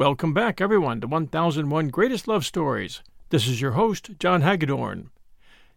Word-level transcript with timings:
Welcome 0.00 0.32
back, 0.32 0.62
everyone, 0.62 1.02
to 1.02 1.06
1001 1.06 1.88
Greatest 1.88 2.26
Love 2.26 2.46
Stories. 2.46 3.02
This 3.28 3.46
is 3.46 3.60
your 3.60 3.72
host, 3.72 4.12
John 4.18 4.40
Hagedorn. 4.40 5.10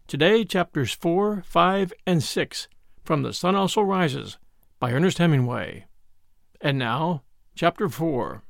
Today, 0.06 0.46
chapters 0.46 0.94
4, 0.94 1.42
5, 1.44 1.92
and 2.06 2.22
6 2.22 2.68
from 3.04 3.20
The 3.20 3.34
Sun 3.34 3.54
Also 3.54 3.82
Rises 3.82 4.38
by 4.80 4.92
Ernest 4.92 5.18
Hemingway. 5.18 5.84
And 6.62 6.78
now, 6.78 7.22
chapter 7.54 7.86
4. 7.86 8.42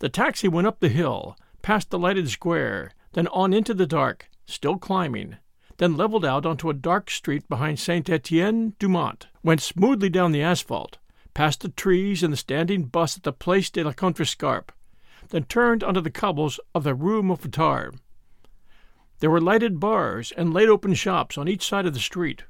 The 0.00 0.10
taxi 0.10 0.48
went 0.48 0.66
up 0.66 0.80
the 0.80 0.90
hill, 0.90 1.38
past 1.62 1.88
the 1.88 1.98
lighted 1.98 2.28
square, 2.28 2.92
then 3.14 3.26
on 3.28 3.54
into 3.54 3.72
the 3.72 3.86
dark, 3.86 4.28
still 4.44 4.76
climbing, 4.76 5.38
then 5.78 5.96
leveled 5.96 6.26
out 6.26 6.44
onto 6.44 6.68
a 6.68 6.74
dark 6.74 7.10
street 7.10 7.48
behind 7.48 7.78
Saint 7.78 8.10
Etienne 8.10 8.74
du 8.78 8.86
Mont, 8.86 9.28
went 9.42 9.62
smoothly 9.62 10.10
down 10.10 10.32
the 10.32 10.42
asphalt 10.42 10.98
past 11.34 11.60
the 11.60 11.68
trees 11.68 12.22
and 12.22 12.32
the 12.32 12.36
standing 12.36 12.84
bus 12.84 13.16
at 13.16 13.22
the 13.22 13.32
Place 13.32 13.70
de 13.70 13.82
la 13.82 13.92
Contrescarpe, 13.92 14.72
then 15.30 15.44
turned 15.44 15.82
onto 15.82 16.00
the 16.00 16.10
cobbles 16.10 16.60
of 16.74 16.84
the 16.84 16.94
Rue 16.94 17.22
Mouffetard. 17.22 17.98
There 19.20 19.30
were 19.30 19.40
lighted 19.40 19.80
bars 19.80 20.32
and 20.36 20.52
laid 20.52 20.68
open 20.68 20.94
shops 20.94 21.38
on 21.38 21.48
each 21.48 21.66
side 21.66 21.86
of 21.86 21.94
the 21.94 22.00
street. 22.00 22.44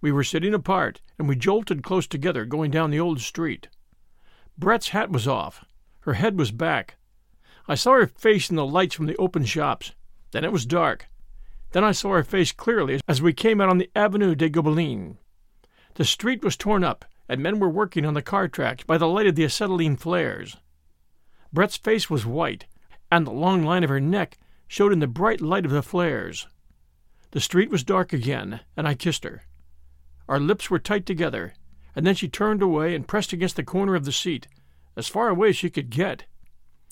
We 0.00 0.10
were 0.10 0.24
sitting 0.24 0.54
apart, 0.54 1.00
and 1.18 1.28
we 1.28 1.36
jolted 1.36 1.82
close 1.82 2.06
together 2.06 2.44
going 2.44 2.70
down 2.70 2.90
the 2.90 3.00
old 3.00 3.20
street. 3.20 3.68
Brett's 4.58 4.88
hat 4.88 5.10
was 5.10 5.28
off. 5.28 5.64
Her 6.00 6.14
head 6.14 6.38
was 6.38 6.50
back. 6.50 6.96
I 7.68 7.74
saw 7.74 7.92
her 7.92 8.06
face 8.06 8.48
in 8.48 8.56
the 8.56 8.64
lights 8.64 8.94
from 8.94 9.06
the 9.06 9.16
open 9.16 9.44
shops. 9.44 9.92
Then 10.30 10.44
it 10.44 10.52
was 10.52 10.66
dark. 10.66 11.06
Then 11.72 11.84
I 11.84 11.92
saw 11.92 12.12
her 12.12 12.24
face 12.24 12.52
clearly 12.52 13.00
as 13.06 13.20
we 13.20 13.32
came 13.32 13.60
out 13.60 13.68
on 13.68 13.78
the 13.78 13.90
Avenue 13.94 14.34
des 14.34 14.48
Gobelins. 14.48 15.16
The 15.94 16.04
street 16.04 16.44
was 16.44 16.56
torn 16.56 16.84
up, 16.84 17.04
and 17.28 17.42
men 17.42 17.58
were 17.58 17.68
working 17.68 18.04
on 18.04 18.14
the 18.14 18.22
car 18.22 18.48
tracks 18.48 18.84
by 18.84 18.98
the 18.98 19.08
light 19.08 19.26
of 19.26 19.34
the 19.34 19.44
acetylene 19.44 19.96
flares. 19.96 20.56
Brett's 21.52 21.76
face 21.76 22.10
was 22.10 22.26
white, 22.26 22.66
and 23.10 23.26
the 23.26 23.32
long 23.32 23.62
line 23.62 23.84
of 23.84 23.90
her 23.90 24.00
neck 24.00 24.38
showed 24.68 24.92
in 24.92 24.98
the 24.98 25.06
bright 25.06 25.40
light 25.40 25.64
of 25.64 25.70
the 25.70 25.82
flares. 25.82 26.46
The 27.30 27.40
street 27.40 27.70
was 27.70 27.84
dark 27.84 28.12
again, 28.12 28.60
and 28.76 28.86
I 28.86 28.94
kissed 28.94 29.24
her. 29.24 29.42
Our 30.28 30.40
lips 30.40 30.70
were 30.70 30.78
tight 30.78 31.06
together, 31.06 31.54
and 31.94 32.06
then 32.06 32.14
she 32.14 32.28
turned 32.28 32.62
away 32.62 32.94
and 32.94 33.06
pressed 33.06 33.32
against 33.32 33.56
the 33.56 33.64
corner 33.64 33.94
of 33.94 34.04
the 34.04 34.12
seat, 34.12 34.48
as 34.96 35.08
far 35.08 35.28
away 35.28 35.50
as 35.50 35.56
she 35.56 35.70
could 35.70 35.90
get. 35.90 36.24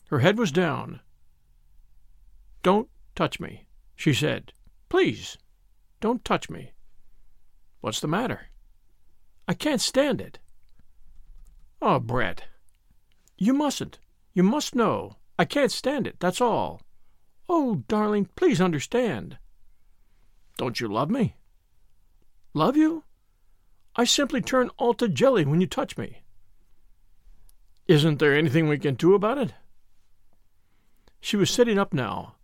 Her 0.09 0.21
head 0.21 0.39
was 0.39 0.53
down. 0.53 1.01
Don't 2.63 2.89
touch 3.15 3.41
me, 3.41 3.67
she 3.97 4.15
said. 4.15 4.53
Please, 4.89 5.39
don't 6.01 6.25
touch 6.25 6.49
me. 6.49 6.73
What's 7.81 8.01
the 8.01 8.09
matter? 8.09 8.49
I 9.47 9.55
can't 9.55 9.81
stand 9.81 10.21
it. 10.21 10.39
Oh, 11.83 11.99
Brett. 11.99 12.45
You 13.37 13.53
mustn't. 13.53 13.99
You 14.33 14.43
must 14.43 14.75
know. 14.75 15.17
I 15.39 15.45
can't 15.45 15.73
stand 15.73 16.07
it, 16.07 16.17
that's 16.19 16.41
all. 16.41 16.81
Oh, 17.49 17.83
darling, 17.89 18.29
please 18.37 18.61
understand. 18.61 19.39
Don't 20.57 20.81
you 20.81 20.89
love 20.89 21.11
me? 21.11 21.37
Love 22.55 22.77
you? 22.77 23.05
I 23.97 24.05
simply 24.05 24.41
turn 24.41 24.71
all 24.77 24.95
to 24.95 25.09
jelly 25.09 25.45
when 25.45 25.61
you 25.61 25.67
touch 25.67 25.99
me. 25.99 26.23
Isn't 27.87 28.19
there 28.19 28.35
anything 28.35 28.69
we 28.69 28.79
can 28.79 28.95
do 28.95 29.15
about 29.15 29.39
it? 29.39 29.53
She 31.21 31.37
was 31.37 31.51
sitting 31.51 31.79
up 31.79 31.93
now. 31.93 32.37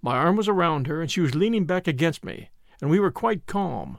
My 0.00 0.16
arm 0.16 0.36
was 0.36 0.48
around 0.48 0.86
her, 0.86 1.00
and 1.00 1.10
she 1.10 1.20
was 1.20 1.34
leaning 1.34 1.64
back 1.64 1.86
against 1.86 2.24
me, 2.24 2.50
and 2.80 2.90
we 2.90 3.00
were 3.00 3.10
quite 3.10 3.46
calm. 3.46 3.98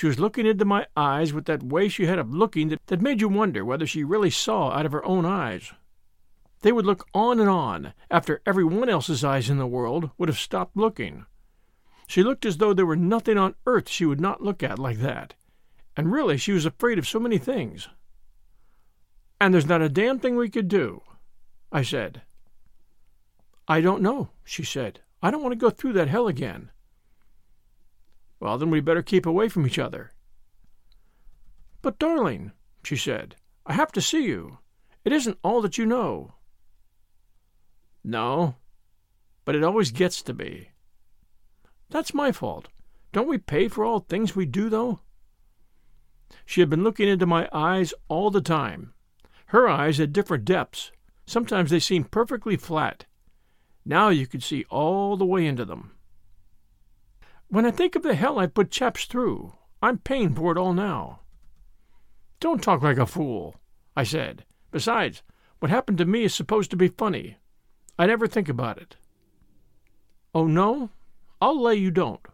She 0.00 0.06
was 0.06 0.18
looking 0.18 0.46
into 0.46 0.64
my 0.64 0.86
eyes 0.96 1.34
with 1.34 1.44
that 1.44 1.62
way 1.62 1.90
she 1.90 2.06
had 2.06 2.18
of 2.18 2.32
looking 2.32 2.70
that, 2.70 2.86
that 2.86 3.02
made 3.02 3.20
you 3.20 3.28
wonder 3.28 3.66
whether 3.66 3.86
she 3.86 4.02
really 4.02 4.30
saw 4.30 4.70
out 4.70 4.86
of 4.86 4.92
her 4.92 5.04
own 5.04 5.26
eyes. 5.26 5.74
They 6.62 6.72
would 6.72 6.86
look 6.86 7.06
on 7.12 7.38
and 7.38 7.50
on 7.50 7.92
after 8.10 8.40
every 8.46 8.64
one 8.64 8.88
else's 8.88 9.22
eyes 9.22 9.50
in 9.50 9.58
the 9.58 9.66
world 9.66 10.08
would 10.16 10.30
have 10.30 10.38
stopped 10.38 10.74
looking. 10.74 11.26
She 12.06 12.22
looked 12.22 12.46
as 12.46 12.56
though 12.56 12.72
there 12.72 12.86
were 12.86 12.96
nothing 12.96 13.36
on 13.36 13.56
earth 13.66 13.90
she 13.90 14.06
would 14.06 14.22
not 14.22 14.40
look 14.40 14.62
at 14.62 14.78
like 14.78 15.00
that. 15.00 15.34
And 15.98 16.10
really, 16.10 16.38
she 16.38 16.52
was 16.52 16.64
afraid 16.64 16.98
of 16.98 17.06
so 17.06 17.20
many 17.20 17.36
things. 17.36 17.86
And 19.38 19.52
there's 19.52 19.68
not 19.68 19.82
a 19.82 19.90
damn 19.90 20.18
thing 20.18 20.34
we 20.34 20.48
could 20.48 20.68
do, 20.68 21.02
I 21.70 21.82
said. 21.82 22.22
I 23.68 23.82
don't 23.82 24.00
know, 24.00 24.30
she 24.44 24.64
said. 24.64 25.00
I 25.22 25.30
don't 25.30 25.42
want 25.42 25.52
to 25.52 25.56
go 25.56 25.68
through 25.68 25.92
that 25.92 26.08
hell 26.08 26.26
again. 26.26 26.70
Well, 28.40 28.56
then 28.56 28.70
we 28.70 28.80
better 28.80 29.02
keep 29.02 29.26
away 29.26 29.48
from 29.48 29.66
each 29.66 29.78
other. 29.78 30.12
But, 31.82 31.98
darling, 31.98 32.52
she 32.82 32.96
said, 32.96 33.36
I 33.66 33.74
have 33.74 33.92
to 33.92 34.00
see 34.00 34.24
you. 34.24 34.58
It 35.04 35.12
isn't 35.12 35.38
all 35.44 35.60
that 35.62 35.78
you 35.78 35.86
know. 35.86 36.34
No, 38.02 38.56
but 39.44 39.54
it 39.54 39.62
always 39.62 39.92
gets 39.92 40.22
to 40.22 40.32
be. 40.32 40.70
That's 41.90 42.14
my 42.14 42.32
fault. 42.32 42.68
Don't 43.12 43.28
we 43.28 43.38
pay 43.38 43.68
for 43.68 43.84
all 43.84 44.00
things 44.00 44.34
we 44.34 44.46
do, 44.46 44.68
though? 44.68 45.00
She 46.46 46.60
had 46.60 46.70
been 46.70 46.84
looking 46.84 47.08
into 47.08 47.26
my 47.26 47.48
eyes 47.52 47.92
all 48.08 48.30
the 48.30 48.40
time. 48.40 48.94
Her 49.46 49.68
eyes 49.68 49.98
had 49.98 50.12
different 50.12 50.44
depths. 50.44 50.92
Sometimes 51.26 51.70
they 51.70 51.80
seemed 51.80 52.10
perfectly 52.10 52.56
flat. 52.56 53.06
Now 53.84 54.08
you 54.08 54.26
could 54.26 54.42
see 54.42 54.64
all 54.70 55.16
the 55.16 55.26
way 55.26 55.46
into 55.46 55.64
them. 55.64 55.92
When 57.50 57.66
I 57.66 57.72
think 57.72 57.96
of 57.96 58.04
the 58.04 58.14
hell 58.14 58.38
I 58.38 58.46
put 58.46 58.70
chaps 58.70 59.06
through, 59.06 59.54
I'm 59.82 59.98
paying 59.98 60.36
for 60.36 60.52
it 60.52 60.58
all 60.58 60.72
now. 60.72 61.18
Don't 62.38 62.62
talk 62.62 62.80
like 62.80 62.96
a 62.96 63.06
fool, 63.06 63.56
I 63.96 64.04
said. 64.04 64.44
Besides, 64.70 65.24
what 65.58 65.68
happened 65.68 65.98
to 65.98 66.04
me 66.04 66.22
is 66.22 66.32
supposed 66.32 66.70
to 66.70 66.76
be 66.76 66.86
funny. 66.86 67.38
I 67.98 68.06
never 68.06 68.28
think 68.28 68.48
about 68.48 68.78
it. 68.78 68.96
Oh, 70.32 70.46
no? 70.46 70.90
I'll 71.42 71.60
lay 71.60 71.74
you 71.74 71.90
don't. 71.90 72.24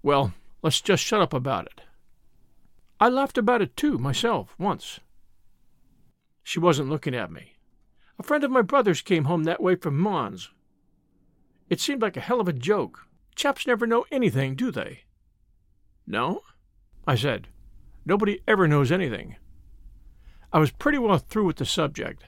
Well, 0.00 0.32
let's 0.62 0.80
just 0.80 1.02
shut 1.02 1.20
up 1.20 1.34
about 1.34 1.66
it. 1.66 1.80
I 3.00 3.08
laughed 3.08 3.36
about 3.36 3.62
it, 3.62 3.76
too, 3.76 3.98
myself, 3.98 4.54
once. 4.58 5.00
She 6.44 6.60
wasn't 6.60 6.88
looking 6.88 7.16
at 7.16 7.32
me. 7.32 7.54
A 8.16 8.22
friend 8.22 8.44
of 8.44 8.50
my 8.52 8.62
brother's 8.62 9.02
came 9.02 9.24
home 9.24 9.42
that 9.42 9.60
way 9.60 9.74
from 9.74 9.98
Mons. 9.98 10.50
It 11.68 11.80
seemed 11.80 12.00
like 12.00 12.16
a 12.16 12.20
hell 12.20 12.40
of 12.40 12.46
a 12.46 12.52
joke. 12.52 13.08
Chaps 13.34 13.66
never 13.66 13.86
know 13.86 14.04
anything, 14.10 14.54
do 14.54 14.70
they? 14.70 15.00
No? 16.06 16.42
I 17.06 17.14
said. 17.14 17.48
Nobody 18.04 18.40
ever 18.46 18.68
knows 18.68 18.92
anything. 18.92 19.36
I 20.52 20.58
was 20.58 20.70
pretty 20.70 20.98
well 20.98 21.18
through 21.18 21.46
with 21.46 21.56
the 21.56 21.64
subject. 21.64 22.24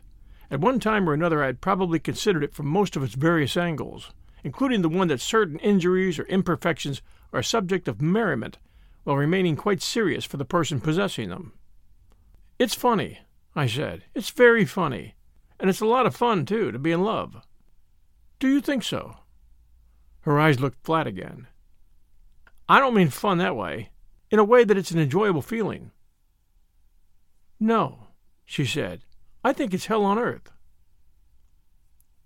At 0.50 0.60
one 0.60 0.80
time 0.80 1.08
or 1.08 1.12
another, 1.12 1.42
I 1.42 1.46
had 1.46 1.60
probably 1.60 1.98
considered 1.98 2.44
it 2.44 2.54
from 2.54 2.66
most 2.66 2.96
of 2.96 3.02
its 3.02 3.14
various 3.14 3.56
angles, 3.56 4.12
including 4.42 4.82
the 4.82 4.88
one 4.88 5.08
that 5.08 5.20
certain 5.20 5.58
injuries 5.58 6.18
or 6.18 6.24
imperfections 6.24 7.02
are 7.32 7.40
a 7.40 7.44
subject 7.44 7.88
of 7.88 8.00
merriment, 8.00 8.58
while 9.02 9.16
remaining 9.16 9.56
quite 9.56 9.82
serious 9.82 10.24
for 10.24 10.36
the 10.36 10.44
person 10.44 10.80
possessing 10.80 11.28
them. 11.28 11.52
It's 12.58 12.74
funny, 12.74 13.18
I 13.54 13.66
said. 13.66 14.04
It's 14.14 14.30
very 14.30 14.64
funny. 14.64 15.14
And 15.58 15.68
it's 15.68 15.80
a 15.80 15.86
lot 15.86 16.06
of 16.06 16.16
fun, 16.16 16.46
too, 16.46 16.72
to 16.72 16.78
be 16.78 16.92
in 16.92 17.02
love. 17.02 17.36
Do 18.38 18.48
you 18.48 18.60
think 18.60 18.82
so? 18.82 19.16
Her 20.24 20.40
eyes 20.40 20.58
looked 20.58 20.82
flat 20.82 21.06
again. 21.06 21.48
I 22.66 22.80
don't 22.80 22.94
mean 22.94 23.10
fun 23.10 23.36
that 23.38 23.56
way, 23.56 23.90
in 24.30 24.38
a 24.38 24.44
way 24.44 24.64
that 24.64 24.78
it's 24.78 24.90
an 24.90 24.98
enjoyable 24.98 25.42
feeling. 25.42 25.90
No, 27.60 28.08
she 28.46 28.64
said. 28.64 29.02
I 29.44 29.52
think 29.52 29.74
it's 29.74 29.84
hell 29.84 30.02
on 30.02 30.18
earth. 30.18 30.50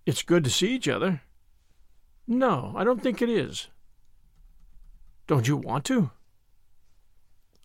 It's 0.07 0.23
good 0.23 0.45
to 0.45 0.51
see 0.51 0.69
each 0.69 0.87
other. 0.87 1.23
No, 2.25 2.73
I 2.77 2.85
don't 2.85 3.03
think 3.03 3.21
it 3.21 3.29
is. 3.29 3.67
Don't 5.27 5.49
you 5.49 5.57
want 5.57 5.85
to? 5.87 6.13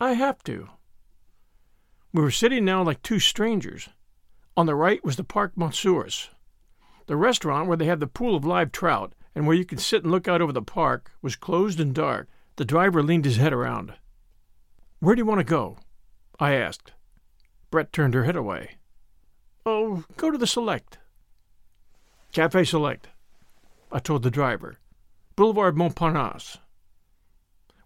I 0.02 0.14
have 0.14 0.44
to. 0.46 0.68
We 2.12 2.24
were 2.24 2.32
sitting 2.32 2.66
now 2.66 2.82
like 2.82 3.04
two 3.04 3.20
strangers. 3.20 3.88
On 4.58 4.66
the 4.66 4.74
right 4.74 5.04
was 5.06 5.16
the 5.16 5.24
Parc 5.24 5.56
Monceau. 5.56 6.08
The 7.06 7.16
restaurant 7.16 7.68
where 7.68 7.78
they 7.78 7.86
have 7.86 8.00
the 8.00 8.08
pool 8.08 8.36
of 8.36 8.46
live 8.46 8.72
trout 8.72 9.14
and 9.36 9.48
where 9.48 9.56
you 9.56 9.66
can 9.66 9.78
sit 9.78 10.04
and 10.04 10.12
look 10.12 10.28
out 10.28 10.42
over 10.42 10.52
the 10.52 10.62
park 10.62 11.12
was 11.22 11.36
closed 11.36 11.80
and 11.80 11.94
dark. 11.94 12.28
The 12.56 12.66
driver 12.66 13.02
leaned 13.02 13.26
his 13.26 13.38
head 13.38 13.54
around. 13.54 13.94
Where 15.00 15.16
do 15.16 15.20
you 15.20 15.26
want 15.26 15.40
to 15.40 15.44
go? 15.44 15.78
I 16.40 16.54
asked. 16.54 16.92
Brett 17.72 17.92
turned 17.92 18.14
her 18.14 18.24
head 18.24 18.36
away. 18.36 18.78
Oh, 19.66 20.04
go 20.18 20.30
to 20.30 20.38
the 20.38 20.48
Select. 20.48 21.00
Cafe 22.32 22.64
Select, 22.66 23.10
I 23.92 24.00
told 24.00 24.24
the 24.24 24.32
driver. 24.32 24.78
Boulevard 25.36 25.76
Montparnasse. 25.76 26.58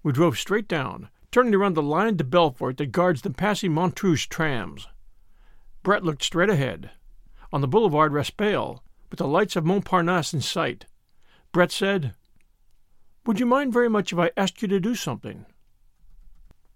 We 0.04 0.12
drove 0.12 0.38
straight 0.38 0.68
down, 0.68 1.10
turning 1.32 1.56
around 1.56 1.76
the 1.76 1.82
Lion 1.82 2.18
de 2.18 2.24
Belfort 2.24 2.78
that 2.78 2.92
guards 2.92 3.22
the 3.22 3.30
passing 3.30 3.72
Montrouge 3.72 4.28
trams. 4.28 4.88
Brett 5.84 6.04
looked 6.04 6.24
straight 6.24 6.50
ahead. 6.50 6.92
On 7.54 7.62
the 7.62 7.68
boulevard 7.68 8.12
Raspail, 8.12 8.84
with 9.10 9.20
the 9.20 9.28
lights 9.28 9.56
of 9.56 9.64
Montparnasse 9.64 10.34
in 10.34 10.42
sight, 10.42 10.86
Brett 11.52 11.72
said, 11.72 12.14
Would 13.26 13.40
you 13.40 13.46
mind 13.46 13.74
very 13.74 13.90
much 13.90 14.14
if 14.14 14.20
I 14.20 14.32
asked 14.38 14.62
you 14.62 14.68
to 14.68 14.80
do 14.80 14.96
something? 14.96 15.46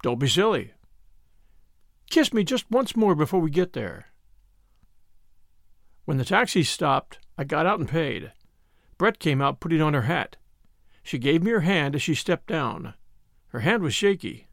Don't 0.01 0.19
be 0.19 0.27
silly. 0.27 0.73
Kiss 2.09 2.33
me 2.33 2.43
just 2.43 2.69
once 2.69 2.95
more 2.95 3.15
before 3.15 3.39
we 3.39 3.49
get 3.51 3.73
there. 3.73 4.07
When 6.05 6.17
the 6.17 6.25
taxi 6.25 6.63
stopped, 6.63 7.19
I 7.37 7.43
got 7.43 7.65
out 7.65 7.79
and 7.79 7.87
paid. 7.87 8.33
Brett 8.97 9.19
came 9.19 9.41
out 9.41 9.59
putting 9.59 9.81
on 9.81 9.93
her 9.93 10.03
hat. 10.03 10.37
She 11.03 11.17
gave 11.17 11.41
me 11.43 11.51
her 11.51 11.61
hand 11.61 11.95
as 11.95 12.01
she 12.01 12.15
stepped 12.15 12.47
down. 12.47 12.95
Her 13.47 13.61
hand 13.61 13.83
was 13.83 13.93
shaky. 13.93 14.47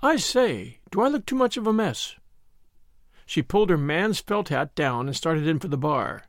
I 0.00 0.16
say, 0.16 0.80
do 0.90 1.00
I 1.00 1.08
look 1.08 1.26
too 1.26 1.36
much 1.36 1.56
of 1.56 1.66
a 1.66 1.72
mess? 1.72 2.16
She 3.24 3.42
pulled 3.42 3.70
her 3.70 3.78
man's 3.78 4.20
felt 4.20 4.50
hat 4.50 4.74
down 4.74 5.06
and 5.06 5.16
started 5.16 5.46
in 5.46 5.58
for 5.58 5.68
the 5.68 5.78
bar. 5.78 6.24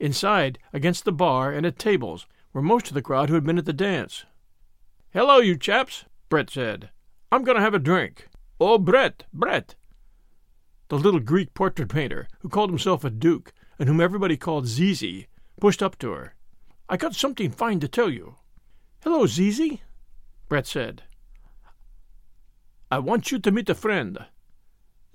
Inside, 0.00 0.58
against 0.72 1.04
the 1.04 1.12
bar 1.12 1.52
and 1.52 1.66
at 1.66 1.78
tables, 1.78 2.26
were 2.52 2.62
most 2.62 2.88
of 2.88 2.94
the 2.94 3.02
crowd 3.02 3.28
who 3.28 3.34
had 3.34 3.44
been 3.44 3.58
at 3.58 3.64
the 3.64 3.72
dance. 3.72 4.24
Hello, 5.12 5.38
you 5.38 5.56
chaps, 5.56 6.04
Brett 6.28 6.50
said. 6.50 6.90
I'm 7.32 7.42
going 7.42 7.56
to 7.56 7.62
have 7.62 7.74
a 7.74 7.78
drink. 7.78 8.28
Oh, 8.60 8.78
Brett, 8.78 9.24
Brett. 9.32 9.74
The 10.88 10.98
little 10.98 11.20
Greek 11.20 11.52
portrait 11.54 11.88
painter, 11.88 12.28
who 12.40 12.48
called 12.48 12.70
himself 12.70 13.04
a 13.04 13.10
duke, 13.10 13.52
and 13.78 13.88
whom 13.88 14.00
everybody 14.00 14.36
called 14.36 14.66
Zizi, 14.66 15.26
pushed 15.60 15.82
up 15.82 15.98
to 15.98 16.10
her. 16.12 16.34
I 16.88 16.96
got 16.96 17.14
something 17.14 17.50
fine 17.50 17.80
to 17.80 17.88
tell 17.88 18.08
you. 18.08 18.36
Hello, 19.02 19.26
Zizi. 19.26 19.82
Brett 20.48 20.66
said. 20.66 21.02
I 22.90 22.98
want 23.00 23.30
you 23.30 23.38
to 23.38 23.50
meet 23.50 23.68
a 23.68 23.74
friend, 23.74 24.18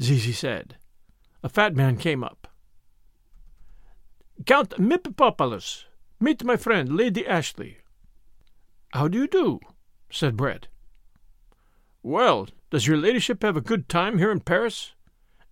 Zizi 0.02 0.32
said. 0.32 0.76
A 1.42 1.50
fat 1.50 1.76
man 1.76 1.98
came 1.98 2.24
up. 2.24 2.48
Count 4.46 4.72
Mippipopolous, 4.72 5.86
meet 6.20 6.44
my 6.44 6.58
friend, 6.58 6.96
Lady 6.96 7.26
Ashley. 7.26 7.78
How 8.94 9.08
do 9.08 9.18
you 9.18 9.28
do? 9.28 9.60
said 10.10 10.38
Brett. 10.38 10.68
Well, 12.02 12.48
does 12.70 12.88
your 12.88 12.98
ladyship 12.98 13.44
have 13.44 13.56
a 13.56 13.62
good 13.62 13.88
time 13.88 14.18
here 14.18 14.32
in 14.32 14.42
Paris? 14.42 14.94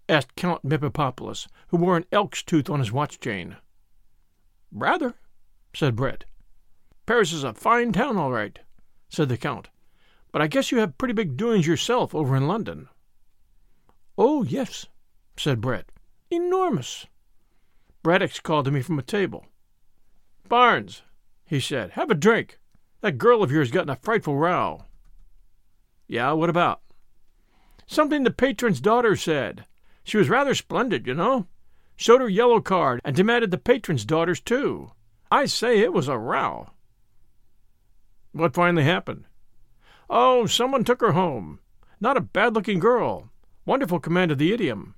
asked 0.09 0.35
Count 0.35 0.63
Mippipopolous, 0.63 1.47
who 1.69 1.77
wore 1.77 1.97
an 1.97 2.05
elk's 2.11 2.43
tooth 2.43 2.69
on 2.69 2.79
his 2.79 2.91
watch 2.91 3.19
chain. 3.19 3.57
Rather, 4.71 5.15
said 5.73 5.95
Brett. 5.95 6.25
Paris 7.05 7.31
is 7.31 7.43
a 7.43 7.53
fine 7.53 7.91
town, 7.91 8.17
all 8.17 8.31
right 8.31 8.59
said 9.11 9.29
the 9.29 9.37
Count. 9.37 9.69
But 10.31 10.41
I 10.41 10.47
guess 10.47 10.71
you 10.71 10.79
have 10.79 10.97
pretty 10.97 11.13
big 11.13 11.35
doings 11.35 11.67
yourself 11.67 12.15
over 12.15 12.35
in 12.35 12.47
London. 12.47 12.87
Oh, 14.17 14.43
yes, 14.43 14.87
said 15.37 15.59
Brett. 15.61 15.91
Enormous. 16.29 17.05
Braddocks 18.03 18.39
called 18.39 18.65
to 18.65 18.71
me 18.71 18.81
from 18.81 18.97
a 18.97 19.03
table. 19.03 19.45
Barnes, 20.47 21.03
he 21.45 21.59
said, 21.59 21.91
have 21.91 22.09
a 22.09 22.15
drink. 22.15 22.59
That 23.01 23.17
girl 23.17 23.43
of 23.43 23.51
yours 23.51 23.71
got 23.71 23.83
in 23.83 23.89
a 23.89 23.95
frightful 23.95 24.37
row. 24.37 24.85
Yeah, 26.07 26.31
what 26.33 26.49
about? 26.49 26.81
Something 27.85 28.23
the 28.23 28.31
patron's 28.31 28.81
daughter 28.81 29.15
said. 29.15 29.65
She 30.03 30.17
was 30.17 30.29
rather 30.29 30.55
splendid, 30.55 31.05
you 31.05 31.13
know. 31.13 31.47
Showed 31.95 32.21
her 32.21 32.29
yellow 32.29 32.61
card 32.61 33.01
and 33.03 33.15
demanded 33.15 33.51
the 33.51 33.57
patron's 33.57 34.05
daughter's, 34.05 34.39
too. 34.39 34.91
I 35.29 35.45
say 35.45 35.79
it 35.79 35.93
was 35.93 36.07
a 36.07 36.17
row. 36.17 36.69
What 38.31 38.53
finally 38.53 38.83
happened? 38.83 39.25
Oh, 40.09 40.45
someone 40.45 40.83
took 40.83 41.01
her 41.01 41.11
home. 41.11 41.59
Not 41.99 42.17
a 42.17 42.21
bad 42.21 42.55
looking 42.55 42.79
girl. 42.79 43.29
Wonderful 43.65 43.99
command 43.99 44.31
of 44.31 44.37
the 44.37 44.53
idiom. 44.53 44.95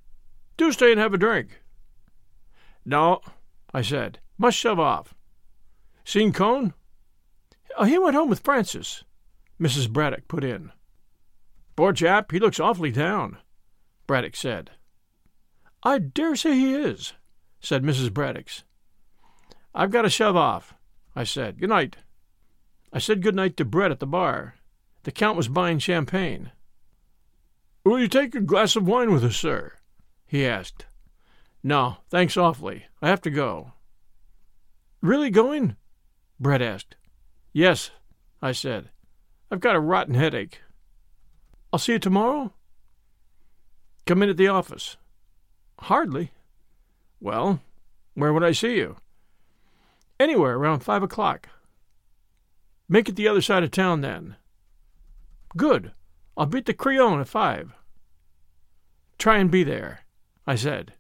Do 0.56 0.72
stay 0.72 0.92
and 0.92 1.00
have 1.00 1.14
a 1.14 1.18
drink. 1.18 1.63
No, 2.86 3.22
I 3.74 3.82
said. 3.82 4.20
Must 4.38 4.58
shove 4.58 4.80
off. 4.80 5.14
Seen 6.04 6.34
Cohn? 6.34 6.74
Oh, 7.78 7.86
he 7.86 7.98
went 7.98 8.16
home 8.16 8.30
with 8.30 8.42
Frances, 8.42 9.04
Mrs. 9.60 9.90
Braddock 9.90 10.28
put 10.28 10.44
in. 10.44 10.72
Poor 11.76 11.94
chap, 11.94 12.32
he 12.32 12.40
looks 12.40 12.60
awfully 12.60 12.92
down, 12.92 13.38
Braddock 14.06 14.36
said. 14.36 14.72
I 15.82 15.98
dare 15.98 16.36
say 16.36 16.54
he 16.54 16.76
is, 16.76 17.14
said 17.60 17.84
Mrs. 17.84 18.14
Braddock. 18.14 18.48
I've 19.74 19.92
got 19.92 20.04
to 20.04 20.10
shove 20.10 20.36
off, 20.36 20.76
I 21.16 21.24
said. 21.24 21.60
Good 21.60 21.70
night. 21.70 21.98
I 22.92 23.00
said 23.00 23.24
good 23.24 23.36
night 23.36 23.58
to 23.58 23.66
Brett 23.66 23.92
at 23.92 24.00
the 24.00 24.06
bar. 24.06 24.56
The 25.04 25.12
Count 25.12 25.36
was 25.36 25.48
buying 25.48 25.80
champagne. 25.80 26.52
Will 27.84 28.00
you 28.00 28.08
take 28.08 28.36
a 28.36 28.42
glass 28.42 28.76
of 28.76 28.88
wine 28.88 29.12
with 29.12 29.24
us, 29.24 29.36
sir? 29.36 29.74
he 30.26 30.46
asked. 30.46 30.86
No, 31.64 31.98
thanks 32.10 32.36
awfully. 32.36 32.86
I 33.02 33.08
have 33.08 33.22
to 33.22 33.30
go. 33.30 33.72
Really 35.02 35.30
going? 35.30 35.78
Brett 36.40 36.62
asked. 36.62 36.96
Yes, 37.54 37.92
I 38.42 38.52
said. 38.52 38.90
I've 39.50 39.62
got 39.62 39.76
a 39.76 39.80
rotten 39.80 40.16
headache. 40.16 40.62
I'll 41.72 41.80
see 41.80 41.94
you 41.94 42.00
tomorrow? 42.00 42.54
Come 44.06 44.22
in 44.22 44.30
at 44.30 44.38
the 44.38 44.50
office. 44.50 44.98
Hardly. 45.80 46.32
Well, 47.22 47.62
where 48.16 48.34
would 48.34 48.44
I 48.44 48.52
see 48.52 48.76
you? 48.76 48.98
Anywhere 50.20 50.56
around 50.56 50.82
five 50.82 51.04
o'clock. 51.04 51.48
Make 52.90 53.08
it 53.08 53.16
the 53.16 53.28
other 53.28 53.42
side 53.42 53.64
of 53.64 53.72
town, 53.72 54.02
then. 54.02 54.36
Good. 55.56 55.94
I'll 56.36 56.46
beat 56.46 56.66
the 56.66 56.74
Crillon 56.74 57.22
at 57.22 57.28
five. 57.28 57.72
Try 59.18 59.38
and 59.38 59.50
be 59.50 59.64
there, 59.64 60.02
I 60.46 60.56
said. 60.56 60.94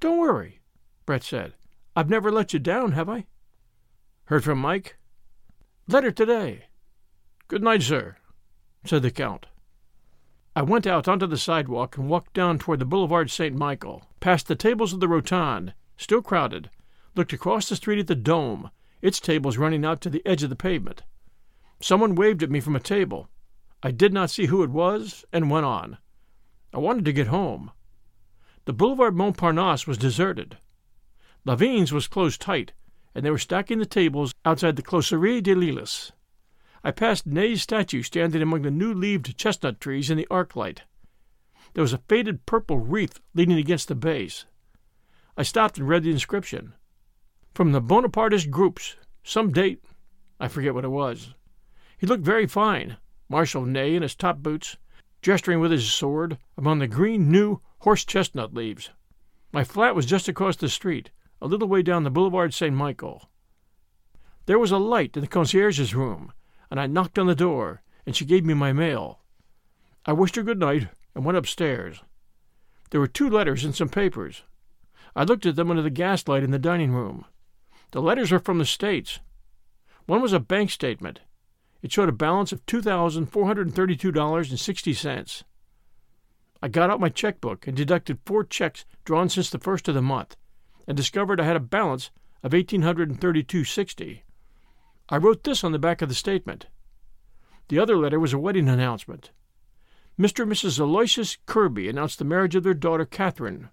Don't 0.00 0.18
worry, 0.18 0.60
Brett 1.06 1.24
said. 1.24 1.54
I've 1.96 2.08
never 2.08 2.30
let 2.30 2.52
you 2.52 2.58
down, 2.60 2.92
have 2.92 3.08
I? 3.08 3.26
Heard 4.26 4.44
from 4.44 4.58
Mike? 4.58 4.96
Letter 5.88 6.12
today. 6.12 6.66
Good 7.48 7.62
night, 7.62 7.82
sir, 7.82 8.16
said 8.84 9.02
the 9.02 9.10
Count. 9.10 9.46
I 10.54 10.62
went 10.62 10.86
out 10.86 11.08
onto 11.08 11.26
the 11.26 11.36
sidewalk 11.36 11.96
and 11.96 12.08
walked 12.08 12.34
down 12.34 12.58
toward 12.58 12.78
the 12.78 12.84
Boulevard 12.84 13.30
St. 13.30 13.56
Michel, 13.56 14.02
past 14.20 14.46
the 14.46 14.54
tables 14.54 14.92
of 14.92 15.00
the 15.00 15.08
Rotonde, 15.08 15.72
still 15.96 16.22
crowded, 16.22 16.70
looked 17.16 17.32
across 17.32 17.68
the 17.68 17.76
street 17.76 17.98
at 17.98 18.06
the 18.06 18.14
Dome, 18.14 18.70
its 19.00 19.18
tables 19.18 19.56
running 19.56 19.84
out 19.84 20.00
to 20.02 20.10
the 20.10 20.24
edge 20.26 20.42
of 20.42 20.50
the 20.50 20.56
pavement. 20.56 21.02
Someone 21.80 22.14
waved 22.14 22.42
at 22.42 22.50
me 22.50 22.60
from 22.60 22.76
a 22.76 22.80
table. 22.80 23.28
I 23.82 23.90
did 23.90 24.12
not 24.12 24.30
see 24.30 24.46
who 24.46 24.62
it 24.62 24.70
was, 24.70 25.24
and 25.32 25.50
went 25.50 25.66
on. 25.66 25.98
I 26.74 26.78
wanted 26.78 27.04
to 27.04 27.12
get 27.12 27.28
home. 27.28 27.70
The 28.68 28.74
Boulevard 28.74 29.14
Montparnasse 29.14 29.86
was 29.86 29.96
deserted. 29.96 30.58
Lavigne's 31.46 31.90
was 31.90 32.06
closed 32.06 32.38
tight, 32.38 32.74
and 33.14 33.24
they 33.24 33.30
were 33.30 33.38
stacking 33.38 33.78
the 33.78 33.86
tables 33.86 34.34
outside 34.44 34.76
the 34.76 34.82
Closerie 34.82 35.40
des 35.40 35.54
Lilas. 35.54 36.12
I 36.84 36.90
passed 36.90 37.24
Ney's 37.24 37.62
statue 37.62 38.02
standing 38.02 38.42
among 38.42 38.60
the 38.60 38.70
new 38.70 38.92
leaved 38.92 39.38
chestnut 39.38 39.80
trees 39.80 40.10
in 40.10 40.18
the 40.18 40.26
arc 40.30 40.54
light. 40.54 40.82
There 41.72 41.80
was 41.80 41.94
a 41.94 42.02
faded 42.10 42.44
purple 42.44 42.76
wreath 42.76 43.20
leaning 43.32 43.56
against 43.56 43.88
the 43.88 43.94
base. 43.94 44.44
I 45.34 45.44
stopped 45.44 45.78
and 45.78 45.88
read 45.88 46.02
the 46.02 46.10
inscription. 46.10 46.74
From 47.54 47.72
the 47.72 47.80
Bonapartist 47.80 48.50
groups, 48.50 48.96
some 49.24 49.50
date, 49.50 49.82
I 50.38 50.48
forget 50.48 50.74
what 50.74 50.84
it 50.84 50.88
was. 50.88 51.32
He 51.96 52.06
looked 52.06 52.22
very 52.22 52.46
fine, 52.46 52.98
Marshal 53.30 53.64
Ney 53.64 53.96
in 53.96 54.02
his 54.02 54.14
top 54.14 54.40
boots, 54.40 54.76
gesturing 55.22 55.58
with 55.58 55.70
his 55.70 55.90
sword 55.90 56.36
among 56.58 56.80
the 56.80 56.86
green 56.86 57.30
new 57.32 57.62
horse 57.80 58.04
chestnut 58.04 58.54
leaves. 58.54 58.90
My 59.52 59.64
flat 59.64 59.94
was 59.94 60.06
just 60.06 60.28
across 60.28 60.56
the 60.56 60.68
street, 60.68 61.10
a 61.40 61.46
little 61.46 61.68
way 61.68 61.82
down 61.82 62.04
the 62.04 62.10
Boulevard 62.10 62.52
St. 62.52 62.74
Michel. 62.74 63.30
There 64.46 64.58
was 64.58 64.70
a 64.70 64.78
light 64.78 65.16
in 65.16 65.22
the 65.22 65.28
concierge's 65.28 65.94
room, 65.94 66.32
and 66.70 66.80
I 66.80 66.86
knocked 66.86 67.18
on 67.18 67.26
the 67.26 67.34
door, 67.34 67.82
and 68.06 68.16
she 68.16 68.24
gave 68.24 68.44
me 68.44 68.54
my 68.54 68.72
mail. 68.72 69.20
I 70.06 70.12
wished 70.12 70.36
her 70.36 70.42
good 70.42 70.58
night 70.58 70.88
and 71.14 71.24
went 71.24 71.38
upstairs. 71.38 72.02
There 72.90 73.00
were 73.00 73.06
two 73.06 73.28
letters 73.28 73.64
and 73.64 73.74
some 73.74 73.88
papers. 73.88 74.42
I 75.14 75.24
looked 75.24 75.46
at 75.46 75.56
them 75.56 75.70
under 75.70 75.82
the 75.82 75.90
gaslight 75.90 76.42
in 76.42 76.50
the 76.50 76.58
dining 76.58 76.92
room. 76.92 77.26
The 77.90 78.02
letters 78.02 78.32
were 78.32 78.38
from 78.38 78.58
the 78.58 78.64
States. 78.64 79.20
One 80.06 80.22
was 80.22 80.32
a 80.32 80.40
bank 80.40 80.70
statement. 80.70 81.20
It 81.82 81.92
showed 81.92 82.08
a 82.08 82.12
balance 82.12 82.52
of 82.52 82.64
$2,432.60. 82.66 85.42
I 86.60 86.68
got 86.68 86.90
out 86.90 87.00
my 87.00 87.08
checkbook 87.08 87.66
and 87.66 87.76
deducted 87.76 88.18
four 88.24 88.44
checks 88.44 88.84
drawn 89.04 89.28
since 89.28 89.50
the 89.50 89.58
first 89.58 89.88
of 89.88 89.94
the 89.94 90.02
month, 90.02 90.36
and 90.86 90.96
discovered 90.96 91.40
I 91.40 91.44
had 91.44 91.56
a 91.56 91.60
balance 91.60 92.10
of 92.42 92.52
$1,832.60. 92.52 94.22
I 95.08 95.16
wrote 95.16 95.44
this 95.44 95.62
on 95.62 95.72
the 95.72 95.78
back 95.78 96.02
of 96.02 96.08
the 96.08 96.14
statement. 96.14 96.66
The 97.68 97.78
other 97.78 97.96
letter 97.96 98.18
was 98.18 98.32
a 98.32 98.38
wedding 98.38 98.68
announcement. 98.68 99.30
Mr. 100.18 100.42
and 100.42 100.52
Mrs. 100.52 100.80
Aloysius 100.80 101.38
Kirby 101.46 101.88
announced 101.88 102.18
the 102.18 102.24
marriage 102.24 102.56
of 102.56 102.64
their 102.64 102.74
daughter 102.74 103.04
Catherine. 103.04 103.68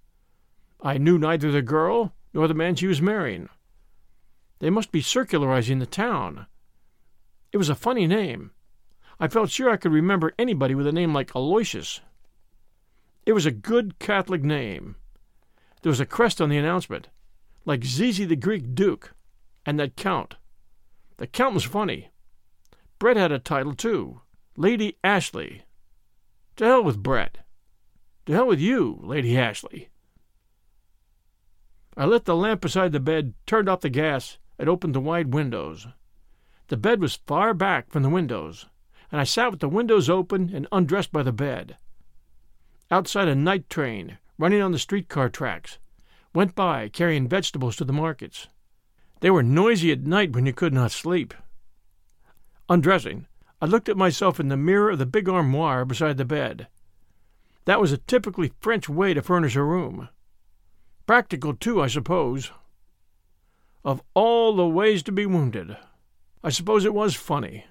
I 0.82 1.00
knew 1.00 1.18
neither 1.18 1.52
the 1.52 1.62
girl 1.64 2.14
nor 2.34 2.48
the 2.48 2.54
man 2.54 2.76
she 2.76 2.88
was 2.88 3.02
marrying. 3.02 3.50
They 4.60 4.70
must 4.70 4.92
be 4.92 5.02
circularizing 5.02 5.80
the 5.80 5.86
town. 5.86 6.46
It 7.52 7.58
was 7.58 7.70
a 7.70 7.76
funny 7.76 8.06
name. 8.06 8.52
I 9.20 9.28
felt 9.28 9.50
sure 9.50 9.70
I 9.70 9.78
could 9.78 9.92
remember 9.92 10.34
anybody 10.38 10.76
with 10.76 10.86
a 10.86 10.92
name 10.92 11.14
like 11.14 11.34
Aloysius. 11.34 12.02
It 13.26 13.34
was 13.34 13.46
a 13.46 13.52
good 13.52 13.98
Catholic 13.98 14.44
name. 14.44 14.96
There 15.82 15.90
was 15.90 16.00
a 16.00 16.06
crest 16.06 16.40
on 16.40 16.50
the 16.50 16.58
announcement, 16.58 17.10
like 17.66 17.84
Zizi 17.84 18.26
the 18.26 18.36
Greek 18.36 18.76
Duke, 18.76 19.16
and 19.66 19.80
that 19.80 19.96
Count. 19.96 20.36
The 21.18 21.26
Count 21.26 21.56
was 21.56 21.64
funny. 21.64 22.10
Brett 23.00 23.18
had 23.18 23.32
a 23.32 23.40
title, 23.40 23.74
too 23.74 24.22
Lady 24.58 24.98
Ashley. 25.04 25.64
To 26.58 26.66
hell 26.66 26.84
with 26.84 27.02
Brett. 27.02 27.40
To 28.26 28.34
hell 28.34 28.48
with 28.48 28.60
you, 28.60 29.00
Lady 29.02 29.38
Ashley. 29.38 29.90
I 31.98 32.06
lit 32.06 32.26
the 32.26 32.36
lamp 32.36 32.62
beside 32.62 32.92
the 32.92 33.00
bed, 33.00 33.34
turned 33.46 33.68
off 33.68 33.82
the 33.82 33.90
gas, 33.90 34.38
and 34.60 34.70
opened 34.70 34.94
the 34.94 35.00
wide 35.00 35.34
windows. 35.34 35.88
The 36.68 36.78
bed 36.78 37.02
was 37.02 37.20
far 37.28 37.54
back 37.54 37.90
from 37.90 38.04
the 38.04 38.10
windows, 38.10 38.68
and 39.12 39.20
I 39.20 39.24
sat 39.24 39.52
with 39.52 39.60
the 39.60 39.70
windows 39.70 40.10
open 40.10 40.52
and 40.54 40.68
undressed 40.72 41.12
by 41.12 41.24
the 41.24 41.32
bed. 41.32 41.78
Outside 42.92 43.28
a 43.28 43.36
night 43.36 43.70
train, 43.70 44.20
running 44.38 44.62
on 44.62 44.72
the 44.72 44.80
streetcar 44.80 45.30
tracks, 45.30 45.80
went 46.36 46.54
by 46.54 46.88
carrying 46.90 47.28
vegetables 47.28 47.76
to 47.78 47.84
the 47.84 47.94
markets. 47.94 48.48
They 49.22 49.32
were 49.32 49.42
noisy 49.42 49.92
at 49.92 50.02
night 50.02 50.34
when 50.34 50.46
you 50.46 50.54
could 50.54 50.74
not 50.74 50.92
sleep. 50.92 51.34
Undressing, 52.70 53.26
I 53.62 53.66
looked 53.66 53.90
at 53.90 53.98
myself 53.98 54.40
in 54.40 54.50
the 54.50 54.58
mirror 54.58 54.92
of 54.92 55.00
the 55.00 55.06
big 55.06 55.28
armoire 55.28 55.86
beside 55.86 56.18
the 56.18 56.26
bed. 56.26 56.68
That 57.66 57.82
was 57.82 57.92
a 57.92 57.98
typically 57.98 58.52
French 58.60 58.88
way 58.88 59.16
to 59.16 59.22
furnish 59.22 59.56
a 59.56 59.64
room. 59.64 60.10
Practical, 61.08 61.56
too, 61.56 61.82
I 61.82 61.88
suppose. 61.88 62.52
Of 63.84 64.04
all 64.14 64.56
the 64.56 64.68
ways 64.68 65.02
to 65.04 65.12
be 65.12 65.26
wounded, 65.26 65.78
I 66.44 66.50
suppose 66.50 66.86
it 66.86 66.94
was 66.94 67.16
funny. 67.16 67.66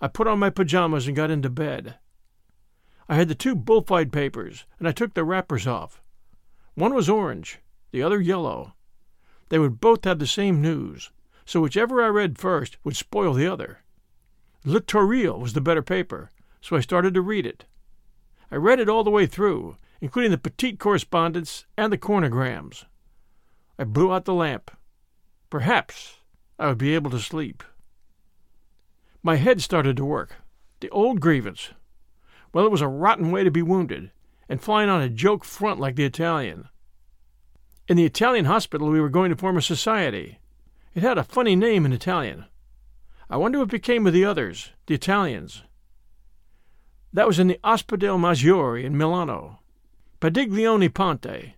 I 0.00 0.06
put 0.06 0.28
on 0.28 0.38
my 0.38 0.50
pajamas 0.50 1.08
and 1.08 1.16
got 1.16 1.30
into 1.30 1.50
bed. 1.50 1.96
I 3.08 3.16
had 3.16 3.28
the 3.28 3.34
two 3.34 3.54
bullfight 3.54 4.12
papers, 4.12 4.64
and 4.78 4.88
I 4.88 4.92
took 4.92 5.14
the 5.14 5.24
wrappers 5.24 5.66
off. 5.66 6.02
One 6.74 6.94
was 6.94 7.08
orange, 7.08 7.60
the 7.90 8.02
other 8.02 8.20
yellow. 8.20 8.74
They 9.50 9.58
would 9.58 9.80
both 9.80 10.04
have 10.04 10.18
the 10.18 10.26
same 10.26 10.62
news, 10.62 11.10
so 11.44 11.60
whichever 11.60 12.02
I 12.02 12.08
read 12.08 12.38
first 12.38 12.78
would 12.82 12.96
spoil 12.96 13.34
the 13.34 13.46
other. 13.46 13.80
Le 14.64 14.80
Toril 14.80 15.38
was 15.38 15.52
the 15.52 15.60
better 15.60 15.82
paper, 15.82 16.30
so 16.60 16.76
I 16.76 16.80
started 16.80 17.12
to 17.14 17.20
read 17.20 17.44
it. 17.44 17.66
I 18.50 18.56
read 18.56 18.80
it 18.80 18.88
all 18.88 19.04
the 19.04 19.10
way 19.10 19.26
through, 19.26 19.76
including 20.00 20.30
the 20.30 20.38
petite 20.38 20.78
correspondence 20.78 21.66
and 21.76 21.92
the 21.92 21.98
Cornigrams. 21.98 22.86
I 23.78 23.84
blew 23.84 24.12
out 24.12 24.24
the 24.24 24.34
lamp. 24.34 24.70
Perhaps 25.50 26.16
I 26.58 26.68
would 26.68 26.78
be 26.78 26.94
able 26.94 27.10
to 27.10 27.18
sleep. 27.18 27.62
My 29.22 29.36
head 29.36 29.60
started 29.60 29.96
to 29.98 30.04
work. 30.04 30.36
The 30.80 30.90
old 30.90 31.20
grievance. 31.20 31.70
Well, 32.54 32.64
it 32.64 32.70
was 32.70 32.80
a 32.80 32.88
rotten 32.88 33.32
way 33.32 33.42
to 33.42 33.50
be 33.50 33.62
wounded, 33.62 34.12
and 34.48 34.62
flying 34.62 34.88
on 34.88 35.02
a 35.02 35.08
joke 35.08 35.44
front 35.44 35.80
like 35.80 35.96
the 35.96 36.04
Italian. 36.04 36.68
In 37.88 37.96
the 37.96 38.04
Italian 38.04 38.44
hospital, 38.44 38.88
we 38.88 39.00
were 39.00 39.08
going 39.08 39.30
to 39.30 39.36
form 39.36 39.56
a 39.56 39.62
society. 39.62 40.38
It 40.94 41.02
had 41.02 41.18
a 41.18 41.24
funny 41.24 41.56
name 41.56 41.84
in 41.84 41.92
Italian. 41.92 42.44
I 43.28 43.38
wonder 43.38 43.58
what 43.58 43.70
became 43.70 44.06
of 44.06 44.12
the 44.12 44.24
others, 44.24 44.70
the 44.86 44.94
Italians. 44.94 45.64
That 47.12 47.26
was 47.26 47.40
in 47.40 47.48
the 47.48 47.58
Ospedale 47.64 48.20
Maggiore 48.20 48.84
in 48.84 48.96
Milano. 48.96 49.58
Padiglione 50.20 50.94
Ponte. 50.94 51.54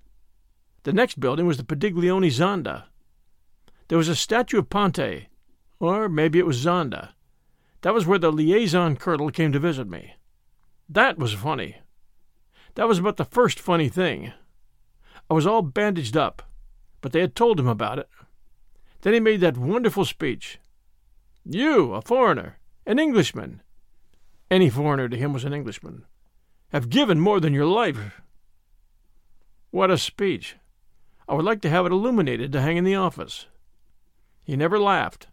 The 0.85 0.93
next 0.95 1.21
building 1.21 1.47
was 1.47 1.59
the 1.59 1.62
Padiglione 1.62 2.31
Zonda. 2.31 2.85
There 3.88 3.99
was 3.99 4.09
a 4.09 4.17
statue 4.17 4.61
of 4.61 4.71
Ponte, 4.71 5.26
or 5.79 6.09
maybe 6.09 6.38
it 6.38 6.47
was 6.47 6.65
Zonda. 6.65 7.11
That 7.83 7.93
was 7.93 8.07
where 8.07 8.19
the 8.19 8.33
liaison 8.33 8.97
colonel 8.97 9.31
came 9.31 9.53
to 9.53 9.59
visit 9.59 9.88
me. 9.88 10.15
That 10.88 11.19
was 11.19 11.35
funny. 11.35 11.76
That 12.75 12.88
was 12.88 12.99
about 12.99 13.16
the 13.16 13.25
first 13.25 13.59
funny 13.59 13.88
thing. 13.88 14.33
I 15.28 15.35
was 15.35 15.47
all 15.47 15.62
bandaged 15.62 16.16
up, 16.16 16.43
but 17.00 17.12
they 17.12 17.21
had 17.21 17.35
told 17.35 17.59
him 17.59 17.66
about 17.66 17.99
it. 17.99 18.09
Then 19.00 19.14
he 19.14 19.21
made 19.21 19.40
that 19.40 19.57
wonderful 19.57 20.05
speech. 20.05 20.59
You, 21.45 21.95
a 21.95 22.02
foreigner, 22.02 22.59
an 22.87 22.99
Englishman. 22.99 23.62
Any 24.50 24.71
foreigner 24.71 25.09
to 25.09 25.16
him 25.16 25.33
was 25.33 25.45
an 25.45 25.52
Englishman. 25.52 26.05
Have 26.71 26.90
given 26.90 27.19
more 27.19 27.40
than 27.40 27.55
your 27.55 27.66
life. 27.66 28.21
What 29.71 29.90
a 29.90 29.99
speech! 29.99 30.57
I 31.28 31.35
would 31.35 31.45
like 31.45 31.61
to 31.62 31.71
have 31.71 31.87
it 31.87 31.93
illuminated 31.93 32.52
to 32.52 32.61
hang 32.61 32.76
in 32.76 32.85
the 32.85 32.95
office. 32.95 33.47
He 34.45 34.57
never 34.57 34.78
laughed. 34.78 35.26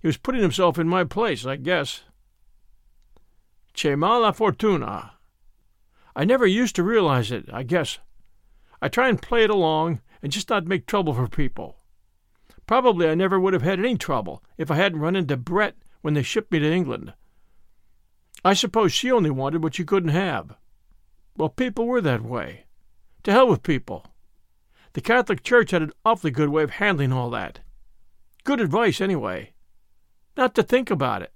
He 0.00 0.08
was 0.08 0.16
putting 0.16 0.42
himself 0.42 0.78
in 0.78 0.88
my 0.88 1.04
place, 1.04 1.46
I 1.46 1.56
guess. 1.56 2.02
Che 3.78 3.94
mala 3.94 4.32
fortuna. 4.32 5.12
I 6.16 6.24
never 6.24 6.48
used 6.48 6.74
to 6.74 6.82
realize 6.82 7.30
it, 7.30 7.48
I 7.52 7.62
guess. 7.62 8.00
I 8.82 8.88
try 8.88 9.08
and 9.08 9.22
play 9.22 9.44
it 9.44 9.50
along 9.50 10.00
and 10.20 10.32
just 10.32 10.50
not 10.50 10.66
make 10.66 10.84
trouble 10.84 11.14
for 11.14 11.28
people. 11.28 11.76
Probably 12.66 13.08
I 13.08 13.14
never 13.14 13.38
would 13.38 13.52
have 13.52 13.62
had 13.62 13.78
any 13.78 13.96
trouble 13.96 14.42
if 14.56 14.68
I 14.68 14.74
hadn't 14.74 14.98
run 14.98 15.14
into 15.14 15.36
Brett 15.36 15.76
when 16.00 16.14
they 16.14 16.24
shipped 16.24 16.50
me 16.50 16.58
to 16.58 16.68
England. 16.68 17.12
I 18.44 18.52
suppose 18.54 18.92
she 18.92 19.12
only 19.12 19.30
wanted 19.30 19.62
what 19.62 19.76
she 19.76 19.84
couldn't 19.84 20.08
have. 20.08 20.56
Well, 21.36 21.48
people 21.48 21.86
were 21.86 22.00
that 22.00 22.24
way. 22.24 22.64
To 23.22 23.30
hell 23.30 23.46
with 23.46 23.62
people. 23.62 24.08
The 24.94 25.00
Catholic 25.00 25.44
Church 25.44 25.70
had 25.70 25.82
an 25.82 25.92
awfully 26.04 26.32
good 26.32 26.48
way 26.48 26.64
of 26.64 26.70
handling 26.70 27.12
all 27.12 27.30
that. 27.30 27.60
Good 28.42 28.60
advice, 28.60 29.00
anyway. 29.00 29.52
Not 30.36 30.56
to 30.56 30.64
think 30.64 30.90
about 30.90 31.22
it. 31.22 31.32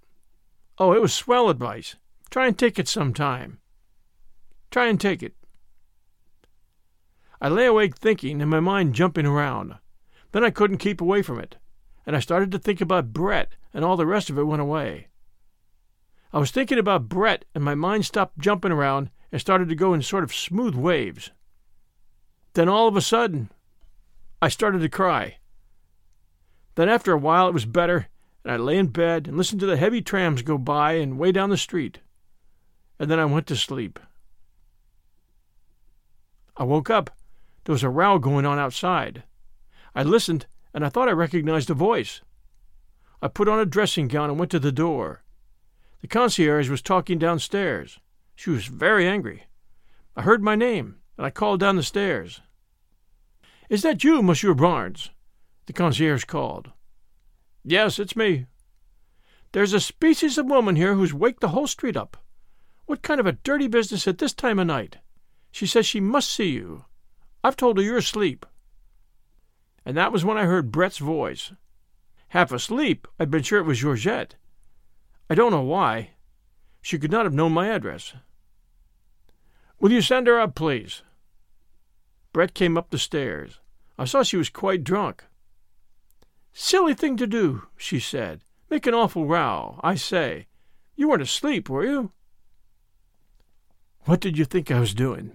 Oh, 0.77 0.93
it 0.93 1.01
was 1.01 1.15
swell 1.15 1.49
advice. 1.49 1.95
Try 2.33 2.47
and 2.47 2.59
take 2.59 2.79
it 2.79 2.89
some 2.89 3.13
time. 3.13 3.59
Try 4.71 4.87
and 4.87 4.99
take 4.99 5.23
it. 5.23 5.35
I 7.43 7.51
lay 7.51 7.67
awake 7.67 7.95
thinking 7.99 8.41
and 8.41 8.51
my 8.51 8.59
mind 8.59 8.95
jumping 8.95 9.27
around. 9.27 9.75
Then 10.31 10.43
I 10.43 10.49
couldn't 10.49 10.79
keep 10.79 11.03
away 11.03 11.21
from 11.21 11.39
it, 11.39 11.57
and 12.07 12.17
I 12.17 12.21
started 12.21 12.51
to 12.53 12.59
think 12.59 12.81
about 12.81 13.13
Brett, 13.13 13.53
and 13.75 13.85
all 13.85 13.99
the 13.99 14.07
rest 14.07 14.31
of 14.31 14.39
it 14.39 14.45
went 14.45 14.63
away. 14.63 15.09
I 16.33 16.39
was 16.39 16.51
thinking 16.51 16.79
about 16.79 17.11
Brett, 17.11 17.45
and 17.55 17.63
my 17.63 17.75
mind 17.75 18.07
stopped 18.07 18.39
jumping 18.39 18.73
around 18.73 19.11
and 19.31 19.39
started 19.39 19.69
to 19.69 19.75
go 19.75 19.93
in 19.93 20.01
sort 20.01 20.25
of 20.25 20.33
smooth 20.33 20.75
waves. 20.75 21.33
Then 22.55 22.67
all 22.67 22.89
of 22.89 22.97
a 22.97 23.03
sudden, 23.03 23.51
I 24.41 24.49
started 24.49 24.79
to 24.79 24.89
cry. 24.89 25.37
Then 26.77 26.89
after 26.89 27.13
a 27.13 27.19
while 27.19 27.47
it 27.49 27.55
was 27.55 27.67
better, 27.67 28.09
and 28.43 28.55
I 28.55 28.57
lay 28.57 28.79
in 28.79 28.87
bed 28.87 29.29
and 29.29 29.37
listened 29.37 29.61
to 29.61 29.67
the 29.67 29.77
heavy 29.77 30.01
trams 30.01 30.41
go 30.41 30.57
by 30.57 30.95
and 30.95 31.19
way 31.19 31.31
down 31.31 31.51
the 31.51 31.59
street. 31.59 32.01
And 33.03 33.11
then 33.11 33.19
I 33.19 33.25
went 33.25 33.49
to 33.49 33.57
sleep. 33.57 33.99
I 36.57 36.63
woke 36.63 36.89
up 36.89 37.11
there 37.65 37.73
was 37.73 37.83
a 37.83 37.89
row 37.89 38.21
going 38.21 38.47
on 38.47 38.61
outside. 38.61 39.25
I 39.93 40.05
listened, 40.05 40.47
and 40.73 40.85
I 40.85 40.89
thought 40.89 41.09
I 41.09 41.13
recognized 41.13 41.69
a 41.69 41.75
voice. 41.75 42.21
I 43.21 43.27
put 43.27 43.49
on 43.49 43.59
a 43.59 43.67
dressing 43.67 44.07
gown 44.07 44.31
and 44.31 44.39
went 44.39 44.53
to 44.53 44.61
the 44.61 44.71
door. 44.71 45.25
The 46.01 46.07
concierge 46.07 46.71
was 46.71 46.81
talking 46.81 47.19
downstairs. 47.19 47.99
She 48.37 48.51
was 48.51 48.67
very 48.67 49.05
angry. 49.05 49.47
I 50.15 50.23
heard 50.23 50.45
my 50.45 50.55
name, 50.55 50.99
and 51.19 51.27
I 51.27 51.31
called 51.31 51.59
down 51.59 51.75
the 51.75 51.83
stairs. 51.83 52.41
Is 53.69 53.83
that 53.83 54.05
you, 54.05 54.23
Monsieur 54.23 54.55
Barnes? 54.55 55.11
The 55.67 55.73
concierge 55.73 56.23
called. 56.23 56.71
Yes, 57.65 57.99
it's 57.99 58.15
me. 58.15 58.47
There's 59.51 59.73
a 59.73 59.81
species 59.81 60.39
of 60.39 60.47
woman 60.47 60.77
here 60.77 60.95
who's 60.95 61.13
waked 61.13 61.41
the 61.41 61.49
whole 61.49 61.67
street 61.67 61.97
up. 61.97 62.22
What 62.87 63.03
kind 63.03 63.21
of 63.21 63.27
a 63.27 63.33
dirty 63.33 63.69
business 63.69 64.09
at 64.09 64.19
this 64.19 64.33
time 64.33 64.59
of 64.59 64.67
night? 64.67 64.99
She 65.51 65.67
says 65.67 65.87
she 65.87 66.01
must 66.01 66.31
see 66.31 66.51
you. 66.51 66.85
I've 67.45 67.57
told 67.57 67.77
her 67.77 67.83
you're 67.83 67.99
asleep. 67.99 68.47
And 69.85 69.97
that 69.97 70.13
was 70.13 70.25
when 70.25 70.37
I 70.39 70.45
heard 70.45 70.73
Brett's 70.73 70.99
voice. 70.99 71.53
Half 72.29 72.53
asleep, 72.53 73.07
I'd 73.19 73.31
been 73.31 73.43
sure 73.43 73.59
it 73.59 73.67
was 73.67 73.81
Georgette. 73.81 74.37
I 75.29 75.35
don't 75.35 75.51
know 75.51 75.63
why. 75.63 76.11
She 76.81 76.99
could 76.99 77.11
not 77.11 77.27
have 77.27 77.35
known 77.35 77.53
my 77.53 77.69
address. 77.69 78.15
Will 79.81 79.93
you 79.93 80.01
send 80.01 80.27
her 80.27 80.41
up, 80.41 80.55
please? 80.55 81.03
Brett 82.33 82.55
came 82.55 82.79
up 82.79 82.91
the 82.91 82.99
stairs. 82.99 83.61
I 83.99 84.05
saw 84.05 84.23
she 84.23 84.37
was 84.37 84.49
quite 84.49 84.85
drunk. 84.85 85.25
Silly 86.53 86.95
thing 86.95 87.17
to 87.17 87.27
do, 87.27 87.67
she 87.77 87.99
said. 87.99 88.43
Make 88.71 88.87
an 88.87 88.95
awful 88.95 89.27
row. 89.27 89.81
I 89.83 89.95
say, 89.97 90.47
you 90.97 91.09
weren't 91.09 91.23
asleep, 91.23 91.69
were 91.69 91.85
you? 91.85 92.13
What 94.05 94.21
did 94.21 94.37
you 94.37 94.45
think 94.45 94.71
I 94.71 94.81
was 94.81 94.95
doing? 94.95 95.33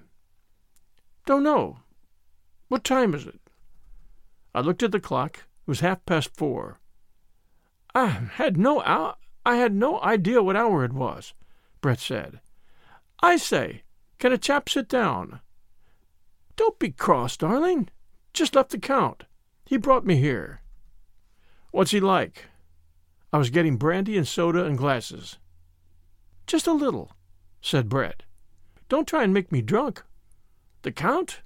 Don't 1.26 1.44
know. 1.44 1.80
What 2.68 2.84
time 2.84 3.14
is 3.14 3.26
it? 3.26 3.40
I 4.54 4.60
looked 4.60 4.84
at 4.84 4.92
the 4.92 5.00
clock. 5.00 5.38
It 5.66 5.70
was 5.70 5.80
half 5.80 6.06
past 6.06 6.36
four. 6.36 6.80
I 7.96 8.08
had 8.08 8.58
no 8.58 8.82
I 9.46 9.56
had 9.56 9.74
no 9.74 10.02
idea 10.02 10.44
what 10.44 10.58
hour 10.58 10.84
it 10.84 10.94
was, 10.94 11.34
Brett 11.80 12.00
said. 12.00 12.42
I 13.22 13.38
say, 13.38 13.84
can 14.20 14.34
a 14.34 14.38
chap 14.38 14.68
sit 14.68 14.90
down? 14.90 15.40
Don't 16.56 16.78
be 16.80 16.92
cross, 16.92 17.38
darling. 17.38 17.90
Just 18.34 18.56
left 18.56 18.72
the 18.72 18.80
Count. 18.80 19.24
He 19.66 19.78
brought 19.78 20.06
me 20.06 20.18
here. 20.18 20.62
What's 21.72 21.92
he 21.92 22.00
like? 22.00 22.46
I 23.32 23.38
was 23.38 23.50
getting 23.50 23.78
brandy 23.78 24.18
and 24.18 24.28
soda 24.28 24.66
and 24.66 24.78
glasses. 24.78 25.38
Just 26.46 26.68
a 26.68 26.74
little, 26.74 27.12
said 27.62 27.90
Brett. 27.90 28.24
Don't 28.90 29.08
try 29.08 29.24
and 29.24 29.34
make 29.34 29.52
me 29.52 29.62
drunk. 29.62 30.04
The 30.84 30.92
Count? 30.92 31.42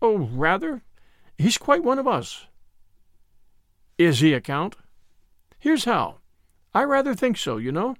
Oh, 0.00 0.18
rather. 0.18 0.82
He's 1.38 1.58
quite 1.58 1.84
one 1.84 1.98
of 1.98 2.08
us. 2.08 2.46
Is 3.98 4.20
he 4.20 4.34
a 4.34 4.40
Count? 4.40 4.76
Here's 5.58 5.84
how. 5.84 6.18
I 6.74 6.84
rather 6.84 7.14
think 7.14 7.36
so, 7.36 7.56
you 7.56 7.70
know. 7.70 7.96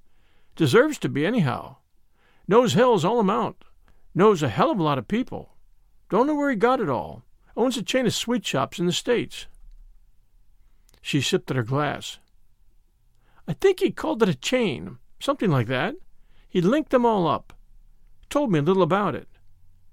Deserves 0.57 0.99
to 0.99 1.09
be, 1.09 1.25
anyhow. 1.25 1.77
Knows 2.49 2.75
hell's 2.75 3.05
all 3.05 3.21
amount. 3.21 3.65
Knows 4.15 4.43
a 4.43 4.49
hell 4.49 4.71
of 4.71 4.79
a 4.79 4.83
lot 4.83 4.99
of 4.99 5.09
people. 5.09 5.55
Don't 6.11 6.27
know 6.27 6.35
where 6.35 6.51
he 6.51 6.57
got 6.57 6.81
it 6.81 6.89
all. 6.89 7.23
Owns 7.57 7.77
a 7.77 7.83
chain 7.83 8.07
of 8.07 8.15
sweet 8.15 8.45
shops 8.45 8.79
in 8.79 8.87
the 8.87 8.93
States. 8.93 9.47
She 11.01 11.21
sipped 11.21 11.51
at 11.51 11.57
her 11.57 11.62
glass. 11.62 12.19
I 13.47 13.53
think 13.55 13.81
he 13.81 13.91
called 13.91 14.23
it 14.23 14.29
a 14.29 14.35
chain, 14.35 14.99
something 15.21 15.51
like 15.51 15.67
that. 15.69 15.95
He 16.49 16.61
linked 16.61 16.91
them 16.91 17.07
all 17.07 17.27
up. 17.27 17.53
Told 18.33 18.51
me 18.51 18.61
a 18.61 18.62
little 18.62 18.83
about 18.83 19.15
it. 19.15 19.29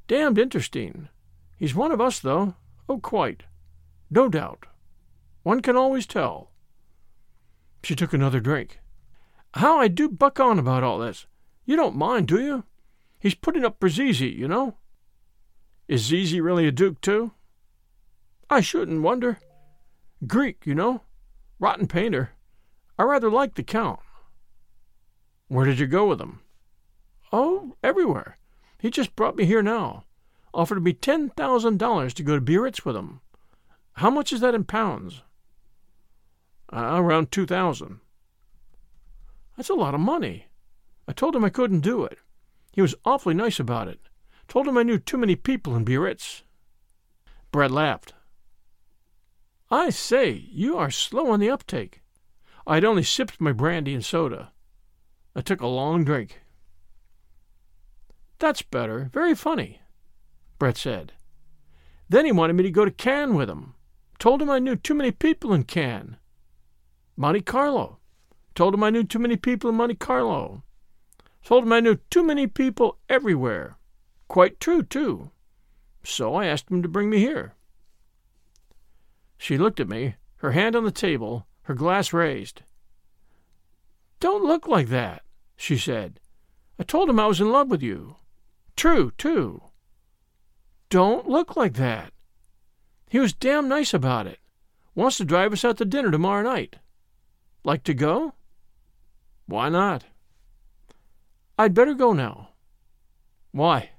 Damned 0.08 0.38
interesting. 0.38 1.10
He's 1.58 1.76
one 1.76 1.92
of 1.92 2.00
us, 2.00 2.22
though. 2.22 2.56
Oh, 2.88 2.98
quite. 2.98 3.44
No 4.10 4.30
doubt. 4.30 4.66
One 5.44 5.62
can 5.62 5.76
always 5.76 6.06
tell. 6.06 6.50
She 7.84 7.96
took 7.96 8.14
another 8.14 8.40
drink. 8.40 8.80
How 9.56 9.78
I 9.78 9.90
do 9.90 10.08
buck 10.08 10.40
on 10.40 10.58
about 10.58 10.84
all 10.84 11.00
this. 11.00 11.26
You 11.66 11.76
don't 11.76 11.98
mind, 11.98 12.30
do 12.30 12.40
you? 12.40 12.64
He's 13.20 13.36
putting 13.36 13.66
up 13.66 13.76
for 13.78 13.90
Zizi, 13.90 14.30
you 14.30 14.48
know. 14.48 14.78
Is 15.90 16.06
Zizi 16.06 16.40
really 16.40 16.66
a 16.66 16.72
duke, 16.72 17.02
too? 17.02 17.34
I 18.50 18.62
shouldn't 18.62 19.02
wonder. 19.02 19.40
Greek, 20.26 20.66
you 20.66 20.76
know. 20.76 21.02
Rotten 21.60 21.88
painter. 21.88 22.30
I 22.98 23.04
rather 23.04 23.30
like 23.30 23.56
the 23.56 23.64
Count. 23.64 24.00
Where 25.50 25.66
did 25.66 25.78
you 25.78 25.88
go 25.88 26.08
with 26.08 26.22
him? 26.22 26.40
Oh, 27.32 27.76
everywhere. 27.84 28.38
He 28.80 28.90
just 28.90 29.16
brought 29.16 29.36
me 29.36 29.46
here 29.46 29.62
now. 29.62 30.06
Offered 30.54 30.84
me 30.84 30.94
ten 30.94 31.30
thousand 31.30 31.78
dollars 31.78 32.14
to 32.16 32.24
go 32.24 32.36
to 32.36 32.42
Biarritz 32.42 32.84
with 32.84 32.96
him. 32.96 33.22
How 33.94 34.10
much 34.10 34.34
is 34.34 34.42
that 34.42 34.56
in 34.56 34.64
pounds? 34.64 35.22
Uh, 36.72 36.96
around 36.96 37.32
two 37.32 37.46
thousand. 37.46 38.00
That's 39.56 39.70
a 39.70 39.76
lot 39.76 39.94
of 39.94 40.00
money. 40.00 40.46
I 41.08 41.12
told 41.12 41.36
him 41.36 41.44
I 41.44 41.50
couldn't 41.50 41.82
do 41.82 42.04
it. 42.04 42.18
He 42.72 42.82
was 42.82 42.96
awfully 43.04 43.36
nice 43.36 43.60
about 43.60 43.88
it. 43.88 44.00
Told 44.48 44.68
him 44.68 44.78
I 44.78 44.84
knew 44.84 44.98
too 44.98 45.18
many 45.18 45.36
people 45.36 45.76
in 45.76 45.84
Biarritz. 45.84 46.44
Brett 47.52 47.72
laughed. 47.72 48.14
I 49.70 49.90
say, 49.90 50.32
you 50.32 50.78
are 50.78 50.90
slow 50.90 51.30
on 51.32 51.40
the 51.40 51.50
uptake. 51.50 52.02
I 52.66 52.76
had 52.76 52.86
only 52.86 53.04
sipped 53.04 53.42
my 53.42 53.52
brandy 53.52 53.94
and 53.94 54.06
soda. 54.06 54.52
I 55.36 55.42
took 55.42 55.62
a 55.62 55.68
long 55.68 56.04
drink. 56.04 56.42
That's 58.40 58.62
better. 58.62 59.10
Very 59.14 59.36
funny, 59.36 59.82
Brett 60.58 60.78
said. 60.78 61.14
Then 62.08 62.26
he 62.26 62.32
wanted 62.32 62.54
me 62.54 62.64
to 62.64 62.72
go 62.72 62.86
to 62.86 62.92
Cannes 62.92 63.36
with 63.36 63.50
him. 63.50 63.76
Told 64.18 64.42
him 64.42 64.50
I 64.50 64.60
knew 64.60 64.76
too 64.76 64.96
many 64.96 65.12
people 65.12 65.54
in 65.54 65.64
Cannes. 65.64 66.16
Monte 67.16 67.42
Carlo. 67.42 68.00
Told 68.56 68.74
him 68.74 68.84
I 68.84 68.90
knew 68.90 69.04
too 69.04 69.20
many 69.20 69.36
people 69.36 69.70
in 69.70 69.76
Monte 69.76 69.96
Carlo. 69.96 70.64
Told 71.44 71.64
him 71.64 71.74
I 71.74 71.80
knew 71.80 71.96
too 72.10 72.24
many 72.24 72.48
people 72.48 72.98
everywhere. 73.08 73.78
Quite 74.28 74.60
true, 74.60 74.84
too. 74.84 75.32
So 76.04 76.36
I 76.36 76.46
asked 76.46 76.72
him 76.72 76.82
to 76.82 76.90
bring 76.90 77.10
me 77.10 77.20
here. 77.20 77.54
She 79.38 79.58
looked 79.58 79.80
at 79.80 79.88
me, 79.88 80.16
her 80.38 80.52
hand 80.52 80.76
on 80.76 80.84
the 80.84 80.92
table, 80.92 81.48
her 81.64 81.74
glass 81.74 82.12
raised. 82.12 82.62
Don't 84.20 84.44
look 84.44 84.68
like 84.68 84.88
that, 84.90 85.24
she 85.56 85.78
said. 85.78 86.20
I 86.78 86.84
told 86.84 87.10
him 87.10 87.20
I 87.20 87.28
was 87.28 87.40
in 87.40 87.52
love 87.52 87.70
with 87.70 87.82
you. 87.82 88.18
True, 88.80 89.12
too. 89.18 89.62
Don't 90.90 91.28
look 91.28 91.58
like 91.58 91.74
that. 91.74 92.14
He 93.10 93.20
was 93.20 93.34
damn 93.34 93.68
nice 93.68 93.94
about 93.94 94.26
it. 94.26 94.40
Wants 94.96 95.18
to 95.18 95.26
drive 95.26 95.52
us 95.52 95.66
out 95.66 95.80
to 95.80 95.84
dinner 95.84 96.12
tomorrow 96.12 96.44
night. 96.44 96.78
Like 97.66 97.84
to 97.84 97.94
go? 97.94 98.36
Why 99.48 99.68
not? 99.68 100.06
I'd 101.58 101.74
better 101.74 101.94
go 101.94 102.14
now. 102.14 102.52
Why? 103.52 103.90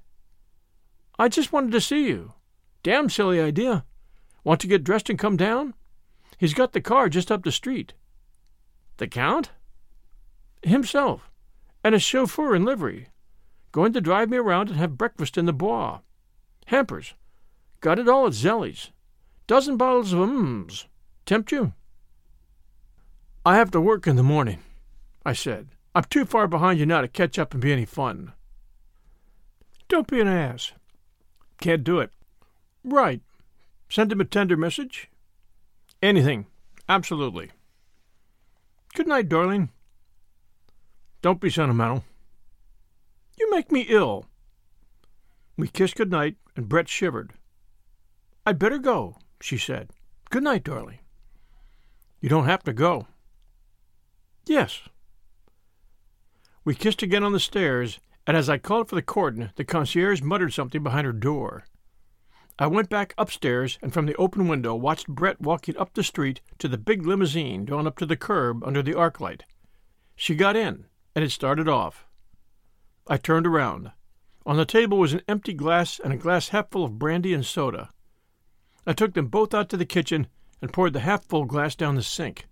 I 1.19 1.27
just 1.27 1.53
wanted 1.53 1.73
to 1.73 1.79
see 1.79 2.07
you. 2.07 2.33
Damn 2.81 3.07
silly 3.07 3.39
idea. 3.39 3.85
Want 4.43 4.61
to 4.61 4.67
get 4.67 4.83
dressed 4.83 5.11
and 5.11 5.19
come 5.19 5.37
down? 5.37 5.75
He's 6.39 6.55
got 6.55 6.73
the 6.73 6.81
car 6.81 7.07
just 7.07 7.31
up 7.31 7.43
the 7.43 7.51
street. 7.51 7.93
The 8.97 9.07
Count? 9.07 9.51
Himself, 10.63 11.29
and 11.83 11.93
a 11.93 11.99
chauffeur 11.99 12.55
in 12.55 12.65
livery. 12.65 13.10
Going 13.71 13.93
to 13.93 14.01
drive 14.01 14.29
me 14.29 14.37
around 14.37 14.69
and 14.69 14.77
have 14.77 14.97
breakfast 14.97 15.37
in 15.37 15.45
the 15.45 15.53
Bois. 15.53 15.99
Hampers. 16.67 17.13
Got 17.79 17.99
it 17.99 18.09
all 18.09 18.27
at 18.27 18.33
Zelli's. 18.33 18.91
Dozen 19.47 19.77
bottles 19.77 20.13
of 20.13 20.19
Mumms. 20.19 20.85
Tempt 21.25 21.51
you? 21.51 21.73
I 23.45 23.55
have 23.55 23.71
to 23.71 23.81
work 23.81 24.05
in 24.07 24.15
the 24.15 24.23
morning, 24.23 24.59
I 25.25 25.33
said. 25.33 25.69
I'm 25.95 26.03
too 26.05 26.25
far 26.25 26.47
behind 26.47 26.79
you 26.79 26.85
now 26.85 27.01
to 27.01 27.07
catch 27.07 27.39
up 27.39 27.53
and 27.53 27.61
be 27.61 27.73
any 27.73 27.85
fun. 27.85 28.33
Don't 29.89 30.07
be 30.07 30.21
an 30.21 30.27
ass. 30.27 30.73
Can't 31.59 31.83
do 31.83 31.99
it. 31.99 32.11
Right. 32.83 33.21
Send 33.89 34.11
him 34.11 34.21
a 34.21 34.25
tender 34.25 34.55
message? 34.55 35.09
Anything. 36.01 36.45
Absolutely. 36.87 37.51
Good 38.93 39.07
night, 39.07 39.27
darling. 39.27 39.69
Don't 41.21 41.41
be 41.41 41.49
sentimental. 41.49 42.03
You 43.41 43.49
make 43.49 43.71
me 43.71 43.87
ill. 43.89 44.27
We 45.57 45.67
kissed 45.67 45.95
good 45.95 46.11
night, 46.11 46.35
and 46.55 46.69
Brett 46.69 46.87
shivered. 46.87 47.33
I'd 48.45 48.59
better 48.59 48.77
go, 48.77 49.17
she 49.41 49.57
said. 49.57 49.89
Good 50.29 50.43
night, 50.43 50.63
darling. 50.63 50.99
You 52.19 52.29
don't 52.29 52.45
have 52.45 52.61
to 52.65 52.71
go. 52.71 53.07
Yes. 54.45 54.83
We 56.63 56.75
kissed 56.75 57.01
again 57.01 57.23
on 57.23 57.31
the 57.31 57.39
stairs, 57.39 57.99
and 58.27 58.37
as 58.37 58.47
I 58.47 58.59
called 58.59 58.87
for 58.87 58.93
the 58.93 59.01
cordon, 59.01 59.49
the 59.55 59.65
concierge 59.65 60.21
muttered 60.21 60.53
something 60.53 60.83
behind 60.83 61.07
her 61.07 61.11
door. 61.11 61.65
I 62.59 62.67
went 62.67 62.89
back 62.89 63.15
upstairs 63.17 63.79
and 63.81 63.91
from 63.91 64.05
the 64.05 64.15
open 64.17 64.49
window 64.49 64.75
watched 64.75 65.07
Brett 65.07 65.41
walking 65.41 65.75
up 65.77 65.95
the 65.95 66.03
street 66.03 66.41
to 66.59 66.67
the 66.67 66.77
big 66.77 67.07
limousine 67.07 67.65
drawn 67.65 67.87
up 67.87 67.97
to 67.97 68.05
the 68.05 68.15
curb 68.15 68.63
under 68.63 68.83
the 68.83 68.93
arc 68.93 69.19
light. 69.19 69.45
She 70.15 70.35
got 70.35 70.55
in, 70.55 70.85
and 71.15 71.25
it 71.25 71.31
started 71.31 71.67
off. 71.67 72.05
I 73.11 73.17
turned 73.17 73.45
around. 73.45 73.91
On 74.45 74.55
the 74.55 74.63
table 74.63 74.97
was 74.97 75.11
an 75.11 75.21
empty 75.27 75.51
glass 75.51 75.99
and 75.99 76.13
a 76.13 76.17
glass 76.17 76.47
half 76.47 76.71
full 76.71 76.85
of 76.85 76.97
brandy 76.97 77.33
and 77.33 77.45
soda. 77.45 77.89
I 78.87 78.93
took 78.93 79.15
them 79.15 79.27
both 79.27 79.53
out 79.53 79.67
to 79.71 79.75
the 79.77 79.85
kitchen 79.85 80.27
and 80.61 80.71
poured 80.71 80.93
the 80.93 81.01
half 81.01 81.25
full 81.25 81.43
glass 81.43 81.75
down 81.75 81.95
the 81.95 82.03
sink. 82.03 82.47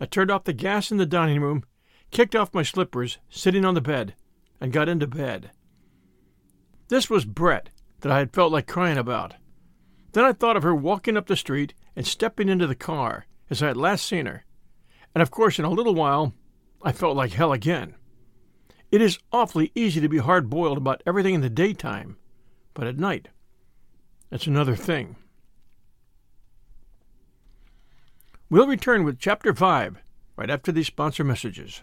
I 0.00 0.06
turned 0.06 0.30
off 0.30 0.44
the 0.44 0.52
gas 0.52 0.92
in 0.92 0.98
the 0.98 1.04
dining 1.04 1.40
room, 1.40 1.64
kicked 2.12 2.36
off 2.36 2.54
my 2.54 2.62
slippers, 2.62 3.18
sitting 3.28 3.64
on 3.64 3.74
the 3.74 3.80
bed, 3.80 4.14
and 4.60 4.72
got 4.72 4.88
into 4.88 5.08
bed. 5.08 5.50
This 6.86 7.10
was 7.10 7.24
Brett, 7.24 7.70
that 8.02 8.12
I 8.12 8.20
had 8.20 8.32
felt 8.32 8.52
like 8.52 8.68
crying 8.68 8.96
about. 8.96 9.34
Then 10.12 10.24
I 10.24 10.34
thought 10.34 10.56
of 10.56 10.62
her 10.62 10.72
walking 10.72 11.16
up 11.16 11.26
the 11.26 11.34
street 11.34 11.74
and 11.96 12.06
stepping 12.06 12.48
into 12.48 12.68
the 12.68 12.76
car, 12.76 13.26
as 13.50 13.60
I 13.60 13.66
had 13.66 13.76
last 13.76 14.06
seen 14.06 14.26
her. 14.26 14.44
And 15.16 15.20
of 15.20 15.32
course, 15.32 15.58
in 15.58 15.64
a 15.64 15.70
little 15.70 15.96
while, 15.96 16.32
I 16.80 16.92
felt 16.92 17.16
like 17.16 17.32
hell 17.32 17.52
again. 17.52 17.96
It 18.94 19.02
is 19.02 19.18
awfully 19.32 19.72
easy 19.74 20.00
to 20.00 20.08
be 20.08 20.18
hard 20.18 20.48
boiled 20.48 20.78
about 20.78 21.02
everything 21.04 21.34
in 21.34 21.40
the 21.40 21.50
daytime, 21.50 22.16
but 22.74 22.86
at 22.86 22.96
night, 22.96 23.26
it's 24.30 24.46
another 24.46 24.76
thing. 24.76 25.16
We'll 28.48 28.68
return 28.68 29.02
with 29.02 29.18
Chapter 29.18 29.52
5 29.52 29.96
right 30.36 30.48
after 30.48 30.70
these 30.70 30.86
sponsor 30.86 31.24
messages. 31.24 31.82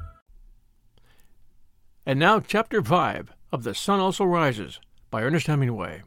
And 2.03 2.19
now, 2.19 2.39
Chapter 2.39 2.81
5 2.81 3.31
of 3.51 3.63
The 3.63 3.75
Sun 3.75 3.99
Also 3.99 4.25
Rises 4.25 4.79
by 5.11 5.21
Ernest 5.21 5.45
Hemingway. 5.45 6.01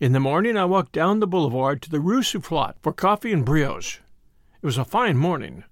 In 0.00 0.10
the 0.10 0.18
morning, 0.18 0.56
I 0.56 0.64
walked 0.64 0.90
down 0.90 1.20
the 1.20 1.26
boulevard 1.28 1.80
to 1.82 1.90
the 1.90 2.00
Rue 2.00 2.22
Soufflot 2.22 2.74
for 2.82 2.92
coffee 2.92 3.32
and 3.32 3.44
brioche. 3.44 3.98
It 4.60 4.66
was 4.66 4.76
a 4.76 4.84
fine 4.84 5.16
morning. 5.16 5.62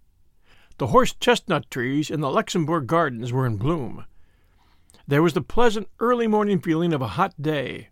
The 0.76 0.88
horse 0.88 1.12
chestnut 1.18 1.68
trees 1.72 2.08
in 2.08 2.20
the 2.20 2.30
Luxembourg 2.30 2.86
Gardens 2.86 3.32
were 3.32 3.46
in 3.46 3.56
bloom. 3.56 4.04
There 5.08 5.22
was 5.22 5.32
the 5.32 5.40
pleasant 5.40 5.88
early 5.98 6.28
morning 6.28 6.60
feeling 6.60 6.92
of 6.92 7.02
a 7.02 7.08
hot 7.08 7.34
day. 7.42 7.88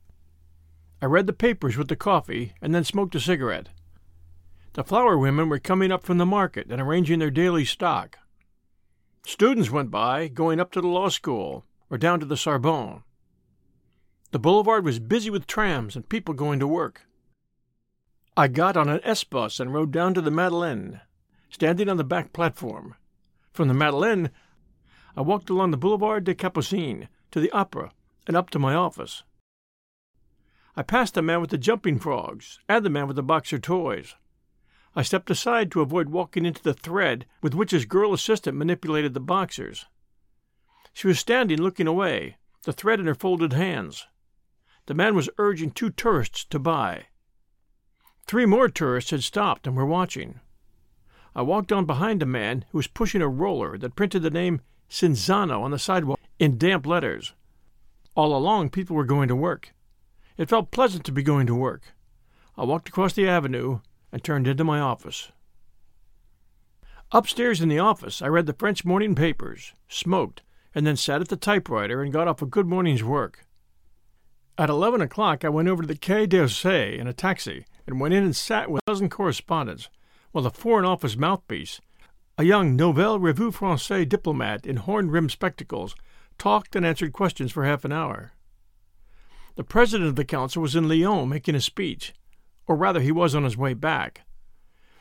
I 1.03 1.07
read 1.07 1.27
the 1.27 1.33
papers 1.33 1.77
with 1.77 1.89
the 1.89 1.97
coffee 1.97 2.53
and 2.63 2.73
then 2.73 2.85
smoked 2.85 3.17
a 3.17 3.21
cigarette. 3.21 3.71
The 4.75 4.85
flower 4.85 5.19
women 5.19 5.49
were 5.49 5.59
coming 5.59 5.91
up 5.91 6.05
from 6.05 6.19
the 6.19 6.27
market 6.27 6.69
and 6.71 6.81
arranging 6.81 7.19
their 7.19 7.31
daily 7.33 7.65
stock. 7.65 8.19
Students 9.27 9.73
went 9.73 9.91
by, 9.91 10.29
going 10.29 10.61
up 10.61 10.71
to 10.71 10.81
the 10.81 10.87
law 10.87 11.09
school 11.09 11.65
or 11.91 11.99
down 11.99 12.21
to 12.21 12.27
the 12.27 12.37
Sorbonne. 12.37 13.03
The 14.31 14.39
boulevard 14.39 14.85
was 14.85 15.01
busy 15.01 15.31
with 15.31 15.49
trams 15.49 15.97
and 15.97 16.09
people 16.09 16.33
going 16.33 16.61
to 16.61 16.67
work. 16.69 17.09
I 18.37 18.47
got 18.47 18.77
on 18.77 18.89
an 18.89 19.01
S 19.03 19.25
bus 19.25 19.59
and 19.59 19.75
rode 19.75 19.91
down 19.91 20.15
to 20.15 20.21
the 20.21 20.31
Madeleine, 20.31 21.01
standing 21.51 21.89
on 21.89 21.97
the 21.97 22.05
back 22.05 22.33
platform. 22.33 22.95
From 23.53 23.67
the 23.67 23.75
Madeleine, 23.75 24.31
I 25.17 25.23
walked 25.23 25.51
along 25.51 25.73
the 25.73 25.77
Boulevard 25.77 26.23
des 26.23 26.37
Capucines 26.37 27.09
to 27.33 27.41
the 27.41 27.51
Opera 27.51 27.91
and 28.29 28.37
up 28.37 28.49
to 28.51 28.61
my 28.61 28.75
office. 28.75 29.25
I 30.77 30.83
passed 30.83 31.15
the 31.15 31.23
man 31.23 31.41
with 31.41 31.51
the 31.51 31.59
jumping 31.59 31.99
frogs 31.99 32.61
and 32.69 32.85
the 32.85 32.91
man 32.91 33.09
with 33.09 33.17
the 33.17 33.25
boxer 33.25 33.59
toys. 33.59 34.15
I 34.99 35.03
stepped 35.03 35.31
aside 35.31 35.71
to 35.71 35.83
avoid 35.83 36.09
walking 36.09 36.47
into 36.47 36.63
the 36.63 36.73
thread 36.73 37.27
with 37.43 37.55
which 37.55 37.73
his 37.73 37.85
girl 37.85 38.15
assistant 38.15 38.57
manipulated 38.57 39.13
the 39.13 39.21
boxers. 39.21 39.85
She 40.95 41.07
was 41.07 41.19
standing 41.19 41.61
looking 41.61 41.87
away, 41.87 42.39
the 42.63 42.73
thread 42.73 42.99
in 42.99 43.07
her 43.07 43.15
folded 43.15 43.53
hands. 43.53 44.07
The 44.87 44.95
man 44.95 45.15
was 45.15 45.29
urging 45.37 45.71
two 45.71 45.91
tourists 45.91 46.47
to 46.47 46.59
buy. 46.59 47.09
Three 48.27 48.47
more 48.47 48.71
tourists 48.71 49.11
had 49.11 49.23
stopped 49.23 49.67
and 49.67 49.77
were 49.77 49.85
watching. 49.85 50.41
I 51.35 51.43
walked 51.43 51.73
on 51.73 51.85
behind 51.85 52.23
a 52.23 52.27
man 52.27 52.65
who 52.71 52.79
was 52.79 52.87
pushing 52.87 53.21
a 53.21 53.29
roller 53.29 53.77
that 53.77 53.97
printed 53.97 54.23
the 54.23 54.31
name 54.31 54.63
Cinzano 54.89 55.61
on 55.61 55.73
the 55.73 55.79
sidewalk 55.79 56.19
in 56.39 56.57
damp 56.57 56.87
letters. 56.87 57.35
All 58.15 58.35
along, 58.35 58.71
people 58.71 58.97
were 58.97 59.05
going 59.05 59.29
to 59.29 59.37
work. 59.37 59.75
It 60.39 60.49
felt 60.49 60.71
pleasant 60.71 61.05
to 61.05 61.13
be 61.13 61.23
going 61.23 61.47
to 61.49 61.55
work. 61.55 61.95
I 62.57 62.65
walked 62.65 62.89
across 62.89 63.13
the 63.13 63.29
avenue 63.29 63.81
and 64.13 64.23
turned 64.23 64.47
into 64.47 64.65
my 64.65 64.81
office. 64.81 65.33
Upstairs 67.13 67.61
in 67.61 67.69
the 67.69 67.79
office, 67.79 68.21
I 68.21 68.27
read 68.27 68.47
the 68.47 68.53
French 68.53 68.85
morning 68.85 69.15
papers, 69.15 69.75
smoked, 69.89 70.43
and 70.75 70.87
then 70.87 70.97
sat 70.97 71.21
at 71.21 71.29
the 71.29 71.37
typewriter 71.37 72.03
and 72.03 72.13
got 72.13 72.29
off 72.29 72.43
a 72.43 72.47
good 72.47 72.67
morning's 72.67 73.05
work. 73.05 73.47
At 74.59 74.71
eleven 74.71 75.01
o'clock, 75.01 75.45
I 75.45 75.49
went 75.49 75.69
over 75.69 75.83
to 75.83 75.89
the 75.89 75.97
Quai 75.97 76.27
d'Orsay 76.27 76.99
in 76.99 77.07
a 77.07 77.13
taxi 77.13 77.65
and 77.87 78.01
went 78.01 78.15
in 78.15 78.25
and 78.25 78.35
sat 78.35 78.71
with 78.71 78.81
a 78.87 78.91
dozen 78.91 79.09
correspondents, 79.09 79.89
while 80.33 80.45
the 80.45 80.51
Foreign 80.51 80.85
Office 80.85 81.17
mouthpiece, 81.17 81.81
a 82.39 82.45
young 82.45 82.75
Nouvelle 82.75 83.19
Revue 83.19 83.51
Française 83.53 84.09
diplomat 84.09 84.67
in 84.67 84.77
horn 84.77 85.11
rimmed 85.11 85.31
spectacles, 85.31 85.95
talked 86.39 86.75
and 86.75 86.85
answered 86.85 87.13
questions 87.13 87.53
for 87.53 87.65
half 87.65 87.85
an 87.85 87.93
hour. 87.93 88.33
The 89.55 89.65
president 89.65 90.09
of 90.09 90.17
the 90.17 90.25
council 90.25 90.61
was 90.61 90.77
in 90.77 90.89
Lyons 90.89 91.29
making 91.29 91.55
a 91.55 91.61
speech, 91.61 92.13
or 92.67 92.77
rather, 92.77 93.01
he 93.01 93.13
was 93.13 93.35
on 93.35 93.45
his 93.45 93.57
way 93.57 93.75
back. 93.75 94.23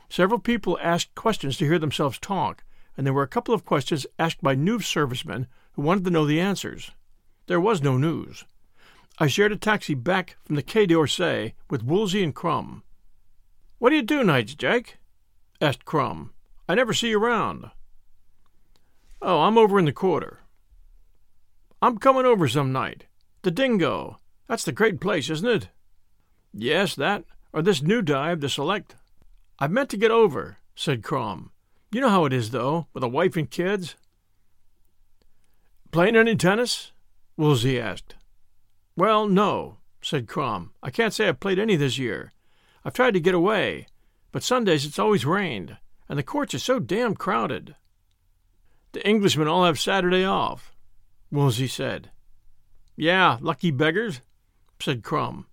Several 0.10 0.39
people 0.39 0.78
asked 0.82 1.15
questions 1.15 1.58
to 1.58 1.65
hear 1.65 1.80
themselves 1.80 2.19
talk, 2.19 2.63
and 2.95 3.06
there 3.06 3.13
were 3.13 3.23
a 3.23 3.28
couple 3.28 3.54
of 3.54 3.65
questions 3.65 4.06
asked 4.19 4.41
by 4.41 4.56
news 4.56 4.86
servicemen 4.86 5.47
who 5.73 5.82
wanted 5.82 6.06
to 6.06 6.12
know 6.12 6.25
the 6.25 6.39
answers. 6.39 6.91
There 7.47 7.60
was 7.60 7.82
no 7.82 7.97
news. 7.97 8.45
I 9.17 9.28
shared 9.28 9.51
a 9.51 9.58
taxi 9.58 9.93
back 9.93 10.38
from 10.43 10.56
the 10.56 10.63
Quai 10.63 10.86
d'Orsay 10.86 11.54
with 11.69 11.84
Woolsey 11.84 12.23
and 12.23 12.36
Krum. 12.36 12.84
What 13.80 13.89
do 13.89 13.95
you 13.95 14.01
do 14.01 14.23
nights, 14.23 14.56
Jake? 14.56 14.97
asked 15.62 15.86
Krum. 15.86 16.32
I 16.67 16.75
never 16.75 16.93
see 16.93 17.10
you 17.10 17.19
round. 17.19 17.71
Oh, 19.21 19.41
I'm 19.41 19.58
over 19.58 19.80
in 19.80 19.86
the 19.86 19.93
quarter. 19.93 20.39
I'm 21.82 21.97
coming 21.97 22.25
over 22.25 22.47
some 22.47 22.71
night. 22.71 23.06
The 23.41 23.51
Dingo. 23.51 24.19
That's 24.47 24.65
the 24.65 24.71
great 24.71 24.99
place, 24.99 25.30
isn't 25.30 25.47
it? 25.47 25.69
Yes, 26.54 26.95
that 26.95 27.25
or 27.56 27.62
this 27.62 27.82
new 27.82 28.02
dive, 28.02 28.41
the 28.41 28.50
Select. 28.50 28.96
I've 29.60 29.72
meant 29.72 29.89
to 29.91 29.98
get 29.98 30.12
over, 30.12 30.58
said 30.76 31.02
Krum. 31.02 31.52
You 31.89 32.02
know 32.02 32.10
how 32.10 32.26
it 32.26 32.34
is, 32.34 32.50
though, 32.50 32.88
with 32.94 33.02
a 33.02 33.08
wife 33.08 33.38
and 33.38 33.50
kids. 33.50 33.96
Playing 35.89 36.18
any 36.18 36.36
tennis? 36.36 36.91
Woolsey 37.38 37.80
asked. 37.80 38.15
Well, 38.98 39.30
no, 39.30 39.78
said 40.02 40.28
Krum. 40.28 40.72
I 40.84 40.89
can't 40.89 41.13
say 41.13 41.30
I've 41.30 41.39
played 41.39 41.58
any 41.58 41.78
this 41.78 41.98
year. 41.98 42.34
I've 42.84 42.94
tried 42.94 43.13
to 43.13 43.22
get 43.22 43.34
away, 43.34 43.88
but 44.34 44.44
Sundays 44.44 44.86
it's 44.86 45.00
always 45.00 45.26
rained, 45.26 45.78
and 46.10 46.20
the 46.20 46.24
courts 46.24 46.54
are 46.54 46.60
so 46.60 46.80
damn 46.80 47.15
crowded. 47.15 47.76
The 48.91 49.08
Englishmen 49.08 49.48
all 49.48 49.63
have 49.63 49.80
Saturday 49.80 50.26
off, 50.26 50.74
Woolsey 51.32 51.68
said. 51.68 52.12
Yeah, 52.98 53.38
lucky 53.39 53.72
beggars, 53.72 54.20
said 54.82 55.04
Krum. 55.04 55.46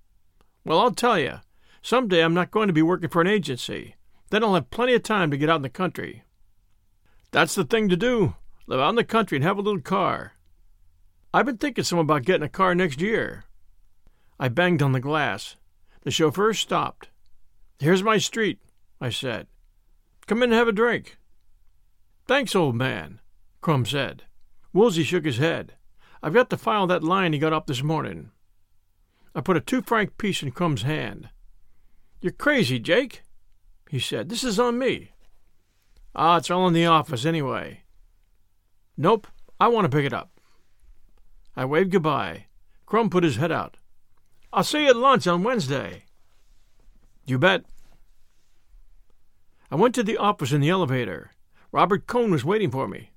Well, 0.65 0.81
I'll 0.81 0.91
tell 0.91 1.19
you, 1.19 1.39
some 1.83 2.09
day 2.09 2.23
I'm 2.23 2.35
not 2.35 2.51
going 2.53 2.69
to 2.69 2.73
be 2.73 2.83
working 2.83 3.11
for 3.11 3.21
an 3.21 3.27
agency. 3.27 3.97
Then 4.31 4.43
I'll 4.43 4.55
have 4.55 4.71
plenty 4.71 4.95
of 4.95 5.03
time 5.03 5.31
to 5.31 5.37
get 5.37 5.51
out 5.51 5.57
in 5.57 5.63
the 5.63 5.69
country. 5.69 6.23
That's 7.33 7.55
the 7.55 7.65
thing 7.65 7.89
to 7.89 7.97
do. 7.97 8.37
Live 8.67 8.81
out 8.81 8.91
in 8.91 8.95
the 8.95 9.05
country 9.05 9.37
and 9.37 9.45
have 9.45 9.59
a 9.59 9.63
little 9.63 9.81
car. 9.81 10.35
I've 11.35 11.47
been 11.47 11.59
thinking 11.59 11.85
some 11.85 11.99
about 11.99 12.23
getting 12.23 12.45
a 12.45 12.49
car 12.49 12.75
next 12.75 13.01
year. 13.01 13.45
I 14.39 14.49
banged 14.49 14.83
on 14.83 14.93
the 14.93 15.01
glass. 15.01 15.57
The 16.03 16.11
chauffeur 16.11 16.55
stopped. 16.55 17.11
Here's 17.79 18.03
my 18.03 18.19
street, 18.19 18.61
I 19.01 19.11
said. 19.11 19.49
Come 20.27 20.39
in 20.39 20.51
and 20.51 20.53
have 20.55 20.69
a 20.69 20.73
drink. 20.73 21.17
Thanks, 22.27 22.55
old 22.55 22.77
man, 22.77 23.21
Krum 23.63 23.87
said. 23.87 24.23
Woolsey 24.73 25.03
shook 25.03 25.25
his 25.25 25.39
head. 25.39 25.75
I've 26.23 26.35
got 26.35 26.49
to 26.51 26.57
file 26.57 26.87
that 26.87 27.03
line 27.03 27.33
he 27.33 27.39
got 27.39 27.53
up 27.53 27.67
this 27.67 27.83
morning. 27.83 28.31
I 29.35 29.41
put 29.41 29.57
a 29.57 29.61
two 29.61 29.83
franc 29.83 30.17
piece 30.17 30.43
in 30.43 30.53
Krum's 30.53 30.83
hand. 30.83 31.31
You're 32.23 32.31
crazy, 32.31 32.79
Jake, 32.79 33.23
he 33.91 33.99
said. 33.99 34.29
This 34.29 34.45
is 34.45 34.61
on 34.61 34.79
me. 34.79 35.11
Ah, 36.15 36.37
it's 36.37 36.51
all 36.51 36.69
in 36.69 36.73
the 36.73 36.87
office 36.87 37.27
anyway. 37.27 37.83
Nope, 38.97 39.27
I 39.59 39.67
want 39.67 39.91
to 39.91 39.97
pick 39.97 40.07
it 40.07 40.13
up. 40.13 40.31
I 41.57 41.65
waved 41.65 41.91
goodbye. 41.91 42.47
Krum 42.87 43.11
put 43.11 43.25
his 43.25 43.37
head 43.37 43.51
out. 43.51 43.77
I'll 44.53 44.63
see 44.63 44.85
you 44.85 44.91
at 44.91 44.97
lunch 44.97 45.27
on 45.27 45.43
Wednesday. 45.43 46.05
You 47.27 47.41
bet. 47.41 47.65
I 49.69 49.75
went 49.75 49.95
to 49.97 50.05
the 50.05 50.17
office 50.17 50.53
in 50.53 50.61
the 50.61 50.69
elevator. 50.69 51.33
Robert 51.73 52.07
Cohn 52.07 52.31
was 52.31 52.45
waiting 52.45 52.71
for 52.71 52.87
me. 52.87 53.11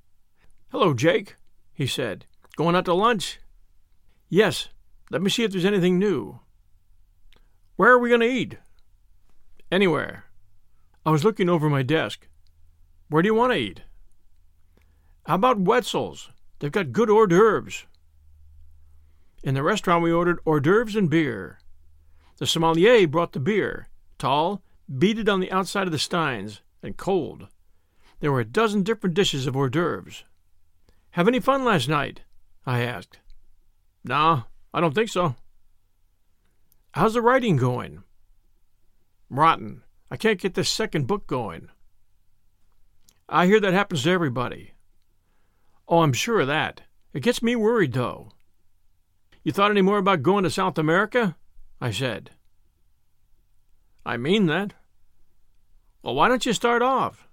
Hello, 0.70 0.96
Jake, 0.96 1.36
he 1.74 1.86
said. 1.86 2.26
Going 2.56 2.76
out 2.76 2.86
to 2.86 2.94
lunch? 2.96 3.40
Yes. 4.30 4.70
Let 5.12 5.22
me 5.22 5.30
see 5.30 5.44
if 5.44 5.52
there's 5.52 5.64
anything 5.64 6.00
new. 6.00 6.40
Where 7.76 7.92
are 7.92 8.00
we 8.00 8.10
going 8.10 8.22
to 8.22 8.28
eat? 8.28 8.58
Anywhere. 9.76 10.24
I 11.06 11.12
was 11.12 11.26
looking 11.26 11.50
over 11.50 11.70
my 11.70 11.84
desk. 11.84 12.30
Where 13.10 13.22
do 13.22 13.28
you 13.28 13.36
want 13.36 13.52
to 13.52 13.60
eat? 13.60 13.82
How 15.26 15.36
about 15.36 15.60
Wetzel's? 15.60 16.30
They've 16.60 16.72
got 16.72 16.94
good 16.94 17.10
hors 17.10 17.28
d'oeuvres. 17.28 17.86
In 19.44 19.54
the 19.54 19.64
restaurant, 19.64 20.02
we 20.02 20.14
ordered 20.14 20.40
hors 20.46 20.62
d'oeuvres 20.62 20.96
and 20.96 21.10
beer. 21.10 21.60
The 22.38 22.48
sommelier 22.48 23.06
brought 23.06 23.34
the 23.34 23.42
beer, 23.42 23.90
tall, 24.18 24.64
beaded 24.88 25.28
on 25.28 25.42
the 25.42 25.52
outside 25.52 25.88
of 25.88 25.92
the 25.92 26.00
steins, 26.00 26.62
and 26.82 26.96
cold. 26.96 27.50
There 28.22 28.32
were 28.32 28.40
a 28.40 28.46
dozen 28.46 28.84
different 28.84 29.14
dishes 29.14 29.46
of 29.46 29.58
hors 29.58 29.72
d'oeuvres. 29.72 30.24
Have 31.12 31.28
any 31.28 31.42
fun 31.42 31.66
last 31.66 31.90
night? 31.90 32.22
I 32.66 32.80
asked. 32.80 33.20
Nah, 34.06 34.44
I 34.74 34.80
don't 34.80 34.96
think 34.96 35.10
so. 35.10 35.36
How's 36.92 37.14
the 37.16 37.22
writing 37.22 37.58
going? 37.58 38.04
Rotten. 39.40 39.84
I 40.10 40.18
can't 40.18 40.40
get 40.40 40.54
this 40.54 40.70
second 40.70 41.08
book 41.08 41.28
going. 41.28 41.70
I 43.28 43.48
hear 43.48 43.60
that 43.60 43.74
happens 43.74 44.04
to 44.04 44.12
everybody. 44.12 44.74
Oh, 45.88 46.00
I'm 46.00 46.14
sure 46.14 46.42
of 46.42 46.48
that. 46.48 46.82
It 47.14 47.24
gets 47.24 47.42
me 47.42 47.56
worried, 47.56 47.94
though. 47.94 48.32
You 49.44 49.52
thought 49.52 49.72
any 49.72 49.82
more 49.82 49.98
about 49.98 50.24
going 50.24 50.44
to 50.44 50.50
South 50.50 50.78
America? 50.78 51.36
I 51.80 51.92
said. 51.92 52.32
I 54.06 54.18
mean 54.18 54.46
that. 54.48 54.74
Well, 56.04 56.16
why 56.16 56.28
don't 56.28 56.46
you 56.46 56.54
start 56.54 56.82
off? 56.82 57.28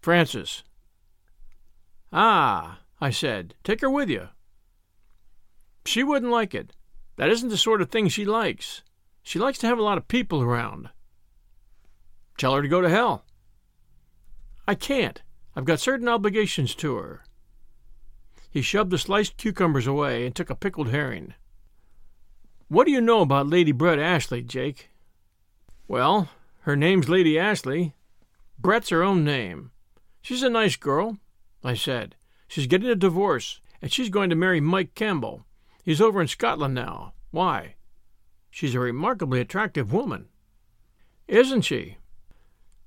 Frances. 0.00 0.62
Ah, 2.12 2.80
I 3.00 3.10
said, 3.10 3.54
take 3.64 3.80
her 3.80 3.90
with 3.90 4.10
you. 4.10 4.28
She 5.86 6.02
wouldn't 6.02 6.32
like 6.32 6.54
it. 6.54 6.74
That 7.16 7.30
isn't 7.30 7.48
the 7.48 7.56
sort 7.56 7.80
of 7.80 7.90
thing 7.90 8.08
she 8.08 8.24
likes. 8.24 8.82
She 9.22 9.38
likes 9.38 9.58
to 9.58 9.66
have 9.66 9.78
a 9.78 9.82
lot 9.82 9.98
of 9.98 10.08
people 10.08 10.42
around. 10.42 10.90
Tell 12.38 12.54
her 12.54 12.62
to 12.62 12.68
go 12.68 12.80
to 12.80 12.88
hell. 12.88 13.24
I 14.66 14.74
can't. 14.74 15.22
I've 15.54 15.64
got 15.64 15.80
certain 15.80 16.08
obligations 16.08 16.74
to 16.76 16.96
her. 16.96 17.24
He 18.50 18.62
shoved 18.62 18.90
the 18.90 18.98
sliced 18.98 19.36
cucumbers 19.36 19.86
away 19.86 20.26
and 20.26 20.34
took 20.34 20.50
a 20.50 20.54
pickled 20.54 20.88
herring. 20.88 21.34
What 22.68 22.86
do 22.86 22.92
you 22.92 23.00
know 23.00 23.20
about 23.20 23.48
Lady 23.48 23.72
Brett 23.72 23.98
Ashley, 23.98 24.42
Jake? 24.42 24.90
Well, 25.88 26.28
her 26.60 26.76
name's 26.76 27.08
Lady 27.08 27.38
Ashley. 27.38 27.94
Brett's 28.58 28.90
her 28.90 29.02
own 29.02 29.24
name. 29.24 29.72
She's 30.22 30.42
a 30.42 30.50
nice 30.50 30.76
girl, 30.76 31.18
I 31.64 31.74
said. 31.74 32.14
She's 32.46 32.66
getting 32.66 32.88
a 32.88 32.94
divorce, 32.94 33.60
and 33.82 33.92
she's 33.92 34.08
going 34.08 34.30
to 34.30 34.36
marry 34.36 34.60
Mike 34.60 34.94
Campbell. 34.94 35.46
He's 35.84 36.00
over 36.00 36.20
in 36.20 36.28
Scotland 36.28 36.74
now. 36.74 37.14
Why? 37.30 37.74
She's 38.50 38.74
a 38.74 38.80
remarkably 38.80 39.40
attractive 39.40 39.92
woman. 39.92 40.28
Isn't 41.28 41.62
she? 41.62 41.96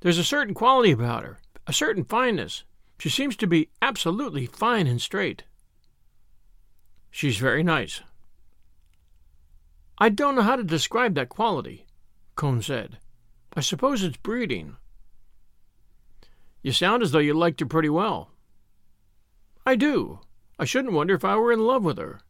There's 0.02 0.18
a 0.18 0.24
certain 0.24 0.54
quality 0.54 0.92
about 0.92 1.24
her, 1.24 1.40
a 1.66 1.74
certain 1.74 2.04
fineness. 2.04 2.64
She 3.00 3.10
seems 3.10 3.36
to 3.38 3.48
be 3.48 3.70
absolutely 3.82 4.46
fine 4.46 4.86
and 4.88 5.02
straight. 5.02 5.44
She's 7.10 7.38
very 7.38 7.64
nice. 7.64 8.02
I 9.98 10.10
don't 10.10 10.36
know 10.36 10.42
how 10.42 10.56
to 10.56 10.64
describe 10.64 11.16
that 11.16 11.30
quality, 11.30 11.86
Cohn 12.36 12.62
said. 12.62 12.98
I 13.56 13.62
suppose 13.62 14.04
it's 14.04 14.18
breeding. 14.18 14.76
You 16.62 16.72
sound 16.72 17.04
as 17.04 17.12
though 17.12 17.20
you 17.20 17.34
liked 17.34 17.60
her 17.60 17.66
pretty 17.66 17.90
well. 17.90 18.32
I 19.66 19.76
do. 19.76 20.20
I 20.60 20.66
shouldn't 20.66 20.94
wonder 20.94 21.14
if 21.14 21.24
I 21.24 21.36
were 21.36 21.52
in 21.52 21.60
love 21.60 21.84
with 21.84 21.98
her. 21.98 22.22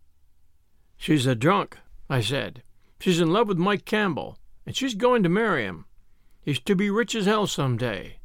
She's 0.97 1.25
a 1.25 1.35
drunk, 1.35 1.77
I 2.09 2.21
said. 2.21 2.61
She's 3.03 3.19
in 3.19 3.33
love 3.33 3.49
with 3.49 3.57
Mike 3.57 3.83
Campbell, 3.83 4.37
and 4.65 4.73
she's 4.73 4.95
going 4.95 5.23
to 5.23 5.27
marry 5.27 5.65
him. 5.65 5.83
He's 6.41 6.61
to 6.61 6.73
be 6.73 6.89
rich 6.89 7.15
as 7.15 7.25
hell 7.25 7.47
some 7.47 7.75
day. 7.75 8.19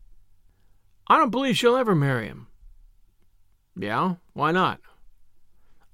I 1.09 1.19
don't 1.19 1.33
believe 1.33 1.57
she'll 1.57 1.75
ever 1.75 1.97
marry 1.97 2.29
him. 2.29 2.47
Yeah? 3.75 4.15
Why 4.35 4.53
not? 4.53 4.81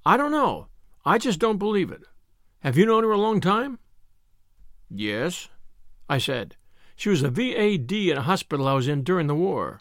I 0.05 0.17
don't 0.17 0.31
know. 0.31 0.67
I 1.03 1.17
just 1.17 1.39
don't 1.39 1.57
believe 1.57 1.91
it. 1.91 2.03
Have 2.59 2.77
you 2.77 2.85
known 2.85 3.03
her 3.03 3.09
a 3.09 3.17
long 3.17 3.41
time? 3.41 3.79
Yes, 4.87 5.49
I 6.07 6.19
said. 6.19 6.55
She 6.95 7.09
was 7.09 7.23
a 7.23 7.31
VAD 7.31 7.91
in 7.91 8.17
a 8.17 8.21
hospital 8.21 8.67
I 8.67 8.73
was 8.73 8.87
in 8.87 9.01
during 9.01 9.25
the 9.25 9.33
war. 9.33 9.79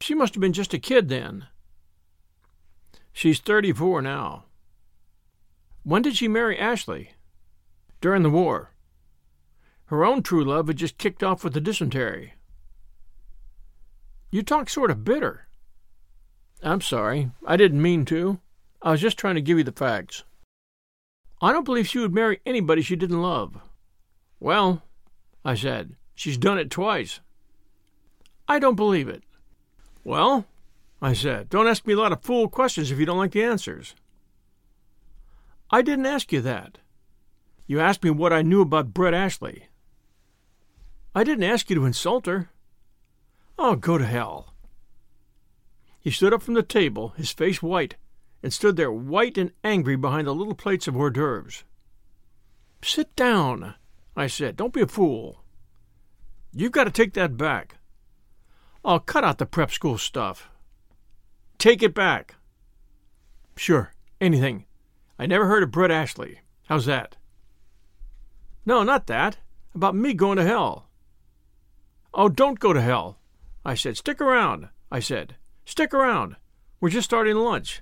She 0.00 0.14
must 0.14 0.34
have 0.34 0.40
been 0.40 0.54
just 0.54 0.72
a 0.72 0.78
kid 0.78 1.10
then. 1.10 1.48
She's 3.12 3.40
34 3.40 4.00
now. 4.00 4.44
When 5.82 6.00
did 6.00 6.16
she 6.16 6.28
marry 6.28 6.58
Ashley? 6.58 7.10
During 8.02 8.24
the 8.24 8.30
war. 8.30 8.72
Her 9.84 10.04
own 10.04 10.24
true 10.24 10.44
love 10.44 10.66
had 10.66 10.76
just 10.76 10.98
kicked 10.98 11.22
off 11.22 11.44
with 11.44 11.54
the 11.54 11.60
dysentery. 11.60 12.34
You 14.32 14.42
talk 14.42 14.68
sort 14.68 14.90
of 14.90 15.04
bitter. 15.04 15.46
I'm 16.64 16.80
sorry. 16.80 17.30
I 17.46 17.56
didn't 17.56 17.80
mean 17.80 18.04
to. 18.06 18.40
I 18.82 18.90
was 18.90 19.00
just 19.00 19.16
trying 19.18 19.36
to 19.36 19.40
give 19.40 19.56
you 19.56 19.62
the 19.62 19.70
facts. 19.70 20.24
I 21.40 21.52
don't 21.52 21.62
believe 21.64 21.86
she 21.86 22.00
would 22.00 22.12
marry 22.12 22.40
anybody 22.44 22.82
she 22.82 22.96
didn't 22.96 23.22
love. 23.22 23.56
Well, 24.40 24.82
I 25.44 25.54
said, 25.54 25.94
she's 26.16 26.36
done 26.36 26.58
it 26.58 26.70
twice. 26.70 27.20
I 28.48 28.58
don't 28.58 28.74
believe 28.74 29.08
it. 29.08 29.22
Well, 30.02 30.46
I 31.00 31.12
said, 31.12 31.48
don't 31.50 31.68
ask 31.68 31.86
me 31.86 31.94
a 31.94 31.98
lot 31.98 32.10
of 32.10 32.24
fool 32.24 32.48
questions 32.48 32.90
if 32.90 32.98
you 32.98 33.06
don't 33.06 33.18
like 33.18 33.30
the 33.30 33.44
answers. 33.44 33.94
I 35.70 35.82
didn't 35.82 36.06
ask 36.06 36.32
you 36.32 36.40
that. 36.40 36.78
You 37.66 37.80
asked 37.80 38.02
me 38.02 38.10
what 38.10 38.32
I 38.32 38.42
knew 38.42 38.60
about 38.60 38.92
Brett 38.92 39.14
Ashley. 39.14 39.68
I 41.14 41.24
didn't 41.24 41.44
ask 41.44 41.68
you 41.70 41.76
to 41.76 41.84
insult 41.84 42.26
her. 42.26 42.50
Oh, 43.58 43.76
go 43.76 43.98
to 43.98 44.06
hell. 44.06 44.54
He 46.00 46.10
stood 46.10 46.32
up 46.32 46.42
from 46.42 46.54
the 46.54 46.62
table, 46.62 47.10
his 47.16 47.30
face 47.32 47.62
white, 47.62 47.96
and 48.42 48.52
stood 48.52 48.76
there 48.76 48.90
white 48.90 49.38
and 49.38 49.52
angry 49.62 49.96
behind 49.96 50.26
the 50.26 50.34
little 50.34 50.54
plates 50.54 50.88
of 50.88 50.96
hors 50.96 51.10
d'oeuvres. 51.10 51.64
Sit 52.82 53.14
down, 53.14 53.74
I 54.16 54.26
said. 54.26 54.56
Don't 54.56 54.72
be 54.72 54.80
a 54.80 54.86
fool. 54.86 55.44
You've 56.52 56.72
got 56.72 56.84
to 56.84 56.90
take 56.90 57.14
that 57.14 57.36
back. 57.36 57.76
I'll 58.84 58.98
cut 58.98 59.22
out 59.22 59.38
the 59.38 59.46
prep 59.46 59.70
school 59.70 59.96
stuff. 59.96 60.50
Take 61.58 61.82
it 61.82 61.94
back. 61.94 62.34
Sure, 63.56 63.94
anything. 64.20 64.64
I 65.18 65.26
never 65.26 65.46
heard 65.46 65.62
of 65.62 65.70
Brett 65.70 65.92
Ashley. 65.92 66.40
How's 66.66 66.86
that? 66.86 67.16
No, 68.64 68.82
not 68.82 69.06
that. 69.06 69.38
About 69.74 69.94
me 69.94 70.14
going 70.14 70.36
to 70.36 70.44
hell. 70.44 70.88
Oh, 72.14 72.28
don't 72.28 72.58
go 72.58 72.72
to 72.72 72.80
hell. 72.80 73.18
I 73.64 73.74
said, 73.74 73.96
Stick 73.96 74.20
around. 74.20 74.68
I 74.90 75.00
said, 75.00 75.36
Stick 75.64 75.94
around. 75.94 76.36
We're 76.80 76.90
just 76.90 77.06
starting 77.06 77.36
lunch. 77.36 77.80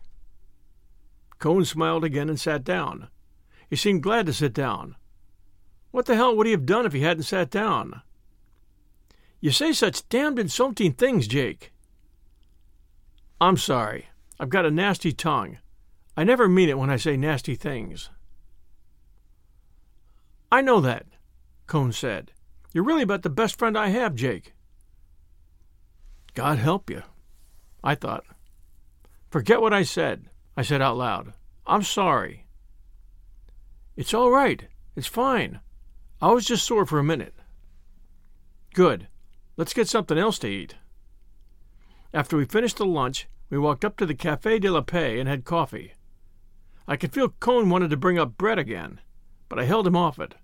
Cohn 1.39 1.65
smiled 1.65 2.05
again 2.05 2.29
and 2.29 2.39
sat 2.39 2.65
down. 2.65 3.09
He 3.69 3.77
seemed 3.77 4.03
glad 4.03 4.27
to 4.27 4.33
sit 4.33 4.53
down. 4.53 4.97
What 5.91 6.07
the 6.07 6.17
hell 6.17 6.37
would 6.37 6.47
he 6.47 6.53
have 6.53 6.67
done 6.67 6.87
if 6.87 6.93
he 6.93 7.01
hadn't 7.01 7.25
sat 7.25 7.51
down? 7.51 8.03
You 9.41 9.51
say 9.51 9.73
such 9.73 10.09
damned 10.09 10.39
insulting 10.39 10.93
things, 10.93 11.27
Jake. 11.27 11.73
I'm 13.41 13.57
sorry. 13.57 14.09
I've 14.39 14.51
got 14.51 14.67
a 14.67 14.71
nasty 14.71 15.13
tongue. 15.13 15.59
I 16.17 16.25
never 16.25 16.49
mean 16.49 16.69
it 16.69 16.79
when 16.79 16.91
I 16.91 16.97
say 16.97 17.17
nasty 17.17 17.55
things. 17.55 18.11
I 20.53 20.61
know 20.61 20.81
that, 20.81 21.07
Cohn 21.67 21.93
said. 21.93 22.33
You're 22.73 22.85
really 22.85 23.03
about 23.03 23.23
the 23.23 23.31
best 23.31 23.59
friend 23.59 23.77
I 23.77 23.89
have, 23.89 24.15
Jake. 24.15 24.55
God 26.35 26.59
help 26.59 26.91
you, 26.91 27.03
I 27.83 27.95
thought. 27.95 28.25
Forget 29.31 29.61
what 29.61 29.73
I 29.73 29.83
said, 29.83 30.27
I 30.57 30.63
said 30.63 30.83
out 30.83 30.97
loud. 30.97 31.33
I'm 31.67 31.83
sorry. 31.83 32.47
It's 33.97 34.15
all 34.15 34.31
right. 34.31 34.65
It's 34.97 35.07
fine. 35.07 35.61
I 36.21 36.33
was 36.33 36.47
just 36.47 36.65
sore 36.65 36.85
for 36.87 36.99
a 36.99 37.05
minute. 37.05 37.35
Good. 38.75 39.09
Let's 39.57 39.75
get 39.75 39.89
something 39.89 40.19
else 40.19 40.39
to 40.41 40.49
eat. 40.49 40.75
After 42.13 42.37
we 42.37 42.45
finished 42.45 42.79
the 42.79 42.87
lunch, 42.87 43.29
we 43.51 43.59
walked 43.59 43.85
up 43.85 43.97
to 43.99 44.07
the 44.07 44.15
Café 44.15 44.61
de 44.61 44.71
la 44.71 44.81
Paix 44.81 45.19
and 45.21 45.29
had 45.29 45.45
coffee. 45.45 45.93
I 46.89 46.97
could 46.97 47.13
feel 47.13 47.29
Cohn 47.29 47.69
wanted 47.69 47.91
to 47.91 47.97
bring 47.97 48.19
up 48.19 48.37
Brett 48.37 48.59
again, 48.59 49.01
but 49.51 49.59
I 49.59 49.65
held 49.65 49.87
him 49.87 49.97
off 49.97 50.19
it. 50.19 50.37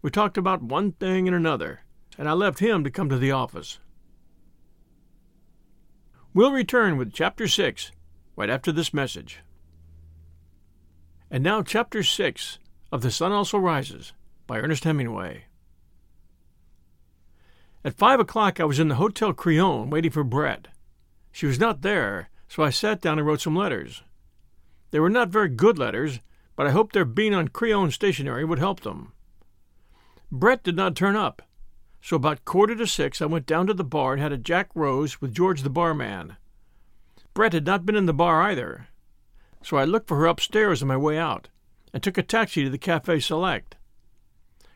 We 0.00 0.10
talked 0.10 0.36
about 0.36 0.62
one 0.62 0.92
thing 0.92 1.28
and 1.28 1.36
another, 1.36 1.82
and 2.18 2.28
I 2.28 2.32
left 2.32 2.58
him 2.58 2.82
to 2.82 2.90
come 2.90 3.08
to 3.10 3.18
the 3.18 3.30
office. 3.30 3.78
We'll 6.34 6.50
return 6.50 6.96
with 6.96 7.12
Chapter 7.12 7.46
6 7.46 7.92
right 8.34 8.50
after 8.50 8.72
this 8.72 8.94
message. 8.94 9.40
And 11.30 11.44
now, 11.44 11.62
Chapter 11.62 12.02
6 12.02 12.58
of 12.90 13.02
The 13.02 13.10
Sun 13.10 13.32
Also 13.32 13.58
Rises 13.58 14.14
by 14.46 14.58
Ernest 14.58 14.84
Hemingway. 14.84 15.44
At 17.84 17.94
five 17.94 18.18
o'clock, 18.18 18.60
I 18.60 18.64
was 18.64 18.78
in 18.78 18.88
the 18.88 18.94
Hotel 18.94 19.34
Crillon 19.34 19.90
waiting 19.90 20.10
for 20.10 20.24
Brett. 20.24 20.68
She 21.32 21.46
was 21.46 21.58
not 21.58 21.82
there, 21.82 22.30
so 22.48 22.62
I 22.62 22.70
sat 22.70 23.00
down 23.02 23.18
and 23.18 23.26
wrote 23.26 23.40
some 23.42 23.56
letters. 23.56 24.02
They 24.90 25.00
were 25.00 25.10
not 25.10 25.28
very 25.28 25.48
good 25.48 25.78
letters, 25.78 26.20
but 26.62 26.68
I 26.68 26.74
hoped 26.74 26.92
their 26.92 27.04
being 27.04 27.34
on 27.34 27.48
Crillon 27.48 27.90
stationery 27.90 28.44
would 28.44 28.60
help 28.60 28.82
them. 28.82 29.10
Brett 30.30 30.62
did 30.62 30.76
not 30.76 30.94
turn 30.94 31.16
up, 31.16 31.42
so 32.00 32.14
about 32.14 32.44
quarter 32.44 32.76
to 32.76 32.86
six 32.86 33.20
I 33.20 33.26
went 33.26 33.46
down 33.46 33.66
to 33.66 33.74
the 33.74 33.82
bar 33.82 34.12
and 34.12 34.22
had 34.22 34.30
a 34.30 34.38
Jack 34.38 34.70
Rose 34.72 35.20
with 35.20 35.34
George 35.34 35.62
the 35.62 35.70
barman. 35.70 36.36
Brett 37.34 37.52
had 37.52 37.66
not 37.66 37.84
been 37.84 37.96
in 37.96 38.06
the 38.06 38.14
bar 38.14 38.42
either, 38.42 38.86
so 39.60 39.76
I 39.76 39.82
looked 39.82 40.06
for 40.06 40.18
her 40.18 40.26
upstairs 40.26 40.82
on 40.82 40.86
my 40.86 40.96
way 40.96 41.18
out 41.18 41.48
and 41.92 42.00
took 42.00 42.16
a 42.16 42.22
taxi 42.22 42.62
to 42.62 42.70
the 42.70 42.78
Café 42.78 43.20
Select. 43.20 43.74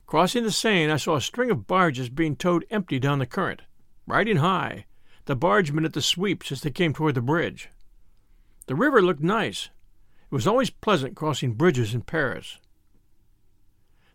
Crossing 0.08 0.42
the 0.42 0.50
Seine, 0.50 0.90
I 0.90 0.96
saw 0.96 1.14
a 1.14 1.20
string 1.20 1.52
of 1.52 1.68
barges 1.68 2.08
being 2.08 2.34
towed 2.34 2.66
empty 2.68 2.98
down 2.98 3.20
the 3.20 3.26
current, 3.26 3.62
riding 4.08 4.38
high, 4.38 4.86
the 5.26 5.36
bargemen 5.36 5.84
at 5.84 5.92
the 5.92 6.02
sweeps 6.02 6.50
as 6.50 6.62
they 6.62 6.72
came 6.72 6.92
toward 6.92 7.14
the 7.14 7.22
bridge. 7.22 7.68
The 8.66 8.74
river 8.74 9.00
looked 9.00 9.22
nice. 9.22 9.70
It 10.30 10.34
was 10.34 10.46
always 10.46 10.70
pleasant 10.70 11.14
crossing 11.14 11.54
bridges 11.54 11.94
in 11.94 12.02
Paris. 12.02 12.58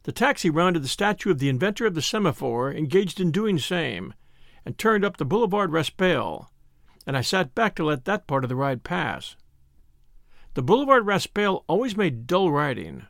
The 0.03 0.11
taxi 0.11 0.49
rounded 0.49 0.83
the 0.83 0.89
statue 0.89 1.31
of 1.31 1.39
the 1.39 1.47
inventor 1.47 1.85
of 1.85 1.93
the 1.93 2.01
semaphore, 2.01 2.73
engaged 2.73 3.19
in 3.19 3.31
doing 3.31 3.57
same, 3.59 4.13
and 4.65 4.77
turned 4.77 5.05
up 5.05 5.17
the 5.17 5.25
Boulevard 5.25 5.71
Raspail, 5.71 6.51
and 7.07 7.15
I 7.15 7.21
sat 7.21 7.55
back 7.55 7.75
to 7.75 7.85
let 7.85 8.05
that 8.05 8.27
part 8.27 8.43
of 8.43 8.49
the 8.49 8.55
ride 8.55 8.83
pass. 8.83 9.35
The 10.53 10.61
Boulevard 10.63 11.05
Raspail 11.05 11.63
always 11.67 11.95
made 11.95 12.27
dull 12.27 12.51
riding. 12.51 13.05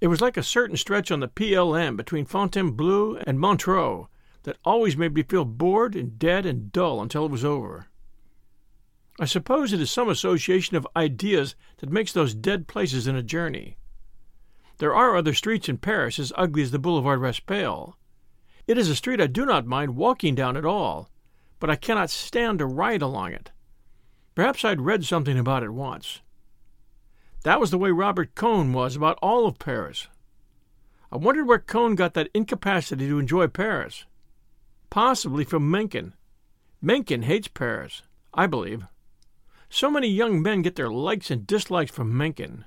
It 0.00 0.08
was 0.08 0.20
like 0.20 0.36
a 0.36 0.42
certain 0.42 0.76
stretch 0.76 1.10
on 1.10 1.20
the 1.20 1.28
PLM 1.28 1.96
between 1.96 2.24
Fontainebleau 2.24 3.16
and 3.26 3.40
Montereau 3.40 4.08
that 4.44 4.58
always 4.64 4.96
made 4.96 5.14
me 5.14 5.22
feel 5.22 5.44
bored 5.44 5.96
and 5.96 6.18
dead 6.18 6.46
and 6.46 6.70
dull 6.70 7.02
until 7.02 7.24
it 7.24 7.32
was 7.32 7.44
over. 7.44 7.88
I 9.18 9.24
suppose 9.24 9.72
it 9.72 9.80
is 9.80 9.90
some 9.90 10.08
association 10.08 10.76
of 10.76 10.86
ideas 10.94 11.54
that 11.78 11.90
makes 11.90 12.12
those 12.12 12.34
dead 12.34 12.68
places 12.68 13.06
in 13.06 13.16
a 13.16 13.22
journey. 13.22 13.78
There 14.78 14.94
are 14.94 15.16
other 15.16 15.32
streets 15.32 15.68
in 15.70 15.78
Paris 15.78 16.18
as 16.18 16.34
ugly 16.36 16.62
as 16.62 16.70
the 16.70 16.78
Boulevard 16.78 17.20
Raspail. 17.20 17.96
It 18.66 18.76
is 18.76 18.90
a 18.90 18.96
street 18.96 19.20
I 19.20 19.26
do 19.26 19.46
not 19.46 19.64
mind 19.64 19.96
walking 19.96 20.34
down 20.34 20.56
at 20.56 20.66
all, 20.66 21.08
but 21.60 21.70
I 21.70 21.76
cannot 21.76 22.10
stand 22.10 22.58
to 22.58 22.66
ride 22.66 23.00
along 23.00 23.32
it. 23.32 23.52
Perhaps 24.34 24.64
I'd 24.64 24.82
read 24.82 25.04
something 25.04 25.38
about 25.38 25.62
it 25.62 25.70
once. 25.70 26.20
That 27.44 27.58
was 27.58 27.70
the 27.70 27.78
way 27.78 27.90
Robert 27.90 28.34
Cohn 28.34 28.74
was 28.74 28.96
about 28.96 29.18
all 29.22 29.46
of 29.46 29.58
Paris. 29.58 30.08
I 31.10 31.16
wondered 31.16 31.46
where 31.46 31.58
Cohn 31.58 31.94
got 31.94 32.12
that 32.14 32.28
incapacity 32.34 33.08
to 33.08 33.18
enjoy 33.18 33.46
Paris. 33.46 34.04
Possibly 34.90 35.44
from 35.44 35.70
Mencken. 35.70 36.12
Mencken 36.82 37.22
hates 37.22 37.48
Paris, 37.48 38.02
I 38.34 38.46
believe. 38.46 38.86
So 39.68 39.90
many 39.90 40.08
young 40.08 40.40
men 40.42 40.62
get 40.62 40.76
their 40.76 40.90
likes 40.90 41.30
and 41.30 41.46
dislikes 41.46 41.90
from 41.90 42.16
Mencken. 42.16 42.64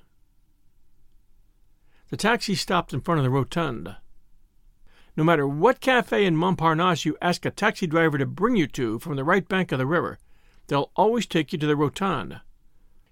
The 2.09 2.17
taxi 2.17 2.55
stopped 2.55 2.93
in 2.93 3.01
front 3.01 3.19
of 3.19 3.23
the 3.23 3.29
Rotonde. 3.29 3.95
No 5.15 5.23
matter 5.23 5.47
what 5.47 5.79
cafe 5.79 6.25
in 6.25 6.35
Montparnasse 6.35 7.05
you 7.05 7.17
ask 7.21 7.45
a 7.45 7.51
taxi 7.51 7.87
driver 7.87 8.17
to 8.17 8.25
bring 8.25 8.55
you 8.55 8.67
to 8.67 8.99
from 8.99 9.15
the 9.15 9.23
right 9.23 9.47
bank 9.47 9.71
of 9.71 9.77
the 9.77 9.85
river, 9.85 10.17
they'll 10.67 10.91
always 10.95 11.25
take 11.25 11.51
you 11.51 11.59
to 11.59 11.67
the 11.67 11.75
Rotonde. 11.75 12.41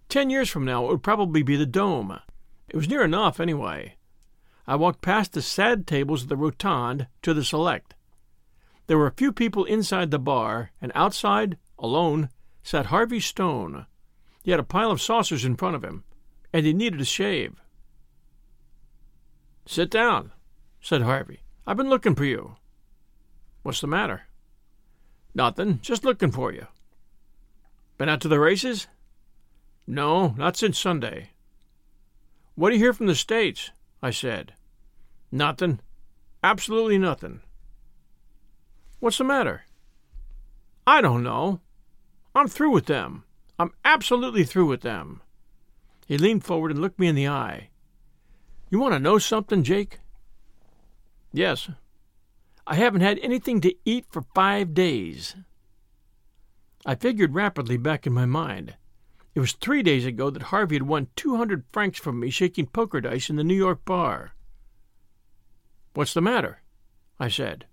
Ten 0.10 0.30
years 0.30 0.50
from 0.50 0.66
now, 0.66 0.86
it 0.86 0.90
would 0.90 1.04
probably 1.04 1.44
be 1.44 1.56
the 1.56 1.66
Dome. 1.66 2.20
It 2.70 2.76
was 2.76 2.90
near 2.90 3.04
enough, 3.04 3.40
anyway. 3.40 3.96
I 4.66 4.76
walked 4.76 5.02
past 5.02 5.34
the 5.34 5.42
sad 5.42 5.86
tables 5.86 6.24
of 6.24 6.30
the 6.30 6.36
Rotonde 6.36 7.08
to 7.22 7.34
the 7.34 7.44
select. 7.44 7.94
There 8.88 8.98
were 8.98 9.08
a 9.08 9.12
few 9.12 9.32
people 9.32 9.66
inside 9.66 10.12
the 10.12 10.20
bar, 10.20 10.72
and 10.82 10.92
outside, 10.96 11.58
alone, 11.78 12.30
sat 12.68 12.88
Harvey 12.88 13.22
Stone. 13.22 13.86
He 14.44 14.52
had 14.52 14.60
a 14.60 14.64
pile 14.64 14.92
of 14.92 15.02
saucers 15.02 15.46
in 15.46 15.56
front 15.56 15.78
of 15.78 15.86
him, 15.86 16.04
and 16.52 16.66
he 16.66 16.74
needed 16.74 17.00
a 17.00 17.06
shave. 17.06 17.62
Sit 19.66 19.90
down, 19.90 20.34
said 20.82 21.02
Harvey. 21.02 21.40
I've 21.66 21.78
been 21.78 21.90
looking 21.90 22.14
for 22.14 22.26
you. 22.26 22.58
What's 23.64 23.80
the 23.80 23.88
matter? 23.88 24.24
Nothing, 25.34 25.80
just 25.82 26.04
looking 26.04 26.30
for 26.30 26.52
you. 26.52 26.68
Been 27.98 28.10
out 28.10 28.20
to 28.20 28.28
the 28.28 28.38
races? 28.38 28.88
No, 29.88 30.36
not 30.38 30.58
since 30.58 30.78
Sunday. 30.78 31.30
What 32.56 32.72
do 32.72 32.76
you 32.76 32.84
hear 32.84 32.92
from 32.92 33.08
the 33.08 33.16
States? 33.16 33.72
I 34.04 34.12
said. 34.12 34.56
Nothing. 35.32 35.80
Absolutely 36.44 36.98
nothing. 36.98 37.40
What's 39.00 39.20
the 39.20 39.24
matter? 39.24 39.64
I 40.86 41.00
don't 41.00 41.24
know. 41.24 41.62
I'm 42.38 42.48
through 42.48 42.72
with 42.72 42.86
them. 42.86 43.24
I'm 43.58 43.74
absolutely 43.84 44.44
through 44.44 44.68
with 44.68 44.82
them. 44.82 45.22
He 46.06 46.18
leaned 46.18 46.44
forward 46.44 46.72
and 46.72 46.80
looked 46.80 47.00
me 47.00 47.08
in 47.08 47.16
the 47.16 47.28
eye. 47.28 47.70
You 48.70 48.80
want 48.80 48.94
to 48.94 49.00
know 49.00 49.18
something, 49.18 49.64
Jake? 49.64 50.00
Yes. 51.34 51.70
I 52.66 52.76
haven't 52.76 53.02
had 53.02 53.20
anything 53.20 53.62
to 53.62 53.74
eat 53.86 54.06
for 54.12 54.24
five 54.36 54.74
days. 54.74 55.36
I 56.86 56.96
figured 56.96 57.34
rapidly 57.34 57.78
back 57.78 58.06
in 58.06 58.14
my 58.14 58.26
mind. 58.26 58.76
It 59.34 59.40
was 59.40 59.54
three 59.54 59.82
days 59.82 60.06
ago 60.06 60.30
that 60.30 60.44
Harvey 60.44 60.76
had 60.76 60.84
won 60.84 61.10
200 61.16 61.66
francs 61.72 62.00
from 62.00 62.20
me 62.20 62.30
shaking 62.30 62.68
poker 62.68 63.02
dice 63.02 63.30
in 63.30 63.36
the 63.36 63.44
New 63.44 63.56
York 63.56 63.84
bar. 63.84 64.34
What's 65.94 66.14
the 66.14 66.22
matter? 66.22 66.62
I 67.20 67.30
said. 67.30 67.66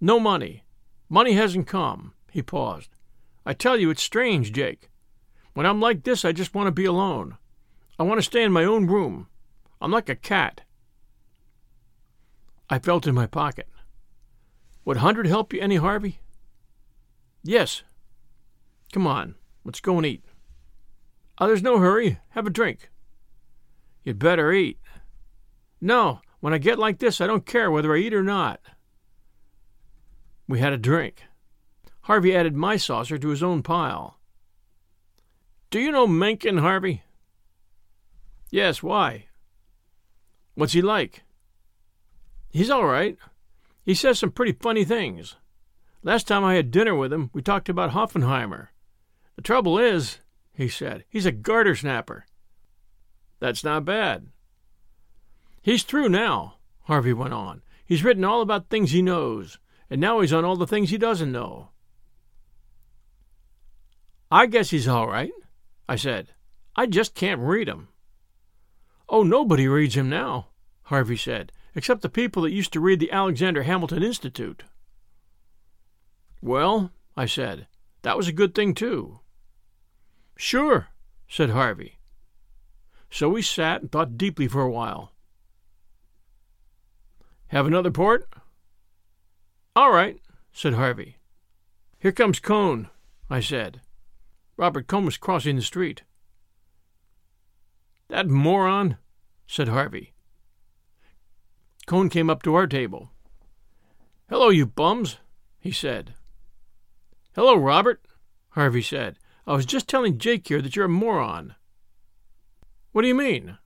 No 0.00 0.20
money. 0.20 0.64
Money 1.08 1.32
hasn't 1.32 1.66
come. 1.66 2.14
He 2.30 2.42
paused. 2.42 2.90
I 3.44 3.54
tell 3.54 3.78
you, 3.78 3.90
it's 3.90 4.02
strange, 4.02 4.52
Jake. 4.52 4.90
When 5.54 5.66
I'm 5.66 5.80
like 5.80 6.04
this, 6.04 6.24
I 6.24 6.32
just 6.32 6.54
want 6.54 6.68
to 6.68 6.72
be 6.72 6.84
alone. 6.84 7.36
I 7.98 8.02
want 8.02 8.18
to 8.18 8.24
stay 8.24 8.42
in 8.42 8.52
my 8.52 8.64
own 8.64 8.86
room. 8.86 9.28
I'm 9.80 9.90
like 9.90 10.08
a 10.08 10.14
cat. 10.14 10.62
I 12.68 12.78
felt 12.78 13.06
in 13.06 13.14
my 13.14 13.26
pocket. 13.26 13.68
Would 14.84 14.98
a 14.98 15.00
hundred 15.00 15.26
help 15.26 15.52
you 15.52 15.60
any, 15.60 15.76
Harvey? 15.76 16.20
Yes. 17.42 17.82
Come 18.92 19.06
on, 19.06 19.34
let's 19.64 19.80
go 19.80 19.96
and 19.96 20.06
eat. 20.06 20.24
Oh, 21.38 21.46
there's 21.46 21.62
no 21.62 21.78
hurry. 21.78 22.18
Have 22.30 22.46
a 22.46 22.50
drink. 22.50 22.90
You'd 24.04 24.18
better 24.18 24.52
eat. 24.52 24.78
No, 25.80 26.20
when 26.40 26.52
I 26.52 26.58
get 26.58 26.78
like 26.78 26.98
this, 26.98 27.20
I 27.20 27.26
don't 27.26 27.46
care 27.46 27.70
whether 27.70 27.94
I 27.94 27.98
eat 27.98 28.14
or 28.14 28.22
not. 28.22 28.60
We 30.48 30.58
had 30.58 30.72
a 30.72 30.78
drink. 30.78 31.22
Harvey 32.02 32.34
added 32.34 32.56
my 32.56 32.76
saucer 32.76 33.18
to 33.18 33.28
his 33.28 33.42
own 33.42 33.62
pile. 33.62 34.18
Do 35.70 35.78
you 35.78 35.92
know 35.92 36.06
Mencken, 36.06 36.58
Harvey? 36.58 37.02
Yes, 38.50 38.82
why? 38.82 39.26
What's 40.54 40.72
he 40.72 40.82
like? 40.82 41.22
He's 42.50 42.70
all 42.70 42.84
right. 42.84 43.16
He 43.84 43.94
says 43.94 44.18
some 44.18 44.32
pretty 44.32 44.52
funny 44.52 44.84
things. 44.84 45.36
Last 46.02 46.26
time 46.26 46.44
I 46.44 46.54
had 46.54 46.70
dinner 46.70 46.94
with 46.94 47.12
him, 47.12 47.30
we 47.32 47.42
talked 47.42 47.68
about 47.68 47.92
Hoffenheimer. 47.92 48.68
The 49.36 49.42
trouble 49.42 49.78
is, 49.78 50.18
he 50.52 50.68
said, 50.68 51.04
he's 51.08 51.26
a 51.26 51.32
garter 51.32 51.76
snapper. 51.76 52.26
That's 53.38 53.62
not 53.62 53.84
bad. 53.84 54.28
He's 55.62 55.82
through 55.82 56.08
now, 56.08 56.56
Harvey 56.82 57.12
went 57.12 57.34
on. 57.34 57.62
He's 57.86 58.02
written 58.02 58.24
all 58.24 58.40
about 58.40 58.68
things 58.68 58.90
he 58.90 59.02
knows, 59.02 59.58
and 59.88 60.00
now 60.00 60.20
he's 60.20 60.32
on 60.32 60.44
all 60.44 60.56
the 60.56 60.66
things 60.66 60.90
he 60.90 60.98
doesn't 60.98 61.32
know. 61.32 61.68
I 64.30 64.46
guess 64.46 64.70
he's 64.70 64.86
all 64.86 65.08
right, 65.08 65.32
I 65.88 65.96
said. 65.96 66.28
I 66.76 66.86
just 66.86 67.14
can't 67.14 67.40
read 67.40 67.68
him. 67.68 67.88
Oh, 69.08 69.24
nobody 69.24 69.66
reads 69.66 69.96
him 69.96 70.08
now, 70.08 70.46
Harvey 70.84 71.16
said, 71.16 71.50
except 71.74 72.02
the 72.02 72.08
people 72.08 72.42
that 72.42 72.52
used 72.52 72.72
to 72.74 72.80
read 72.80 73.00
the 73.00 73.10
Alexander 73.10 73.64
Hamilton 73.64 74.04
Institute. 74.04 74.62
Well, 76.40 76.92
I 77.16 77.26
said, 77.26 77.66
that 78.02 78.16
was 78.16 78.28
a 78.28 78.32
good 78.32 78.54
thing, 78.54 78.72
too. 78.72 79.18
Sure, 80.36 80.88
said 81.28 81.50
Harvey. 81.50 81.98
So 83.10 83.28
we 83.28 83.42
sat 83.42 83.82
and 83.82 83.90
thought 83.90 84.16
deeply 84.16 84.46
for 84.46 84.62
a 84.62 84.70
while. 84.70 85.12
Have 87.48 87.66
another 87.66 87.90
port? 87.90 88.28
All 89.74 89.90
right, 89.92 90.20
said 90.52 90.74
Harvey. 90.74 91.16
Here 91.98 92.12
comes 92.12 92.38
Cohn, 92.38 92.88
I 93.28 93.40
said. 93.40 93.80
Robert 94.60 94.92
was 94.92 95.16
crossing 95.16 95.56
the 95.56 95.62
street. 95.62 96.02
That 98.10 98.28
moron, 98.28 98.98
said 99.46 99.68
Harvey. 99.68 100.12
Cohn 101.86 102.10
came 102.10 102.28
up 102.28 102.42
to 102.42 102.54
our 102.54 102.66
table. 102.66 103.10
Hello, 104.28 104.50
you 104.50 104.66
bums, 104.66 105.16
he 105.58 105.72
said. 105.72 106.12
Hello, 107.34 107.56
Robert, 107.56 108.02
Harvey 108.50 108.82
said. 108.82 109.16
I 109.46 109.54
was 109.54 109.64
just 109.64 109.88
telling 109.88 110.18
Jake 110.18 110.46
here 110.46 110.60
that 110.60 110.76
you're 110.76 110.84
a 110.84 110.90
moron. 110.90 111.54
What 112.92 113.00
do 113.00 113.08
you 113.08 113.14
mean? 113.14 113.56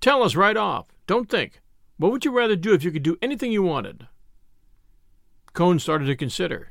Tell 0.00 0.22
us 0.22 0.36
right 0.36 0.56
off. 0.56 0.86
Don't 1.08 1.28
think. 1.28 1.60
What 1.96 2.12
would 2.12 2.24
you 2.24 2.30
rather 2.30 2.54
do 2.54 2.72
if 2.72 2.84
you 2.84 2.92
could 2.92 3.02
do 3.02 3.18
anything 3.20 3.50
you 3.50 3.64
wanted? 3.64 4.06
Cohn 5.54 5.80
started 5.80 6.06
to 6.06 6.14
consider. 6.14 6.70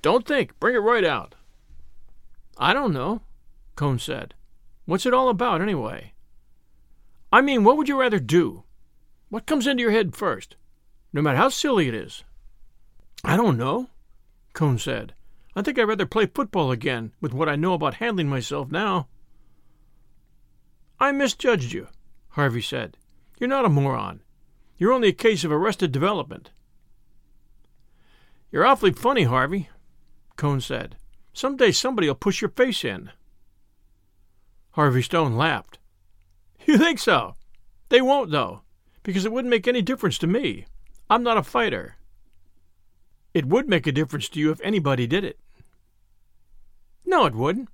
Don't 0.00 0.26
think. 0.26 0.58
Bring 0.58 0.74
it 0.74 0.78
right 0.78 1.04
out. 1.04 1.34
I 2.58 2.72
don't 2.72 2.92
know, 2.92 3.22
Cohn 3.76 3.98
said. 3.98 4.34
What's 4.84 5.06
it 5.06 5.14
all 5.14 5.28
about, 5.28 5.60
anyway? 5.60 6.12
I 7.32 7.40
mean, 7.40 7.64
what 7.64 7.76
would 7.76 7.88
you 7.88 7.98
rather 7.98 8.20
do? 8.20 8.64
What 9.28 9.46
comes 9.46 9.66
into 9.66 9.82
your 9.82 9.90
head 9.90 10.14
first, 10.14 10.56
no 11.12 11.22
matter 11.22 11.38
how 11.38 11.48
silly 11.48 11.88
it 11.88 11.94
is? 11.94 12.22
I 13.24 13.36
don't 13.36 13.58
know, 13.58 13.88
Cohn 14.52 14.78
said. 14.78 15.14
I 15.56 15.62
think 15.62 15.78
I'd 15.78 15.88
rather 15.88 16.06
play 16.06 16.26
football 16.26 16.70
again 16.70 17.12
with 17.20 17.32
what 17.32 17.48
I 17.48 17.56
know 17.56 17.74
about 17.74 17.94
handling 17.94 18.28
myself 18.28 18.70
now. 18.70 19.08
I 21.00 21.12
misjudged 21.12 21.72
you, 21.72 21.88
Harvey 22.30 22.62
said. 22.62 22.96
You're 23.38 23.48
not 23.48 23.64
a 23.64 23.68
moron. 23.68 24.20
You're 24.78 24.92
only 24.92 25.08
a 25.08 25.12
case 25.12 25.44
of 25.44 25.52
arrested 25.52 25.92
development. 25.92 26.50
You're 28.52 28.66
awfully 28.66 28.92
funny, 28.92 29.24
Harvey, 29.24 29.68
Cohn 30.36 30.60
said. 30.60 30.96
Some 31.34 31.56
day 31.56 31.72
somebody'll 31.72 32.14
push 32.14 32.40
your 32.40 32.50
face 32.50 32.84
in. 32.84 33.10
Harvey 34.70 35.02
Stone 35.02 35.36
laughed. 35.36 35.78
You 36.66 36.78
think 36.78 36.98
so? 36.98 37.34
They 37.90 38.00
won't, 38.00 38.30
though, 38.30 38.62
because 39.02 39.26
it 39.26 39.32
wouldn't 39.32 39.50
make 39.50 39.68
any 39.68 39.82
difference 39.82 40.16
to 40.18 40.26
me. 40.26 40.64
I'm 41.10 41.22
not 41.22 41.36
a 41.36 41.42
fighter. 41.42 41.96
It 43.34 43.44
would 43.44 43.68
make 43.68 43.86
a 43.86 43.92
difference 43.92 44.30
to 44.30 44.40
you 44.40 44.50
if 44.50 44.62
anybody 44.62 45.06
did 45.06 45.24
it. 45.24 45.38
No, 47.04 47.26
it 47.26 47.34
wouldn't. 47.34 47.68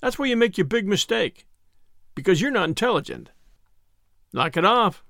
That's 0.00 0.20
where 0.20 0.28
you 0.28 0.36
make 0.36 0.56
your 0.56 0.66
big 0.66 0.86
mistake, 0.86 1.48
because 2.14 2.40
you're 2.40 2.52
not 2.52 2.68
intelligent. 2.68 3.30
Knock 4.32 4.56
it 4.56 4.64
off. 4.64 5.02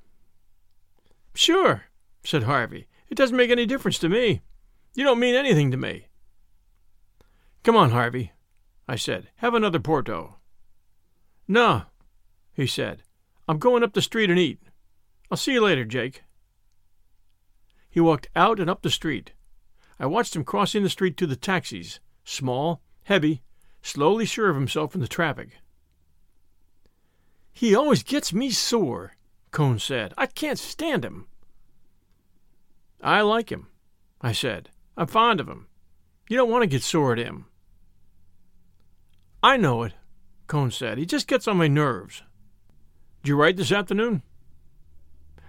Sure, 1.34 1.84
said 2.24 2.44
Harvey. 2.44 2.86
It 3.10 3.16
doesn't 3.16 3.36
make 3.36 3.50
any 3.50 3.66
difference 3.66 3.98
to 3.98 4.08
me. 4.08 4.40
You 4.94 5.04
don't 5.04 5.20
mean 5.20 5.34
anything 5.34 5.70
to 5.70 5.76
me. 5.76 6.07
Come 7.62 7.76
on, 7.76 7.90
Harvey, 7.90 8.32
I 8.86 8.96
said. 8.96 9.28
Have 9.36 9.54
another 9.54 9.78
Porto. 9.78 10.36
No, 11.46 11.82
he 12.52 12.66
said. 12.66 13.02
I'm 13.46 13.58
going 13.58 13.82
up 13.82 13.92
the 13.94 14.02
street 14.02 14.30
and 14.30 14.38
eat. 14.38 14.60
I'll 15.30 15.36
see 15.36 15.52
you 15.52 15.62
later, 15.62 15.84
Jake. 15.84 16.22
He 17.88 18.00
walked 18.00 18.28
out 18.36 18.60
and 18.60 18.68
up 18.68 18.82
the 18.82 18.90
street. 18.90 19.32
I 19.98 20.06
watched 20.06 20.36
him 20.36 20.44
crossing 20.44 20.82
the 20.82 20.90
street 20.90 21.16
to 21.16 21.26
the 21.26 21.36
taxis, 21.36 22.00
small, 22.24 22.82
heavy, 23.04 23.42
slowly 23.82 24.26
sure 24.26 24.50
of 24.50 24.56
himself 24.56 24.94
in 24.94 25.00
the 25.00 25.08
traffic. 25.08 25.58
He 27.52 27.74
always 27.74 28.02
gets 28.02 28.32
me 28.32 28.50
sore, 28.50 29.16
Cohn 29.50 29.78
said. 29.78 30.14
I 30.16 30.26
can't 30.26 30.58
stand 30.58 31.04
him. 31.04 31.26
I 33.00 33.22
like 33.22 33.50
him, 33.50 33.68
I 34.20 34.32
said. 34.32 34.70
I'm 34.96 35.06
fond 35.06 35.40
of 35.40 35.48
him. 35.48 35.67
You 36.28 36.36
don't 36.36 36.50
want 36.50 36.62
to 36.62 36.68
get 36.68 36.82
sore 36.82 37.12
at 37.12 37.18
him. 37.18 37.46
I 39.42 39.56
know 39.56 39.82
it, 39.82 39.94
Cohn 40.46 40.70
said. 40.70 40.98
He 40.98 41.06
just 41.06 41.26
gets 41.26 41.48
on 41.48 41.56
my 41.56 41.68
nerves. 41.68 42.22
Did 43.22 43.30
you 43.30 43.36
write 43.36 43.56
this 43.56 43.72
afternoon? 43.72 44.22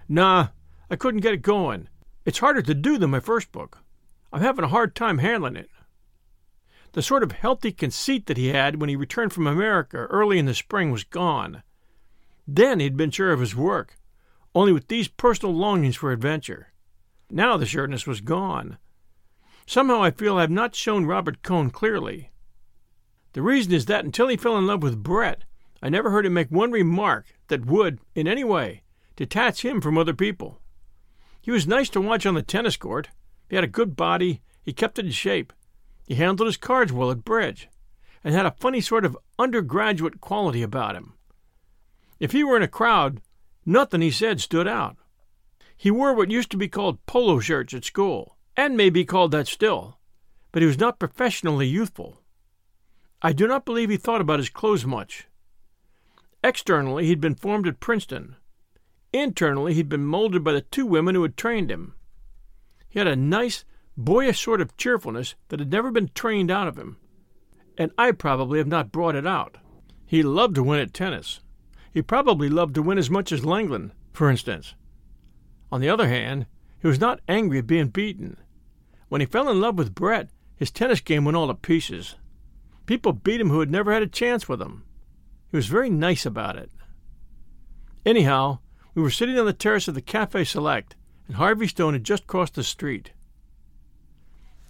Nah, 0.08 0.48
I 0.90 0.96
couldn't 0.96 1.20
get 1.20 1.34
it 1.34 1.42
going. 1.42 1.88
It's 2.24 2.38
harder 2.38 2.62
to 2.62 2.74
do 2.74 2.98
than 2.98 3.10
my 3.10 3.20
first 3.20 3.52
book. 3.52 3.78
I'm 4.32 4.40
having 4.40 4.64
a 4.64 4.68
hard 4.68 4.94
time 4.94 5.18
handling 5.18 5.56
it. 5.56 5.70
The 6.92 7.02
sort 7.02 7.22
of 7.22 7.32
healthy 7.32 7.72
conceit 7.72 8.26
that 8.26 8.36
he 8.36 8.48
had 8.48 8.80
when 8.80 8.88
he 8.88 8.96
returned 8.96 9.32
from 9.32 9.46
America 9.46 9.96
early 9.96 10.38
in 10.38 10.46
the 10.46 10.54
spring 10.54 10.90
was 10.90 11.04
gone. 11.04 11.62
Then 12.46 12.80
he'd 12.80 12.96
been 12.96 13.10
sure 13.10 13.32
of 13.32 13.40
his 13.40 13.54
work, 13.54 13.96
only 14.54 14.72
with 14.72 14.88
these 14.88 15.08
personal 15.08 15.54
longings 15.54 15.96
for 15.96 16.10
adventure. 16.10 16.72
Now 17.30 17.56
the 17.56 17.66
sureness 17.66 18.06
was 18.06 18.20
gone. 18.20 18.78
Somehow 19.66 20.02
I 20.02 20.10
feel 20.10 20.36
I 20.36 20.42
have 20.42 20.50
not 20.50 20.74
shown 20.74 21.06
Robert 21.06 21.42
Cohn 21.42 21.70
clearly. 21.70 22.30
The 23.32 23.42
reason 23.42 23.72
is 23.72 23.86
that 23.86 24.04
until 24.04 24.28
he 24.28 24.36
fell 24.36 24.58
in 24.58 24.66
love 24.66 24.82
with 24.82 25.02
Brett, 25.02 25.44
I 25.82 25.88
never 25.88 26.10
heard 26.10 26.26
him 26.26 26.34
make 26.34 26.50
one 26.50 26.72
remark 26.72 27.26
that 27.48 27.66
would, 27.66 28.00
in 28.14 28.26
any 28.26 28.44
way, 28.44 28.82
detach 29.16 29.64
him 29.64 29.80
from 29.80 29.96
other 29.96 30.14
people. 30.14 30.60
He 31.40 31.50
was 31.50 31.66
nice 31.66 31.88
to 31.90 32.00
watch 32.00 32.26
on 32.26 32.34
the 32.34 32.42
tennis 32.42 32.76
court. 32.76 33.08
He 33.48 33.56
had 33.56 33.64
a 33.64 33.68
good 33.68 33.96
body, 33.96 34.42
he 34.62 34.72
kept 34.72 34.98
it 34.98 35.06
in 35.06 35.12
shape, 35.12 35.52
he 36.06 36.16
handled 36.16 36.48
his 36.48 36.56
cards 36.56 36.92
well 36.92 37.10
at 37.10 37.24
bridge, 37.24 37.68
and 38.24 38.34
had 38.34 38.46
a 38.46 38.56
funny 38.58 38.80
sort 38.80 39.04
of 39.04 39.16
undergraduate 39.38 40.20
quality 40.20 40.62
about 40.62 40.96
him. 40.96 41.14
If 42.18 42.32
he 42.32 42.44
were 42.44 42.56
in 42.56 42.62
a 42.62 42.68
crowd, 42.68 43.20
nothing 43.64 44.00
he 44.00 44.10
said 44.10 44.40
stood 44.40 44.68
out. 44.68 44.96
He 45.76 45.90
wore 45.90 46.12
what 46.12 46.30
used 46.30 46.50
to 46.50 46.56
be 46.56 46.68
called 46.68 47.04
polo 47.06 47.40
shirts 47.40 47.72
at 47.72 47.84
school, 47.84 48.36
and 48.56 48.76
may 48.76 48.90
be 48.90 49.04
called 49.04 49.30
that 49.32 49.48
still, 49.48 49.98
but 50.52 50.62
he 50.62 50.66
was 50.66 50.78
not 50.78 50.98
professionally 50.98 51.66
youthful. 51.66 52.20
I 53.22 53.32
do 53.32 53.46
not 53.46 53.64
believe 53.64 53.90
he 53.90 53.96
thought 53.96 54.20
about 54.20 54.38
his 54.38 54.48
clothes 54.48 54.84
much. 54.84 55.26
Externally, 56.42 57.06
he'd 57.06 57.20
been 57.20 57.34
formed 57.34 57.66
at 57.66 57.80
Princeton. 57.80 58.36
Internally, 59.12 59.74
he'd 59.74 59.88
been 59.88 60.04
molded 60.04 60.42
by 60.42 60.52
the 60.52 60.62
two 60.62 60.86
women 60.86 61.14
who 61.14 61.22
had 61.22 61.36
trained 61.36 61.70
him. 61.70 61.94
He 62.88 62.98
had 62.98 63.08
a 63.08 63.16
nice, 63.16 63.64
boyish 63.96 64.42
sort 64.42 64.60
of 64.60 64.76
cheerfulness 64.76 65.34
that 65.48 65.60
had 65.60 65.70
never 65.70 65.90
been 65.90 66.10
trained 66.14 66.50
out 66.50 66.66
of 66.66 66.78
him, 66.78 66.96
and 67.76 67.92
I 67.98 68.12
probably 68.12 68.58
have 68.58 68.66
not 68.66 68.92
brought 68.92 69.14
it 69.14 69.26
out. 69.26 69.58
He 70.06 70.22
loved 70.22 70.54
to 70.56 70.62
win 70.62 70.80
at 70.80 70.94
tennis. 70.94 71.40
He 71.92 72.02
probably 72.02 72.48
loved 72.48 72.74
to 72.76 72.82
win 72.82 72.98
as 72.98 73.10
much 73.10 73.32
as 73.32 73.42
Lenglen, 73.42 73.92
for 74.12 74.30
instance. 74.30 74.74
On 75.70 75.80
the 75.80 75.88
other 75.88 76.08
hand, 76.08 76.46
he 76.80 76.88
was 76.88 77.00
not 77.00 77.20
angry 77.28 77.58
at 77.58 77.66
being 77.66 77.88
beaten. 77.88 78.36
When 79.08 79.20
he 79.20 79.26
fell 79.26 79.48
in 79.48 79.60
love 79.60 79.76
with 79.76 79.94
Brett, 79.94 80.30
his 80.56 80.70
tennis 80.70 81.00
game 81.00 81.24
went 81.24 81.36
all 81.36 81.48
to 81.48 81.54
pieces. 81.54 82.16
People 82.86 83.12
beat 83.12 83.40
him 83.40 83.50
who 83.50 83.60
had 83.60 83.70
never 83.70 83.92
had 83.92 84.02
a 84.02 84.06
chance 84.06 84.48
with 84.48 84.60
him. 84.60 84.84
He 85.50 85.56
was 85.56 85.66
very 85.66 85.90
nice 85.90 86.24
about 86.24 86.56
it. 86.56 86.70
Anyhow, 88.04 88.58
we 88.94 89.02
were 89.02 89.10
sitting 89.10 89.38
on 89.38 89.46
the 89.46 89.52
terrace 89.52 89.88
of 89.88 89.94
the 89.94 90.00
Cafe 90.00 90.44
Select, 90.44 90.96
and 91.26 91.36
Harvey 91.36 91.66
Stone 91.66 91.92
had 91.92 92.04
just 92.04 92.26
crossed 92.26 92.54
the 92.54 92.64
street. 92.64 93.12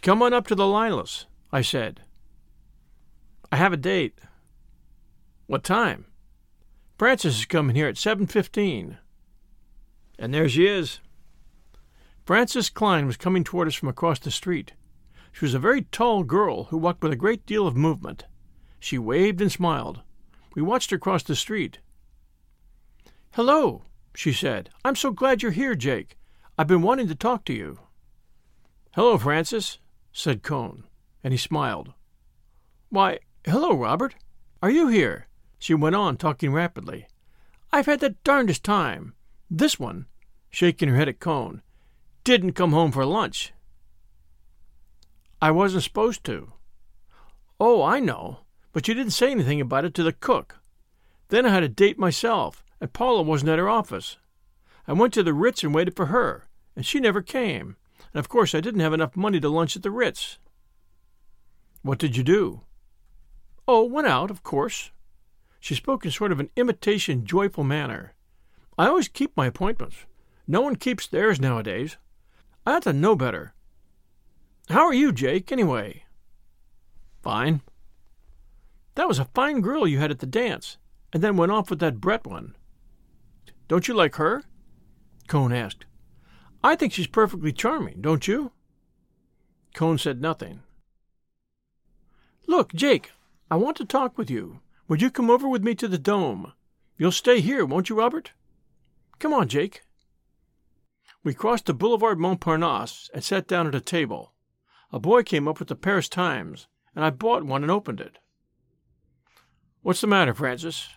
Come 0.03 0.23
on 0.23 0.33
up 0.33 0.47
to 0.49 0.55
the 0.55 0.65
Lilas, 0.65 1.27
I 1.53 1.63
said. 1.63 2.03
I 3.53 3.57
have 3.57 3.73
a 3.73 3.77
date. 3.77 4.19
What 5.47 5.65
time? 5.65 6.07
Frances 6.99 7.39
is 7.41 7.45
coming 7.47 7.77
here 7.77 7.89
at 7.89 7.97
7.15. 7.97 8.99
And 10.19 10.35
there 10.35 10.49
she 10.49 10.67
is. 10.67 11.01
Frances 12.31 12.70
Clyne 12.70 13.09
was 13.09 13.16
coming 13.16 13.43
toward 13.43 13.66
us 13.66 13.74
from 13.74 13.89
across 13.89 14.20
the 14.20 14.31
street. 14.31 14.74
She 15.33 15.45
was 15.45 15.53
a 15.53 15.59
very 15.59 15.83
tall 15.83 16.22
girl 16.22 16.66
who 16.66 16.78
walked 16.78 17.03
with 17.03 17.12
a 17.12 17.16
great 17.16 17.45
deal 17.45 17.66
of 17.66 17.76
movement. 17.76 18.24
She 18.78 18.99
waved 18.99 19.41
and 19.41 19.51
smiled. 19.51 20.03
We 20.55 20.62
watched 20.62 20.93
her 20.93 20.99
cross 20.99 21.24
the 21.24 21.35
street. 21.35 21.81
Hello, 23.33 23.83
she 24.14 24.33
said. 24.33 24.70
I'm 24.85 24.95
so 24.95 25.11
glad 25.11 25.43
you're 25.43 25.51
here, 25.51 25.74
Jake. 25.74 26.16
I've 26.57 26.68
been 26.68 26.83
wanting 26.83 27.09
to 27.09 27.16
talk 27.16 27.45
to 27.47 27.53
you. 27.53 27.81
Hello, 28.93 29.18
Frances, 29.18 29.81
said 30.12 30.45
Cohn, 30.45 30.85
and 31.24 31.33
he 31.33 31.37
smiled. 31.37 31.95
Why, 32.91 33.18
hello, 33.45 33.72
Robert. 33.72 34.14
Are 34.62 34.70
you 34.70 34.87
here? 34.87 35.26
She 35.59 35.74
went 35.74 35.97
on, 35.97 36.16
talking 36.16 36.53
rapidly. 36.53 37.09
I've 37.72 37.87
had 37.87 37.99
the 37.99 38.14
darndest 38.22 38.62
time. 38.62 39.14
This 39.51 39.81
one, 39.81 40.07
shaking 40.49 40.91
her 40.91 40.97
head 40.97 41.09
at 41.09 41.18
Cohn, 41.18 41.62
didn't 42.31 42.53
come 42.53 42.70
home 42.70 42.93
for 42.93 43.05
lunch. 43.05 43.53
I 45.43 45.51
wasn't 45.51 45.83
supposed 45.83 46.22
to. 46.24 46.53
Oh, 47.59 47.83
I 47.83 47.99
know, 47.99 48.41
but 48.72 48.87
you 48.87 48.95
didn't 48.95 49.12
say 49.12 49.33
anything 49.33 49.61
about 49.61 49.85
it 49.85 49.95
to 49.95 50.05
the 50.05 50.12
cook. 50.12 50.61
Then 51.28 51.45
I 51.45 51.49
had 51.49 51.64
a 51.64 51.68
date 51.68 51.99
myself, 51.99 52.62
and 52.81 52.93
Paula 52.93 53.22
wasn't 53.22 53.51
at 53.51 53.59
her 53.59 53.68
office. 53.68 54.16
I 54.87 54.93
went 54.93 55.12
to 55.14 55.24
the 55.24 55.35
Ritz 55.35 55.64
and 55.64 55.74
waited 55.74 55.97
for 55.97 56.07
her, 56.07 56.49
and 56.76 56.87
she 56.87 57.01
never 57.01 57.20
came, 57.20 57.76
and 58.12 58.20
of 58.20 58.28
course 58.28 58.55
I 58.55 58.61
didn't 58.61 58.81
have 58.81 58.93
enough 58.93 59.16
money 59.16 59.41
to 59.41 59.49
lunch 59.49 59.74
at 59.74 59.83
the 59.83 59.91
Ritz. 59.91 60.39
What 61.83 61.99
did 61.99 62.16
you 62.16 62.22
do? 62.22 62.61
Oh, 63.66 63.85
went 63.85 64.07
out, 64.07 64.31
of 64.31 64.43
course. 64.45 64.93
She 65.59 65.74
spoke 65.74 66.05
in 66.05 66.12
sort 66.12 66.31
of 66.31 66.39
an 66.39 66.51
imitation 66.55 67.26
joyful 67.26 67.64
manner. 67.64 68.14
I 68.78 68.87
always 68.87 69.09
keep 69.09 69.37
my 69.37 69.47
appointments. 69.47 69.97
No 70.47 70.61
one 70.61 70.76
keeps 70.76 71.07
theirs 71.07 71.41
nowadays. 71.41 71.97
I 72.71 72.75
ought 72.75 72.85
to 72.85 72.93
know 72.93 73.16
better. 73.16 73.53
How 74.68 74.87
are 74.87 74.95
you, 74.95 75.11
Jake, 75.11 75.51
anyway? 75.51 76.05
Fine. 77.21 77.62
That 78.95 79.09
was 79.09 79.18
a 79.18 79.25
fine 79.25 79.61
girl 79.61 79.89
you 79.89 79.99
had 79.99 80.12
at 80.12 80.21
the 80.21 80.27
dance, 80.27 80.77
and 81.12 81.21
then 81.21 81.37
went 81.37 81.51
off 81.51 81.68
with 81.68 81.81
that 81.81 82.01
Brett 82.01 82.25
one. 82.25 82.55
Don't 83.66 83.89
you 83.89 83.95
like 83.95 84.14
her? 84.16 84.45
Cohn 85.27 85.53
asked. 85.53 85.85
I 86.62 86.77
think 86.77 86.93
she's 86.93 87.09
perfectly 87.09 87.53
charming, 87.53 88.03
don't 88.03 88.29
you? 88.29 88.53
Cohn 89.75 89.99
said 89.99 90.21
nothing. 90.21 90.61
Look, 92.47 92.73
Jake, 92.73 93.11
I 93.51 93.57
want 93.57 93.79
to 93.79 93.85
talk 93.85 94.16
with 94.16 94.31
you. 94.31 94.61
Would 94.87 95.03
you 95.03 95.11
come 95.11 95.29
over 95.29 95.49
with 95.49 95.64
me 95.64 95.75
to 95.75 95.89
the 95.89 95.99
dome? 95.99 96.53
You'll 96.97 97.11
stay 97.11 97.41
here, 97.41 97.64
won't 97.64 97.89
you, 97.89 97.99
Robert? 97.99 98.31
Come 99.18 99.33
on, 99.33 99.49
Jake. 99.49 99.83
We 101.23 101.35
crossed 101.35 101.66
the 101.66 101.75
Boulevard 101.75 102.18
Montparnasse 102.18 103.11
and 103.12 103.23
sat 103.23 103.47
down 103.47 103.66
at 103.66 103.75
a 103.75 103.81
table. 103.81 104.33
A 104.91 104.99
boy 104.99 105.23
came 105.23 105.47
up 105.47 105.59
with 105.59 105.68
the 105.68 105.77
Paris 105.77 106.09
Times, 106.09 106.66
and 106.95 107.05
I 107.05 107.11
bought 107.11 107.45
one 107.45 107.62
and 107.62 107.71
opened 107.71 108.01
it. 108.01 108.18
What's 109.83 110.01
the 110.01 110.07
matter, 110.07 110.35
Frances? 110.35 110.89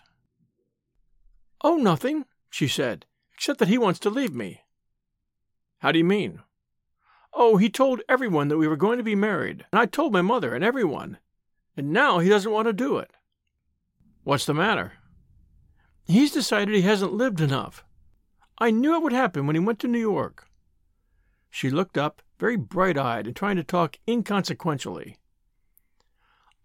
Oh, 1.62 1.76
nothing, 1.76 2.24
she 2.50 2.68
said, 2.68 3.06
except 3.34 3.58
that 3.58 3.68
he 3.68 3.78
wants 3.78 3.98
to 4.00 4.10
leave 4.10 4.34
me. 4.34 4.62
How 5.78 5.92
do 5.92 5.98
you 5.98 6.04
mean? 6.04 6.40
Oh, 7.32 7.56
he 7.56 7.68
told 7.68 8.00
everyone 8.08 8.48
that 8.48 8.58
we 8.58 8.68
were 8.68 8.76
going 8.76 8.96
to 8.96 9.04
be 9.04 9.14
married, 9.14 9.66
and 9.72 9.78
I 9.78 9.86
told 9.86 10.12
my 10.12 10.22
mother 10.22 10.54
and 10.54 10.64
everyone, 10.64 11.18
and 11.76 11.92
now 11.92 12.18
he 12.18 12.28
doesn't 12.28 12.52
want 12.52 12.66
to 12.68 12.72
do 12.72 12.96
it. 12.96 13.10
What's 14.22 14.46
the 14.46 14.54
matter? 14.54 14.94
He's 16.04 16.32
decided 16.32 16.74
he 16.74 16.82
hasn't 16.82 17.12
lived 17.12 17.40
enough. 17.40 17.83
I 18.58 18.70
knew 18.70 18.94
it 18.94 19.02
would 19.02 19.12
happen 19.12 19.46
when 19.46 19.56
he 19.56 19.60
went 19.60 19.78
to 19.80 19.88
New 19.88 19.98
York. 19.98 20.46
She 21.50 21.70
looked 21.70 21.98
up, 21.98 22.22
very 22.38 22.56
bright 22.56 22.98
eyed 22.98 23.26
and 23.26 23.34
trying 23.34 23.56
to 23.56 23.64
talk 23.64 23.98
inconsequentially. 24.08 25.16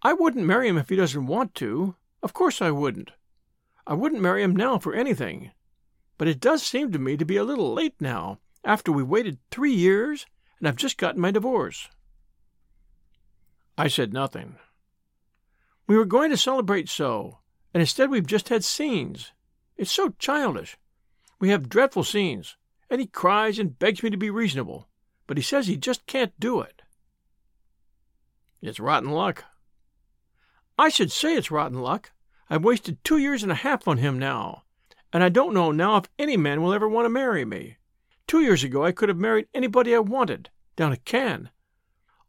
I 0.01 0.13
wouldn't 0.13 0.45
marry 0.45 0.67
him 0.67 0.77
if 0.77 0.89
he 0.89 0.95
doesn't 0.95 1.27
want 1.27 1.55
to. 1.55 1.95
Of 2.23 2.33
course 2.33 2.61
I 2.61 2.71
wouldn't. 2.71 3.11
I 3.85 3.93
wouldn't 3.93 4.21
marry 4.21 4.43
him 4.43 4.55
now 4.55 4.77
for 4.77 4.93
anything. 4.93 5.51
But 6.17 6.27
it 6.27 6.39
does 6.39 6.63
seem 6.63 6.91
to 6.91 6.99
me 6.99 7.17
to 7.17 7.25
be 7.25 7.37
a 7.37 7.43
little 7.43 7.73
late 7.73 7.95
now, 7.99 8.39
after 8.63 8.91
we 8.91 9.03
waited 9.03 9.39
three 9.51 9.73
years, 9.73 10.25
and 10.59 10.67
I've 10.67 10.75
just 10.75 10.97
gotten 10.97 11.21
my 11.21 11.31
divorce. 11.31 11.89
I 13.77 13.87
said 13.87 14.13
nothing. 14.13 14.57
We 15.87 15.97
were 15.97 16.05
going 16.05 16.29
to 16.29 16.37
celebrate 16.37 16.89
so, 16.89 17.39
and 17.73 17.81
instead 17.81 18.09
we've 18.09 18.27
just 18.27 18.49
had 18.49 18.63
scenes. 18.63 19.31
It's 19.77 19.91
so 19.91 20.13
childish. 20.19 20.77
We 21.39 21.49
have 21.49 21.69
dreadful 21.69 22.03
scenes, 22.03 22.57
and 22.89 22.99
he 22.99 23.07
cries 23.07 23.59
and 23.59 23.79
begs 23.79 24.03
me 24.03 24.09
to 24.09 24.17
be 24.17 24.29
reasonable, 24.29 24.89
but 25.25 25.37
he 25.37 25.43
says 25.43 25.67
he 25.67 25.77
just 25.77 26.05
can't 26.05 26.37
do 26.39 26.59
it. 26.59 26.81
It's 28.61 28.79
rotten 28.79 29.11
luck. 29.11 29.45
I 30.77 30.89
should 30.89 31.11
say 31.11 31.35
it's 31.35 31.51
rotten 31.51 31.81
luck. 31.81 32.11
I've 32.49 32.63
wasted 32.63 33.03
two 33.03 33.17
years 33.17 33.43
and 33.43 33.51
a 33.51 33.55
half 33.55 33.87
on 33.87 33.97
him 33.97 34.19
now, 34.19 34.63
and 35.13 35.23
I 35.23 35.29
don't 35.29 35.53
know 35.53 35.71
now 35.71 35.97
if 35.97 36.09
any 36.17 36.35
man 36.35 36.61
will 36.61 36.73
ever 36.73 36.89
want 36.89 37.05
to 37.05 37.09
marry 37.09 37.45
me. 37.45 37.77
Two 38.27 38.41
years 38.41 38.63
ago 38.63 38.83
I 38.83 38.91
could 38.91 39.07
have 39.07 39.17
married 39.17 39.47
anybody 39.53 39.95
I 39.95 39.99
wanted, 39.99 40.49
down 40.75 40.91
at 40.91 41.05
Cannes. 41.05 41.49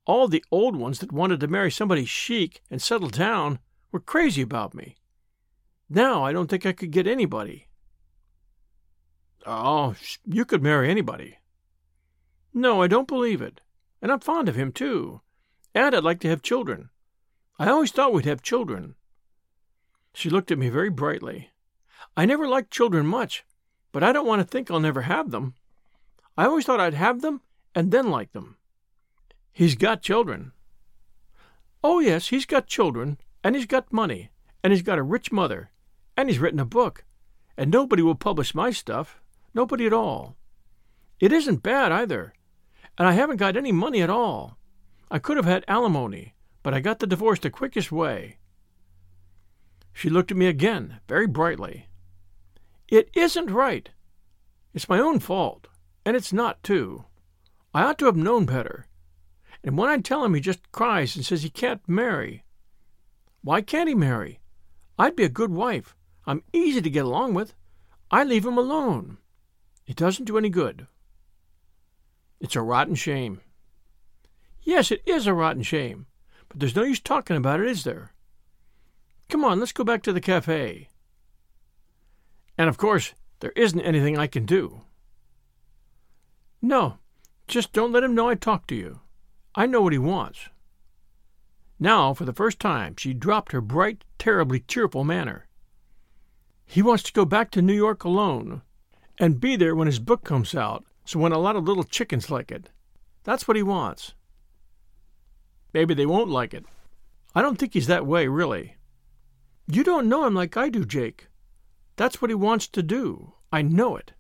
All 0.07 0.29
the 0.29 0.45
old 0.51 0.77
ones 0.77 1.01
that 1.01 1.13
wanted 1.13 1.41
to 1.41 1.49
marry 1.49 1.71
somebody 1.71 2.05
chic 2.05 2.63
and 2.71 2.81
settle 2.81 3.09
down 3.09 3.59
were 3.93 4.01
crazy 4.01 4.43
about 4.43 4.75
me. 4.75 4.97
Now 5.89 6.25
I 6.25 6.33
don't 6.33 6.49
think 6.49 6.65
I 6.65 6.73
could 6.73 6.91
get 6.91 7.07
anybody. 7.07 7.67
Oh, 9.47 9.95
you 10.27 10.45
could 10.45 10.63
marry 10.63 10.91
anybody. 10.91 11.39
No, 12.53 12.83
I 12.83 12.89
don't 12.89 13.09
believe 13.09 13.41
it. 13.41 13.61
And 14.03 14.11
I'm 14.11 14.21
fond 14.21 14.49
of 14.49 14.57
him, 14.57 14.73
too. 14.73 15.21
And 15.75 15.95
I'd 15.95 16.05
like 16.05 16.21
to 16.21 16.29
have 16.29 16.43
children. 16.43 16.91
I 17.59 17.69
always 17.69 17.93
thought 17.93 18.13
we'd 18.13 18.25
have 18.25 18.43
children. 18.43 18.95
She 20.13 20.31
looked 20.31 20.51
at 20.51 20.59
me 20.59 20.69
very 20.69 20.91
brightly. 20.91 21.51
I 22.17 22.27
never 22.27 22.49
liked 22.49 22.71
children 22.71 23.07
much, 23.07 23.45
but 23.93 24.03
I 24.03 24.13
don't 24.13 24.27
want 24.27 24.41
to 24.41 24.47
think 24.47 24.71
I'll 24.71 24.81
never 24.81 25.03
have 25.03 25.31
them. 25.31 25.55
I 26.37 26.47
always 26.47 26.65
thought 26.65 26.81
I'd 26.81 26.95
have 26.95 27.21
them 27.21 27.43
and 27.75 27.91
then 27.91 28.11
like 28.11 28.33
them. 28.33 28.57
He's 29.53 29.75
got 29.75 30.03
children. 30.03 30.53
Oh, 31.83 32.01
yes, 32.01 32.29
he's 32.29 32.47
got 32.47 32.67
children, 32.67 33.19
and 33.43 33.55
he's 33.55 33.67
got 33.67 33.93
money, 33.93 34.31
and 34.63 34.73
he's 34.73 34.83
got 34.83 34.99
a 34.99 35.03
rich 35.03 35.33
mother, 35.33 35.71
and 36.17 36.29
he's 36.29 36.39
written 36.39 36.61
a 36.61 36.65
book, 36.65 37.05
and 37.57 37.71
nobody 37.71 38.03
will 38.03 38.15
publish 38.15 38.55
my 38.55 38.71
stuff. 38.71 39.20
Nobody 39.55 39.87
at 39.87 39.93
all. 39.93 40.37
It 41.19 41.33
isn't 41.33 41.63
bad 41.63 41.93
either, 41.93 42.33
and 42.97 43.07
I 43.07 43.13
haven't 43.13 43.37
got 43.37 43.57
any 43.57 43.73
money 43.73 44.01
at 44.01 44.11
all. 44.11 44.57
I 45.11 45.19
could 45.19 45.37
have 45.37 45.47
had 45.47 45.65
alimony, 45.67 46.35
but 46.63 46.73
I 46.73 46.81
got 46.81 46.99
the 46.99 47.07
divorce 47.07 47.41
the 47.41 47.51
quickest 47.51 47.91
way. 47.91 48.39
She 49.93 50.09
looked 50.09 50.31
at 50.31 50.37
me 50.37 50.47
again, 50.47 51.01
very 51.09 51.27
brightly. 51.27 51.89
It 52.89 53.11
isn't 53.15 53.51
right. 53.51 53.89
It's 54.73 54.89
my 54.89 54.99
own 54.99 55.19
fault, 55.19 55.67
and 56.07 56.17
it's 56.17 56.33
not, 56.33 56.63
too. 56.63 57.05
I 57.75 57.83
ought 57.83 57.99
to 57.99 58.07
have 58.07 58.17
known 58.17 58.47
better. 58.47 58.87
And 59.63 59.77
when 59.77 59.91
I 59.91 59.99
tell 59.99 60.25
him, 60.25 60.35
he 60.35 60.41
just 60.41 60.73
cries 60.73 61.17
and 61.17 61.25
says 61.25 61.43
he 61.43 61.51
can't 61.51 61.87
marry. 61.89 62.45
Why 63.43 63.63
can't 63.63 63.89
he 63.89 63.95
marry? 63.95 64.41
I'd 64.99 65.17
be 65.17 65.25
a 65.25 65.29
good 65.29 65.51
wife. 65.51 65.95
I'm 66.27 66.45
easy 66.53 66.81
to 66.81 66.91
get 66.91 67.05
along 67.05 67.35
with. 67.35 67.55
I 68.11 68.25
leave 68.25 68.47
him 68.47 68.59
alone. 68.59 69.19
It 69.91 69.97
doesn't 69.97 70.27
do 70.27 70.39
any 70.39 70.51
good. 70.51 70.87
It's 72.39 72.55
a 72.55 72.63
rotten 72.63 72.95
shame. 72.95 73.41
Yes, 74.63 74.93
it 74.93 75.03
is 75.05 75.27
a 75.27 75.35
rotten 75.35 75.65
shame. 75.65 76.07
But 76.49 76.61
there's 76.61 76.77
no 76.77 76.85
use 76.85 77.01
talking 77.01 77.37
about 77.37 77.59
it, 77.59 77.67
is 77.67 77.83
there? 77.83 78.13
Come 79.29 79.45
on, 79.45 79.59
let's 79.59 79.73
go 79.73 79.83
back 79.83 80.05
to 80.05 80.13
the 80.13 80.21
cafe. 80.21 80.91
And 82.57 82.69
of 82.69 82.79
course, 82.79 83.15
there 83.41 83.51
isn't 83.57 83.81
anything 83.81 84.17
I 84.17 84.29
can 84.29 84.47
do. 84.47 84.83
No, 86.63 86.99
just 87.49 87.73
don't 87.73 87.91
let 87.91 88.05
him 88.05 88.15
know 88.15 88.29
I 88.29 88.37
talked 88.37 88.69
to 88.69 88.77
you. 88.77 89.01
I 89.57 89.67
know 89.67 89.83
what 89.83 89.93
he 89.93 89.99
wants. 89.99 90.51
Now, 91.81 92.15
for 92.15 92.25
the 92.25 92.33
first 92.33 92.61
time, 92.61 92.95
she 92.97 93.13
dropped 93.13 93.51
her 93.51 93.61
bright, 93.61 94.05
terribly 94.21 94.61
cheerful 94.61 95.03
manner. 95.03 95.49
He 96.65 96.81
wants 96.81 97.03
to 97.03 97.13
go 97.13 97.25
back 97.25 97.51
to 97.51 97.61
New 97.61 97.75
York 97.75 98.05
alone 98.05 98.63
and 99.21 99.39
be 99.39 99.55
there 99.55 99.77
when 99.77 99.87
his 99.87 99.99
book 99.99 100.25
comes 100.25 100.55
out, 100.55 100.83
so 101.05 101.21
when 101.21 101.31
a 101.31 101.39
lot 101.39 101.55
of 101.55 101.65
little 101.65 101.85
chickens 101.85 102.31
like 102.31 102.51
it. 102.51 102.71
That's 103.23 103.47
what 103.47 103.57
he 103.57 103.63
wants. 103.63 104.15
Maybe 105.75 105.93
they 105.93 106.07
won't 106.07 106.31
like 106.31 106.55
it. 106.55 106.65
I 107.35 107.43
don't 107.43 107.57
think 107.57 107.75
he's 107.75 107.87
that 107.87 108.07
way, 108.07 108.27
really. 108.27 108.77
You 109.69 109.85
don't 109.85 110.09
know 110.09 110.25
him 110.25 110.35
like 110.35 110.57
I 110.57 110.71
do, 110.71 110.87
Jake. 110.87 111.29
That's 111.97 112.23
what 112.23 112.31
he 112.31 112.35
wants 112.35 112.67
to 112.69 112.83
do. 112.83 113.35
I 113.53 113.61
know 113.61 113.95
it. 113.95 114.13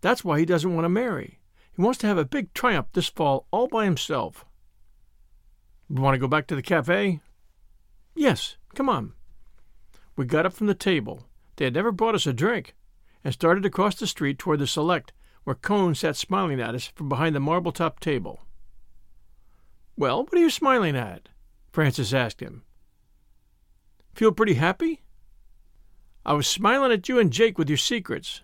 That's 0.00 0.24
why 0.24 0.38
he 0.38 0.44
doesn't 0.46 0.72
want 0.72 0.84
to 0.84 0.88
marry. 0.88 1.40
He 1.74 1.82
wants 1.82 1.98
to 1.98 2.06
have 2.06 2.16
a 2.16 2.24
big 2.24 2.54
triumph 2.54 2.86
this 2.92 3.08
fall 3.08 3.48
all 3.50 3.66
by 3.66 3.84
himself. 3.84 4.44
Want 5.90 6.14
to 6.14 6.18
go 6.18 6.28
back 6.28 6.46
to 6.46 6.54
the 6.54 6.62
cafe? 6.62 7.20
Yes, 8.14 8.56
come 8.74 8.88
on. 8.88 9.14
We 10.14 10.26
got 10.26 10.46
up 10.46 10.52
from 10.52 10.68
the 10.68 10.74
table 10.74 11.24
they 11.56 11.64
had 11.64 11.74
never 11.74 11.90
brought 11.90 12.14
us 12.14 12.26
a 12.26 12.32
drink, 12.32 12.76
and 13.28 13.34
started 13.34 13.66
across 13.66 13.94
the 13.94 14.06
street 14.06 14.38
toward 14.38 14.58
the 14.58 14.66
Select, 14.66 15.12
where 15.44 15.54
Cohn 15.54 15.94
sat 15.94 16.16
smiling 16.16 16.62
at 16.62 16.74
us 16.74 16.86
from 16.94 17.10
behind 17.10 17.36
the 17.36 17.40
marble 17.40 17.72
top 17.72 18.00
table. 18.00 18.40
Well, 19.98 20.22
what 20.22 20.32
are 20.32 20.38
you 20.38 20.48
smiling 20.48 20.96
at? 20.96 21.28
Frances 21.70 22.14
asked 22.14 22.40
him. 22.40 22.62
Feel 24.14 24.32
pretty 24.32 24.54
happy? 24.54 25.02
I 26.24 26.32
was 26.32 26.46
smiling 26.46 26.90
at 26.90 27.06
you 27.06 27.18
and 27.18 27.30
Jake 27.30 27.58
with 27.58 27.68
your 27.68 27.76
secrets. 27.76 28.40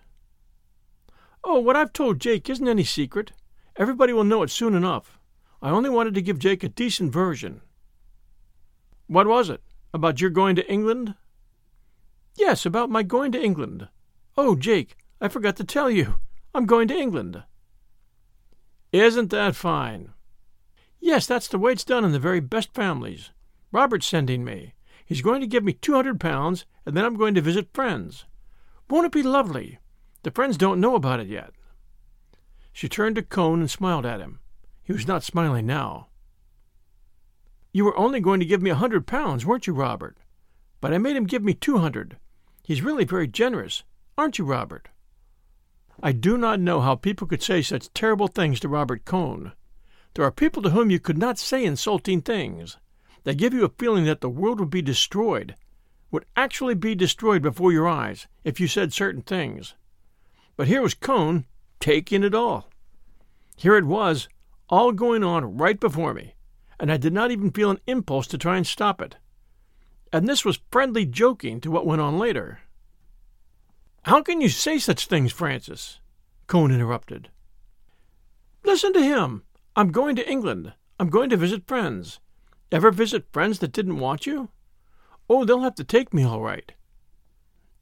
Oh, 1.43 1.61
what 1.61 1.77
I've 1.77 1.95
told 1.95 2.21
Jake 2.21 2.51
isn't 2.51 2.69
any 2.69 2.85
secret. 2.85 3.33
Everybody 3.77 4.13
will 4.13 4.23
know 4.23 4.43
it 4.43 4.51
soon 4.51 4.75
enough. 4.75 5.19
I 5.63 5.71
only 5.71 5.89
wanted 5.89 6.13
to 6.13 6.21
give 6.21 6.39
Jake 6.39 6.63
a 6.63 6.69
decent 6.69 7.11
version. 7.11 7.63
What 9.07 9.27
was 9.27 9.49
it? 9.49 9.63
About 9.95 10.21
your 10.21 10.29
going 10.29 10.57
to 10.57 10.71
England? 10.71 11.15
Yes, 12.37 12.67
about 12.67 12.91
my 12.91 13.03
going 13.03 13.33
to 13.33 13.43
England. 13.43 13.89
Oh, 14.37 14.57
Jake, 14.57 14.97
I 15.21 15.29
forgot 15.29 15.57
to 15.57 15.65
tell 15.65 15.91
you. 15.91 16.17
I'm 16.55 16.67
going 16.67 16.89
to 16.89 16.97
England. 16.97 17.43
Isn't 18.93 19.31
that 19.31 19.57
fine? 19.57 20.13
Yes, 21.01 21.27
that's 21.27 21.49
the 21.49 21.59
way 21.59 21.73
it's 21.73 21.85
done 21.85 22.05
in 22.05 22.13
the 22.13 22.19
very 22.19 22.41
best 22.41 22.73
families. 22.75 23.31
Robert's 23.73 24.07
sending 24.07 24.45
me. 24.45 24.75
He's 25.05 25.23
going 25.23 25.41
to 25.41 25.47
give 25.47 25.65
me 25.65 25.73
two 25.73 25.95
hundred 25.95 26.19
pounds, 26.21 26.65
and 26.87 26.97
then 26.97 27.05
I'm 27.05 27.17
going 27.17 27.35
to 27.35 27.41
visit 27.41 27.75
friends. 27.75 28.25
Won't 28.89 29.07
it 29.07 29.13
be 29.13 29.23
lovely? 29.23 29.79
The 30.23 30.31
friends 30.31 30.57
don't 30.57 30.81
know 30.81 30.95
about 30.95 31.21
it 31.21 31.27
yet. 31.27 31.51
She 32.73 32.89
turned 32.89 33.17
to 33.17 33.23
Cohn 33.23 33.61
and 33.61 33.71
smiled 33.71 34.07
at 34.07 34.21
him. 34.21 34.41
He 34.83 34.93
was 34.93 35.07
not 35.07 35.23
smiling 35.23 35.67
now. 35.67 36.09
You 37.73 37.85
were 37.85 37.99
only 37.99 38.21
going 38.21 38.41
to 38.41 38.47
give 38.47 38.63
me 38.63 38.71
a 38.71 38.77
hundred 38.77 39.07
pounds, 39.07 39.45
weren't 39.45 39.67
you, 39.67 39.75
Robert? 39.75 40.17
But 40.81 40.95
I 40.95 40.99
made 40.99 41.17
him 41.17 41.27
give 41.27 41.43
me 41.43 41.55
two 41.55 41.79
hundred. 41.79 42.17
He's 42.63 42.83
really 42.83 43.05
very 43.05 43.27
generous, 43.27 43.83
aren't 44.17 44.39
you, 44.39 44.45
Robert? 44.45 44.89
I 46.03 46.13
do 46.13 46.37
not 46.37 46.61
know 46.61 46.81
how 46.81 46.95
people 46.95 47.27
could 47.27 47.43
say 47.43 47.63
such 47.63 47.93
terrible 47.93 48.29
things 48.29 48.61
to 48.61 48.69
Robert 48.69 49.05
Cohn. 49.05 49.53
There 50.15 50.25
are 50.25 50.31
people 50.31 50.63
to 50.63 50.71
whom 50.71 50.91
you 50.91 51.01
could 51.01 51.19
not 51.19 51.39
say 51.39 51.65
insulting 51.65 52.21
things. 52.21 52.79
They 53.25 53.35
give 53.35 53.55
you 53.55 53.65
a 53.65 53.73
feeling 53.79 54.05
that 54.05 54.21
the 54.21 54.29
world 54.29 54.61
would 54.61 54.71
be 54.71 54.83
destroyed, 54.83 55.57
would 56.11 56.27
actually 56.37 56.75
be 56.75 56.95
destroyed 56.95 57.43
before 57.43 57.73
your 57.73 57.89
eyes, 57.89 58.27
if 58.45 58.61
you 58.61 58.67
said 58.69 58.93
certain 58.93 59.23
things. 59.23 59.75
But 60.57 60.69
here 60.69 60.83
was 60.83 60.95
Cohn 60.95 61.47
taking 61.81 62.23
it 62.23 62.35
all. 62.35 62.69
Here 63.57 63.77
it 63.77 63.85
was, 63.85 64.29
all 64.69 64.93
going 64.93 65.25
on 65.25 65.57
right 65.57 65.79
before 65.79 66.15
me, 66.15 66.35
and 66.79 66.91
I 66.91 66.97
did 66.97 67.13
not 67.13 67.31
even 67.31 67.51
feel 67.51 67.71
an 67.71 67.81
impulse 67.87 68.27
to 68.29 68.39
try 68.39 68.57
and 68.57 68.67
stop 68.67 69.01
it 69.01 69.17
and 70.15 70.29
this 70.29 70.45
was 70.45 70.61
friendly 70.71 71.05
joking 71.05 71.61
to 71.61 71.73
what 71.73 71.85
went 71.85 72.01
on 72.01 72.21
later. 72.21 72.61
How 74.05 74.21
can 74.21 74.43
you 74.43 74.51
say 74.51 74.79
such 74.79 75.07
things, 75.07 75.33
Frances? 75.33 75.99
Cohn 76.47 76.71
interrupted. 76.71 77.31
Listen 78.63 78.93
to 78.93 79.03
him. 79.03 79.45
I'm 79.75 79.93
going 79.93 80.15
to 80.17 80.31
England. 80.31 80.75
I'm 81.01 81.09
going 81.09 81.31
to 81.31 81.39
visit 81.39 81.67
friends. 81.67 82.21
Ever 82.71 82.91
visit 82.91 83.33
friends 83.33 83.61
that 83.61 83.73
didn't 83.73 83.99
want 83.99 84.27
you? 84.27 84.51
Oh, 85.31 85.47
they'll 85.47 85.63
have 85.63 85.77
to 85.77 85.85
take 85.85 86.13
me 86.13 86.23
all 86.23 86.43
right. 86.43 86.71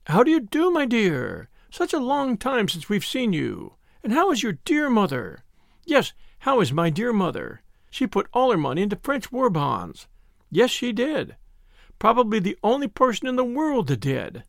How 0.07 0.23
do 0.23 0.31
you 0.31 0.39
do, 0.39 0.71
my 0.71 0.87
dear? 0.87 1.49
Such 1.73 1.93
a 1.93 1.99
long 1.99 2.37
time 2.37 2.69
since 2.69 2.89
we've 2.89 3.05
seen 3.05 3.33
you. 3.33 3.75
And 4.05 4.13
how 4.13 4.31
is 4.31 4.45
your 4.45 4.59
dear 4.65 4.89
mother? 4.89 5.43
Yes, 5.85 6.13
how 6.39 6.61
is 6.61 6.73
my 6.73 6.89
dear 6.89 7.13
mother? 7.13 7.63
She 7.91 8.07
put 8.07 8.29
all 8.33 8.53
her 8.53 8.57
money 8.57 8.83
into 8.83 8.95
French 9.03 9.33
war 9.33 9.51
bonds. 9.51 10.07
Yes, 10.53 10.71
she 10.71 10.93
did. 10.93 11.35
Probably 11.99 12.39
the 12.39 12.59
only 12.63 12.87
person 12.87 13.27
in 13.27 13.35
the 13.35 13.45
world 13.45 13.89
that 13.89 13.99
did. 13.99 14.45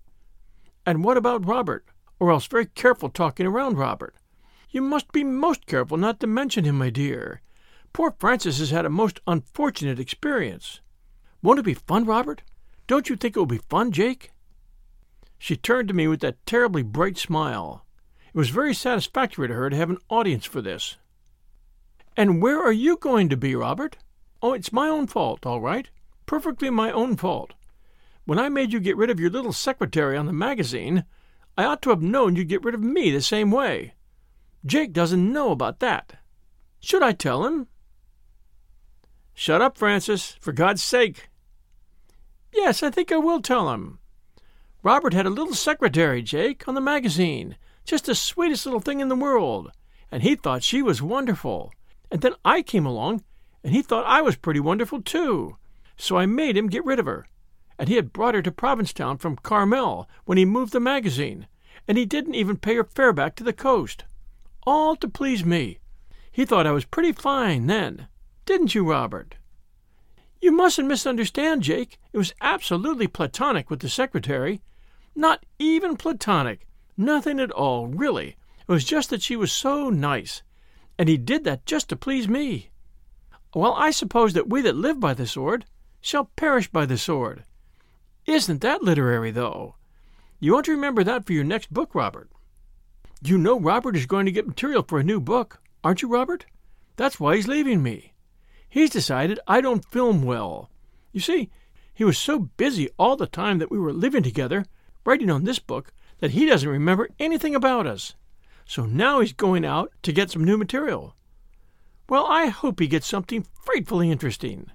And 0.86 1.04
what 1.04 1.18
about 1.18 1.48
Robert? 1.48 1.86
Or 2.20 2.32
else 2.32 2.46
very 2.48 2.66
careful 2.66 3.10
talking 3.10 3.46
around 3.46 3.78
Robert. 3.78 4.16
You 4.70 4.82
must 4.82 5.12
be 5.12 5.24
most 5.24 5.66
careful 5.66 5.98
not 5.98 6.20
to 6.20 6.28
mention 6.28 6.66
him, 6.66 6.78
my 6.78 6.90
dear. 6.90 7.42
Poor 7.94 8.16
Frances 8.18 8.60
has 8.60 8.72
had 8.72 8.86
a 8.86 8.90
most 8.90 9.20
unfortunate 9.28 10.00
experience. 10.00 10.82
Won't 11.42 11.60
it 11.60 11.66
be 11.66 11.76
fun, 11.76 12.06
Robert? 12.06 12.42
Don't 12.88 13.08
you 13.10 13.16
think 13.16 13.36
it 13.36 13.40
will 13.40 13.46
be 13.46 13.60
fun, 13.70 13.92
Jake? 13.92 14.32
She 15.38 15.56
turned 15.56 15.90
to 15.90 15.94
me 15.94 16.08
with 16.08 16.22
that 16.22 16.44
terribly 16.46 16.84
bright 16.84 17.18
smile. 17.18 17.86
It 18.34 18.38
was 18.38 18.50
very 18.50 18.74
satisfactory 18.74 19.48
to 19.48 19.54
her 19.54 19.70
to 19.70 19.76
have 19.76 19.90
an 19.90 20.00
audience 20.10 20.46
for 20.46 20.62
this. 20.62 20.98
And 22.18 22.42
where 22.42 22.62
are 22.62 22.72
you 22.72 22.98
going 22.98 23.30
to 23.30 23.38
be, 23.38 23.56
Robert? 23.56 23.98
Oh, 24.42 24.54
it's 24.54 24.74
my 24.74 24.88
own 24.88 25.08
fault, 25.08 25.46
all 25.46 25.62
right. 25.62 25.90
Perfectly 26.26 26.70
my 26.70 26.92
own 26.92 27.16
fault. 27.16 27.54
When 28.26 28.40
I 28.40 28.50
made 28.50 28.72
you 28.72 28.80
get 28.80 28.98
rid 28.98 29.10
of 29.10 29.20
your 29.20 29.30
little 29.30 29.52
secretary 29.52 30.18
on 30.18 30.26
the 30.26 30.34
magazine, 30.34 31.04
I 31.58 31.66
ought 31.66 31.82
to 31.82 31.90
have 31.90 32.02
known 32.02 32.36
you'd 32.36 32.48
get 32.48 32.64
rid 32.64 32.74
of 32.74 32.82
me 32.82 33.12
the 33.12 33.22
same 33.22 33.52
way. 33.52 33.94
Jake 34.66 34.94
doesn't 34.94 35.34
know 35.34 35.52
about 35.52 35.80
that. 35.80 36.14
Should 36.80 37.04
I 37.04 37.12
tell 37.12 37.46
him? 37.46 37.68
Shut 39.34 39.62
up, 39.62 39.78
Frances, 39.78 40.38
for 40.40 40.54
God's 40.54 40.82
sake. 40.82 41.30
Yes, 42.54 42.82
I 42.82 42.90
think 42.90 43.12
I 43.12 43.18
will 43.18 43.42
tell 43.42 43.72
him. 43.74 44.00
Robert 44.84 45.14
had 45.14 45.26
a 45.26 45.30
little 45.32 45.54
secretary, 45.54 46.22
Jake, 46.22 46.68
on 46.68 46.76
the 46.76 46.82
magazine, 46.82 47.58
just 47.84 48.06
the 48.06 48.16
sweetest 48.16 48.66
little 48.66 48.80
thing 48.80 49.00
in 49.00 49.10
the 49.10 49.16
world, 49.16 49.72
and 50.12 50.24
he 50.24 50.36
thought 50.36 50.64
she 50.64 50.82
was 50.82 51.02
wonderful. 51.02 51.74
And 52.12 52.22
then 52.22 52.36
I 52.46 52.62
came 52.62 52.86
along, 52.86 53.24
and 53.64 53.74
he 53.74 53.82
thought 53.82 54.06
I 54.06 54.22
was 54.22 54.36
pretty 54.36 54.60
wonderful, 54.60 55.02
too. 55.02 55.58
So 55.98 56.18
I 56.18 56.26
made 56.26 56.56
him 56.56 56.68
get 56.68 56.86
rid 56.86 57.00
of 57.00 57.06
her. 57.06 57.26
And 57.84 57.90
he 57.90 57.98
had 57.98 58.14
brought 58.14 58.34
her 58.34 58.42
to 58.42 58.50
Provincetown 58.50 59.18
from 59.18 59.36
Carmel 59.36 60.08
when 60.24 60.38
he 60.38 60.46
moved 60.46 60.72
the 60.72 60.80
magazine, 60.80 61.48
and 61.86 61.98
he 61.98 62.06
didn't 62.06 62.34
even 62.34 62.56
pay 62.56 62.76
her 62.76 62.86
fare 62.86 63.12
back 63.12 63.36
to 63.36 63.44
the 63.44 63.52
coast. 63.52 64.06
All 64.66 64.96
to 64.96 65.10
please 65.10 65.44
me. 65.44 65.80
He 66.32 66.46
thought 66.46 66.66
I 66.66 66.72
was 66.72 66.86
pretty 66.86 67.12
fine 67.12 67.68
then. 67.68 68.08
Didn't 68.46 68.74
you, 68.74 68.90
Robert? 68.90 69.36
You 70.40 70.54
mustn't 70.54 70.88
misunderstand, 70.88 71.64
Jake. 71.64 72.00
It 72.14 72.18
was 72.18 72.34
absolutely 72.40 73.08
platonic 73.08 73.70
with 73.70 73.82
the 73.82 73.90
secretary. 73.90 74.62
Not 75.14 75.46
even 75.60 75.98
platonic. 75.98 76.66
Nothing 76.96 77.38
at 77.38 77.52
all, 77.52 77.88
really. 77.88 78.38
It 78.66 78.72
was 78.72 78.86
just 78.86 79.10
that 79.10 79.22
she 79.22 79.36
was 79.36 79.52
so 79.52 79.90
nice. 79.90 80.42
And 80.98 81.10
he 81.10 81.18
did 81.18 81.44
that 81.44 81.66
just 81.66 81.90
to 81.90 81.98
please 81.98 82.30
me. 82.30 82.70
Well, 83.54 83.74
I 83.74 83.92
suppose 83.92 84.32
that 84.36 84.48
we 84.48 84.62
that 84.62 84.78
live 84.78 85.02
by 85.02 85.14
the 85.14 85.28
sword 85.28 85.66
shall 86.00 86.32
perish 86.38 86.70
by 86.70 86.86
the 86.86 86.98
sword. 86.98 87.44
Isn't 88.26 88.62
that 88.62 88.84
literary, 88.84 89.32
though? 89.32 89.76
You 90.40 90.54
want 90.54 90.66
to 90.66 90.72
remember 90.72 91.04
that 91.04 91.26
for 91.26 91.34
your 91.34 91.44
next 91.44 91.74
book, 91.74 91.94
Robert. 91.94 92.30
You 93.22 93.38
know 93.38 93.60
Robert 93.60 93.96
is 93.96 94.06
going 94.06 94.26
to 94.26 94.32
get 94.32 94.48
material 94.48 94.84
for 94.84 95.00
a 95.00 95.04
new 95.04 95.20
book, 95.20 95.62
aren't 95.84 96.02
you, 96.02 96.08
Robert? 96.08 96.46
That's 96.96 97.20
why 97.20 97.36
he's 97.36 97.48
leaving 97.48 97.82
me. 97.82 98.14
He's 98.70 98.90
decided 98.90 99.40
I 99.48 99.62
don't 99.62 99.86
film 99.86 100.24
well. 100.24 100.70
You 101.12 101.20
see, 101.20 101.50
he 101.94 102.04
was 102.04 102.18
so 102.18 102.40
busy 102.40 102.90
all 102.98 103.16
the 103.16 103.28
time 103.28 103.60
that 103.60 103.72
we 103.72 103.80
were 103.80 103.94
living 103.94 104.24
together, 104.24 104.66
writing 105.06 105.30
on 105.30 105.44
this 105.44 105.60
book, 105.60 105.94
that 106.20 106.32
he 106.32 106.46
doesn't 106.46 106.68
remember 106.68 107.10
anything 107.20 107.56
about 107.56 107.88
us. 107.88 108.16
So 108.66 108.86
now 108.86 109.20
he's 109.20 109.34
going 109.34 109.66
out 109.66 109.92
to 110.04 110.14
get 110.14 110.32
some 110.32 110.44
new 110.44 110.58
material. 110.58 111.16
Well, 112.10 112.26
I 112.26 112.48
hope 112.48 112.80
he 112.80 112.88
gets 112.88 113.08
something 113.08 113.46
frightfully 113.62 114.12
interesting. 114.12 114.72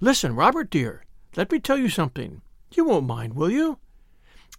Listen, 0.00 0.34
Robert 0.34 0.70
dear, 0.70 1.04
let 1.36 1.52
me 1.52 1.60
tell 1.60 1.78
you 1.78 1.88
something. 1.88 2.42
You 2.72 2.84
won't 2.84 3.06
mind, 3.06 3.34
will 3.34 3.50
you? 3.50 3.78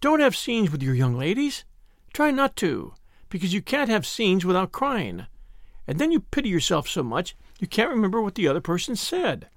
Don't 0.00 0.20
have 0.20 0.36
scenes 0.36 0.70
with 0.70 0.82
your 0.82 0.94
young 0.94 1.16
ladies. 1.16 1.64
Try 2.12 2.30
not 2.30 2.56
to, 2.56 2.94
because 3.28 3.54
you 3.54 3.62
can't 3.62 3.90
have 3.90 4.06
scenes 4.06 4.44
without 4.44 4.72
crying. 4.72 5.26
And 5.86 5.98
then 5.98 6.12
you 6.12 6.20
pity 6.20 6.48
yourself 6.48 6.88
so 6.88 7.02
much 7.02 7.36
you 7.60 7.66
can't 7.66 7.90
remember 7.90 8.22
what 8.22 8.36
the 8.36 8.48
other 8.48 8.62
person 8.62 8.96
said. 8.96 9.48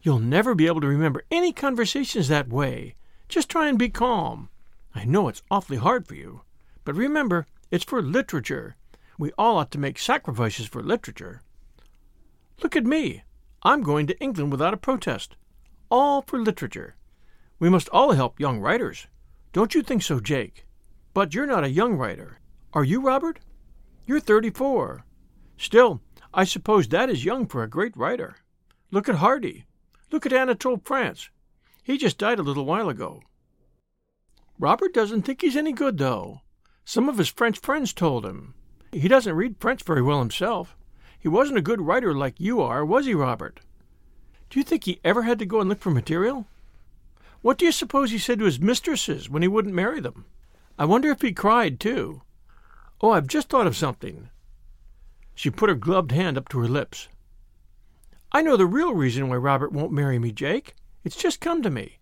You'll 0.00 0.18
never 0.18 0.54
be 0.54 0.66
able 0.66 0.80
to 0.80 0.86
remember 0.86 1.24
any 1.30 1.52
conversations 1.52 2.28
that 2.28 2.48
way. 2.48 2.94
Just 3.28 3.50
try 3.50 3.68
and 3.68 3.78
be 3.78 3.90
calm. 3.90 4.48
I 4.94 5.04
know 5.04 5.28
it's 5.28 5.42
awfully 5.50 5.76
hard 5.76 6.08
for 6.08 6.14
you, 6.14 6.40
but 6.84 6.96
remember, 6.96 7.46
it's 7.70 7.84
for 7.84 8.00
literature. 8.00 8.76
We 9.18 9.30
all 9.36 9.58
ought 9.58 9.70
to 9.72 9.78
make 9.78 9.98
sacrifices 9.98 10.66
for 10.66 10.82
literature. 10.82 11.42
Look 12.62 12.74
at 12.74 12.86
me. 12.86 13.24
I'm 13.62 13.82
going 13.82 14.06
to 14.06 14.18
England 14.20 14.50
without 14.50 14.72
a 14.72 14.78
protest. 14.78 15.36
All 15.90 16.22
for 16.22 16.40
literature. 16.40 16.96
We 17.60 17.68
must 17.68 17.90
all 17.90 18.12
help 18.12 18.40
young 18.40 18.58
writers. 18.58 19.06
Don't 19.52 19.74
you 19.74 19.82
think 19.82 20.02
so, 20.02 20.18
Jake? 20.18 20.66
But 21.12 21.34
you're 21.34 21.46
not 21.46 21.62
a 21.62 21.70
young 21.70 21.94
writer. 21.94 22.40
Are 22.72 22.84
you, 22.84 23.02
Robert? 23.02 23.38
You're 24.06 24.18
34. 24.18 25.04
Still, 25.58 26.00
I 26.32 26.44
suppose 26.44 26.88
that 26.88 27.10
is 27.10 27.24
young 27.24 27.46
for 27.46 27.62
a 27.62 27.68
great 27.68 27.94
writer. 27.96 28.36
Look 28.90 29.10
at 29.10 29.16
Hardy. 29.16 29.66
Look 30.10 30.24
at 30.24 30.32
Anatole 30.32 30.80
France. 30.82 31.28
He 31.82 31.98
just 31.98 32.16
died 32.16 32.38
a 32.38 32.42
little 32.42 32.64
while 32.64 32.88
ago. 32.88 33.22
Robert 34.58 34.94
doesn't 34.94 35.22
think 35.22 35.42
he's 35.42 35.56
any 35.56 35.72
good, 35.72 35.98
though. 35.98 36.40
Some 36.86 37.10
of 37.10 37.18
his 37.18 37.28
French 37.28 37.58
friends 37.58 37.92
told 37.92 38.24
him. 38.24 38.54
He 38.90 39.06
doesn't 39.06 39.36
read 39.36 39.56
French 39.60 39.82
very 39.82 40.02
well 40.02 40.20
himself. 40.20 40.78
He 41.18 41.28
wasn't 41.28 41.58
a 41.58 41.62
good 41.62 41.82
writer 41.82 42.14
like 42.14 42.40
you 42.40 42.62
are, 42.62 42.86
was 42.86 43.04
he, 43.04 43.12
Robert? 43.14 43.60
Do 44.48 44.58
you 44.58 44.64
think 44.64 44.84
he 44.84 45.00
ever 45.04 45.22
had 45.22 45.38
to 45.40 45.46
go 45.46 45.60
and 45.60 45.68
look 45.68 45.80
for 45.80 45.90
material? 45.90 46.46
What 47.42 47.58
do 47.58 47.64
you 47.64 47.72
suppose 47.72 48.10
he 48.10 48.18
said 48.18 48.38
to 48.38 48.44
his 48.44 48.60
mistresses 48.60 49.30
when 49.30 49.42
he 49.42 49.48
wouldn't 49.48 49.74
marry 49.74 50.00
them? 50.00 50.26
I 50.78 50.84
wonder 50.84 51.10
if 51.10 51.22
he 51.22 51.32
cried, 51.32 51.80
too. 51.80 52.22
Oh, 53.00 53.10
I've 53.10 53.26
just 53.26 53.48
thought 53.48 53.66
of 53.66 53.76
something. 53.76 54.28
She 55.34 55.50
put 55.50 55.70
her 55.70 55.74
gloved 55.74 56.12
hand 56.12 56.36
up 56.36 56.48
to 56.50 56.58
her 56.58 56.68
lips. 56.68 57.08
I 58.32 58.42
know 58.42 58.56
the 58.56 58.66
real 58.66 58.94
reason 58.94 59.28
why 59.28 59.36
Robert 59.36 59.72
won't 59.72 59.92
marry 59.92 60.18
me, 60.18 60.32
Jake. 60.32 60.74
It's 61.02 61.16
just 61.16 61.40
come 61.40 61.62
to 61.62 61.70
me. 61.70 61.98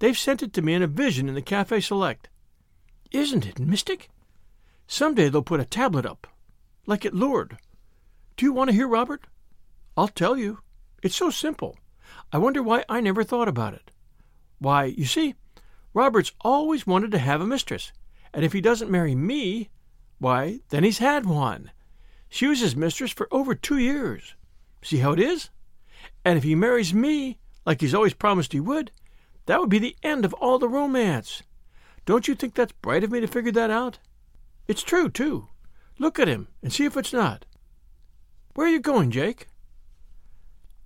They've 0.00 0.18
sent 0.18 0.42
it 0.42 0.52
to 0.52 0.62
me 0.62 0.74
in 0.74 0.82
a 0.82 0.86
vision 0.86 1.28
in 1.28 1.34
the 1.34 1.42
Cafe 1.42 1.80
Select. 1.80 2.28
Isn't 3.10 3.46
it 3.46 3.58
mystic? 3.58 4.10
Some 4.86 5.14
day 5.14 5.28
they'll 5.28 5.42
put 5.42 5.60
a 5.60 5.64
tablet 5.64 6.04
up, 6.04 6.26
like 6.86 7.06
at 7.06 7.14
Lourdes. 7.14 7.56
Do 8.36 8.44
you 8.44 8.52
want 8.52 8.68
to 8.68 8.76
hear, 8.76 8.86
Robert? 8.86 9.24
I'll 9.96 10.08
tell 10.08 10.36
you. 10.36 10.58
It's 11.02 11.16
so 11.16 11.30
simple. 11.30 11.78
I 12.32 12.38
wonder 12.38 12.62
why 12.62 12.84
I 12.88 13.00
never 13.00 13.24
thought 13.24 13.48
about 13.48 13.74
it. 13.74 13.90
Why, 14.64 14.84
you 14.84 15.04
see, 15.04 15.34
Robert's 15.92 16.32
always 16.40 16.86
wanted 16.86 17.10
to 17.10 17.18
have 17.18 17.42
a 17.42 17.46
mistress, 17.46 17.92
and 18.32 18.46
if 18.46 18.54
he 18.54 18.62
doesn't 18.62 18.90
marry 18.90 19.14
me, 19.14 19.68
why, 20.18 20.60
then 20.70 20.84
he's 20.84 21.00
had 21.00 21.26
one. 21.26 21.70
She 22.30 22.46
was 22.46 22.60
his 22.60 22.74
mistress 22.74 23.12
for 23.12 23.28
over 23.30 23.54
two 23.54 23.76
years. 23.76 24.34
See 24.80 24.96
how 24.96 25.12
it 25.12 25.20
is? 25.20 25.50
And 26.24 26.38
if 26.38 26.44
he 26.44 26.54
marries 26.54 26.94
me, 26.94 27.36
like 27.66 27.82
he's 27.82 27.92
always 27.92 28.14
promised 28.14 28.54
he 28.54 28.60
would, 28.60 28.90
that 29.44 29.60
would 29.60 29.68
be 29.68 29.78
the 29.78 29.96
end 30.02 30.24
of 30.24 30.32
all 30.32 30.58
the 30.58 30.66
romance. 30.66 31.42
Don't 32.06 32.26
you 32.26 32.34
think 32.34 32.54
that's 32.54 32.72
bright 32.72 33.04
of 33.04 33.10
me 33.10 33.20
to 33.20 33.26
figure 33.26 33.52
that 33.52 33.70
out? 33.70 33.98
It's 34.66 34.82
true, 34.82 35.10
too. 35.10 35.48
Look 35.98 36.18
at 36.18 36.26
him 36.26 36.48
and 36.62 36.72
see 36.72 36.86
if 36.86 36.96
it's 36.96 37.12
not. 37.12 37.44
Where 38.54 38.66
are 38.66 38.70
you 38.70 38.80
going, 38.80 39.10
Jake? 39.10 39.48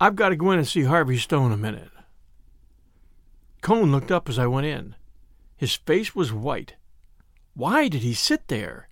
I've 0.00 0.16
got 0.16 0.30
to 0.30 0.36
go 0.36 0.50
in 0.50 0.58
and 0.58 0.66
see 0.66 0.82
Harvey 0.82 1.16
Stone 1.16 1.52
a 1.52 1.56
minute. 1.56 1.90
Cohn 3.60 3.90
looked 3.90 4.10
up 4.10 4.28
as 4.28 4.38
I 4.38 4.46
went 4.46 4.66
in. 4.66 4.94
His 5.56 5.74
face 5.74 6.14
was 6.14 6.32
white. 6.32 6.76
Why 7.54 7.88
did 7.88 8.02
he 8.02 8.14
sit 8.14 8.48
there? 8.48 8.88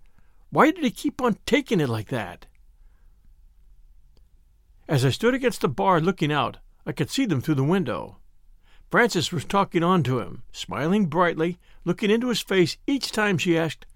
Why 0.50 0.70
did 0.70 0.82
he 0.82 0.90
keep 0.90 1.20
on 1.20 1.38
taking 1.46 1.80
it 1.80 1.88
like 1.88 2.08
that? 2.08 2.46
As 4.88 5.04
I 5.04 5.10
stood 5.10 5.34
against 5.34 5.60
the 5.60 5.68
bar 5.68 6.00
looking 6.00 6.32
out, 6.32 6.58
I 6.84 6.92
could 6.92 7.10
see 7.10 7.26
them 7.26 7.40
through 7.40 7.56
the 7.56 7.64
window. 7.64 8.18
Frances 8.90 9.32
was 9.32 9.44
talking 9.44 9.82
on 9.82 10.02
to 10.04 10.20
him, 10.20 10.42
smiling 10.52 11.06
brightly, 11.06 11.58
looking 11.84 12.10
into 12.10 12.28
his 12.28 12.40
face 12.40 12.76
each 12.86 13.12
time 13.12 13.38
she 13.38 13.58
asked, 13.58 13.86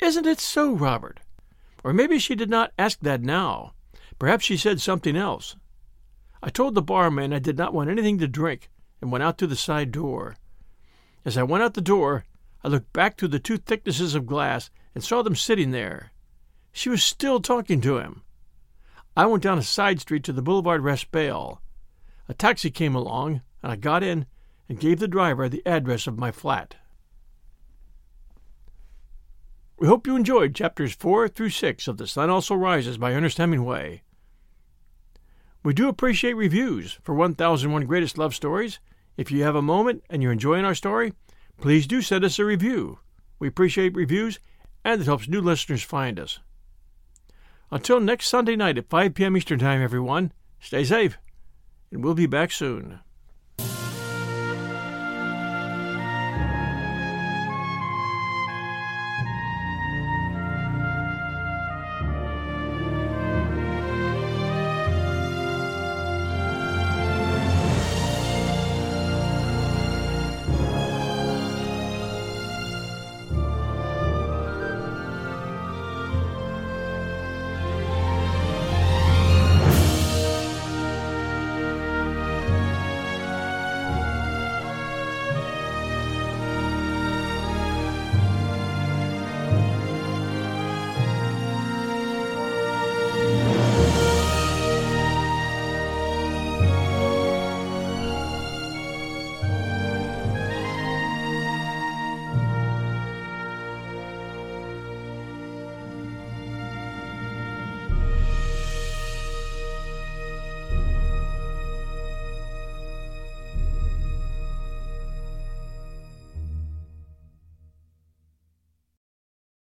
Isn't 0.00 0.26
it 0.26 0.40
so, 0.40 0.72
Robert? 0.72 1.20
Or 1.84 1.92
maybe 1.92 2.18
she 2.18 2.34
did 2.34 2.50
not 2.50 2.72
ask 2.78 2.98
that 3.00 3.22
now. 3.22 3.72
Perhaps 4.18 4.44
she 4.44 4.56
said 4.56 4.80
something 4.80 5.16
else. 5.16 5.56
I 6.42 6.50
told 6.50 6.74
the 6.74 6.82
barman 6.82 7.32
I 7.32 7.38
did 7.38 7.56
not 7.56 7.74
want 7.74 7.90
anything 7.90 8.18
to 8.18 8.28
drink 8.28 8.68
and 9.00 9.12
went 9.12 9.24
out 9.24 9.38
to 9.38 9.46
the 9.46 9.56
side 9.56 9.92
door. 9.92 10.36
As 11.24 11.36
I 11.36 11.42
went 11.42 11.62
out 11.62 11.74
the 11.74 11.80
door, 11.80 12.24
I 12.62 12.68
looked 12.68 12.92
back 12.92 13.16
through 13.16 13.28
the 13.28 13.38
two 13.38 13.58
thicknesses 13.58 14.14
of 14.14 14.26
glass 14.26 14.70
and 14.94 15.04
saw 15.04 15.22
them 15.22 15.36
sitting 15.36 15.70
there. 15.70 16.12
She 16.72 16.88
was 16.88 17.02
still 17.02 17.40
talking 17.40 17.80
to 17.82 17.98
him. 17.98 18.22
I 19.16 19.26
went 19.26 19.42
down 19.42 19.58
a 19.58 19.62
side 19.62 20.00
street 20.00 20.24
to 20.24 20.32
the 20.32 20.42
Boulevard 20.42 20.82
Raspail. 20.82 21.60
A 22.28 22.34
taxi 22.34 22.70
came 22.70 22.94
along, 22.94 23.42
and 23.62 23.72
I 23.72 23.76
got 23.76 24.02
in 24.02 24.26
and 24.68 24.80
gave 24.80 24.98
the 24.98 25.08
driver 25.08 25.48
the 25.48 25.66
address 25.66 26.06
of 26.06 26.18
my 26.18 26.30
flat. 26.30 26.76
We 29.78 29.86
hope 29.86 30.06
you 30.06 30.16
enjoyed 30.16 30.54
chapters 30.54 30.94
4 30.94 31.28
through 31.28 31.50
6 31.50 31.86
of 31.86 31.98
The 31.98 32.06
Sun 32.06 32.30
Also 32.30 32.54
Rises 32.54 32.98
by 32.98 33.12
Ernest 33.12 33.38
Hemingway. 33.38 34.02
We 35.66 35.74
do 35.74 35.88
appreciate 35.88 36.34
reviews 36.34 37.00
for 37.02 37.12
1001 37.12 37.86
Greatest 37.86 38.16
Love 38.16 38.36
Stories. 38.36 38.78
If 39.16 39.32
you 39.32 39.42
have 39.42 39.56
a 39.56 39.60
moment 39.60 40.04
and 40.08 40.22
you're 40.22 40.30
enjoying 40.30 40.64
our 40.64 40.76
story, 40.76 41.12
please 41.60 41.88
do 41.88 42.02
send 42.02 42.24
us 42.24 42.38
a 42.38 42.44
review. 42.44 43.00
We 43.40 43.48
appreciate 43.48 43.96
reviews, 43.96 44.38
and 44.84 45.00
it 45.00 45.06
helps 45.06 45.26
new 45.26 45.40
listeners 45.40 45.82
find 45.82 46.20
us. 46.20 46.38
Until 47.72 47.98
next 47.98 48.28
Sunday 48.28 48.54
night 48.54 48.78
at 48.78 48.88
5 48.88 49.12
p.m. 49.14 49.36
Eastern 49.36 49.58
Time, 49.58 49.82
everyone, 49.82 50.32
stay 50.60 50.84
safe, 50.84 51.18
and 51.90 52.04
we'll 52.04 52.14
be 52.14 52.26
back 52.26 52.52
soon. 52.52 53.00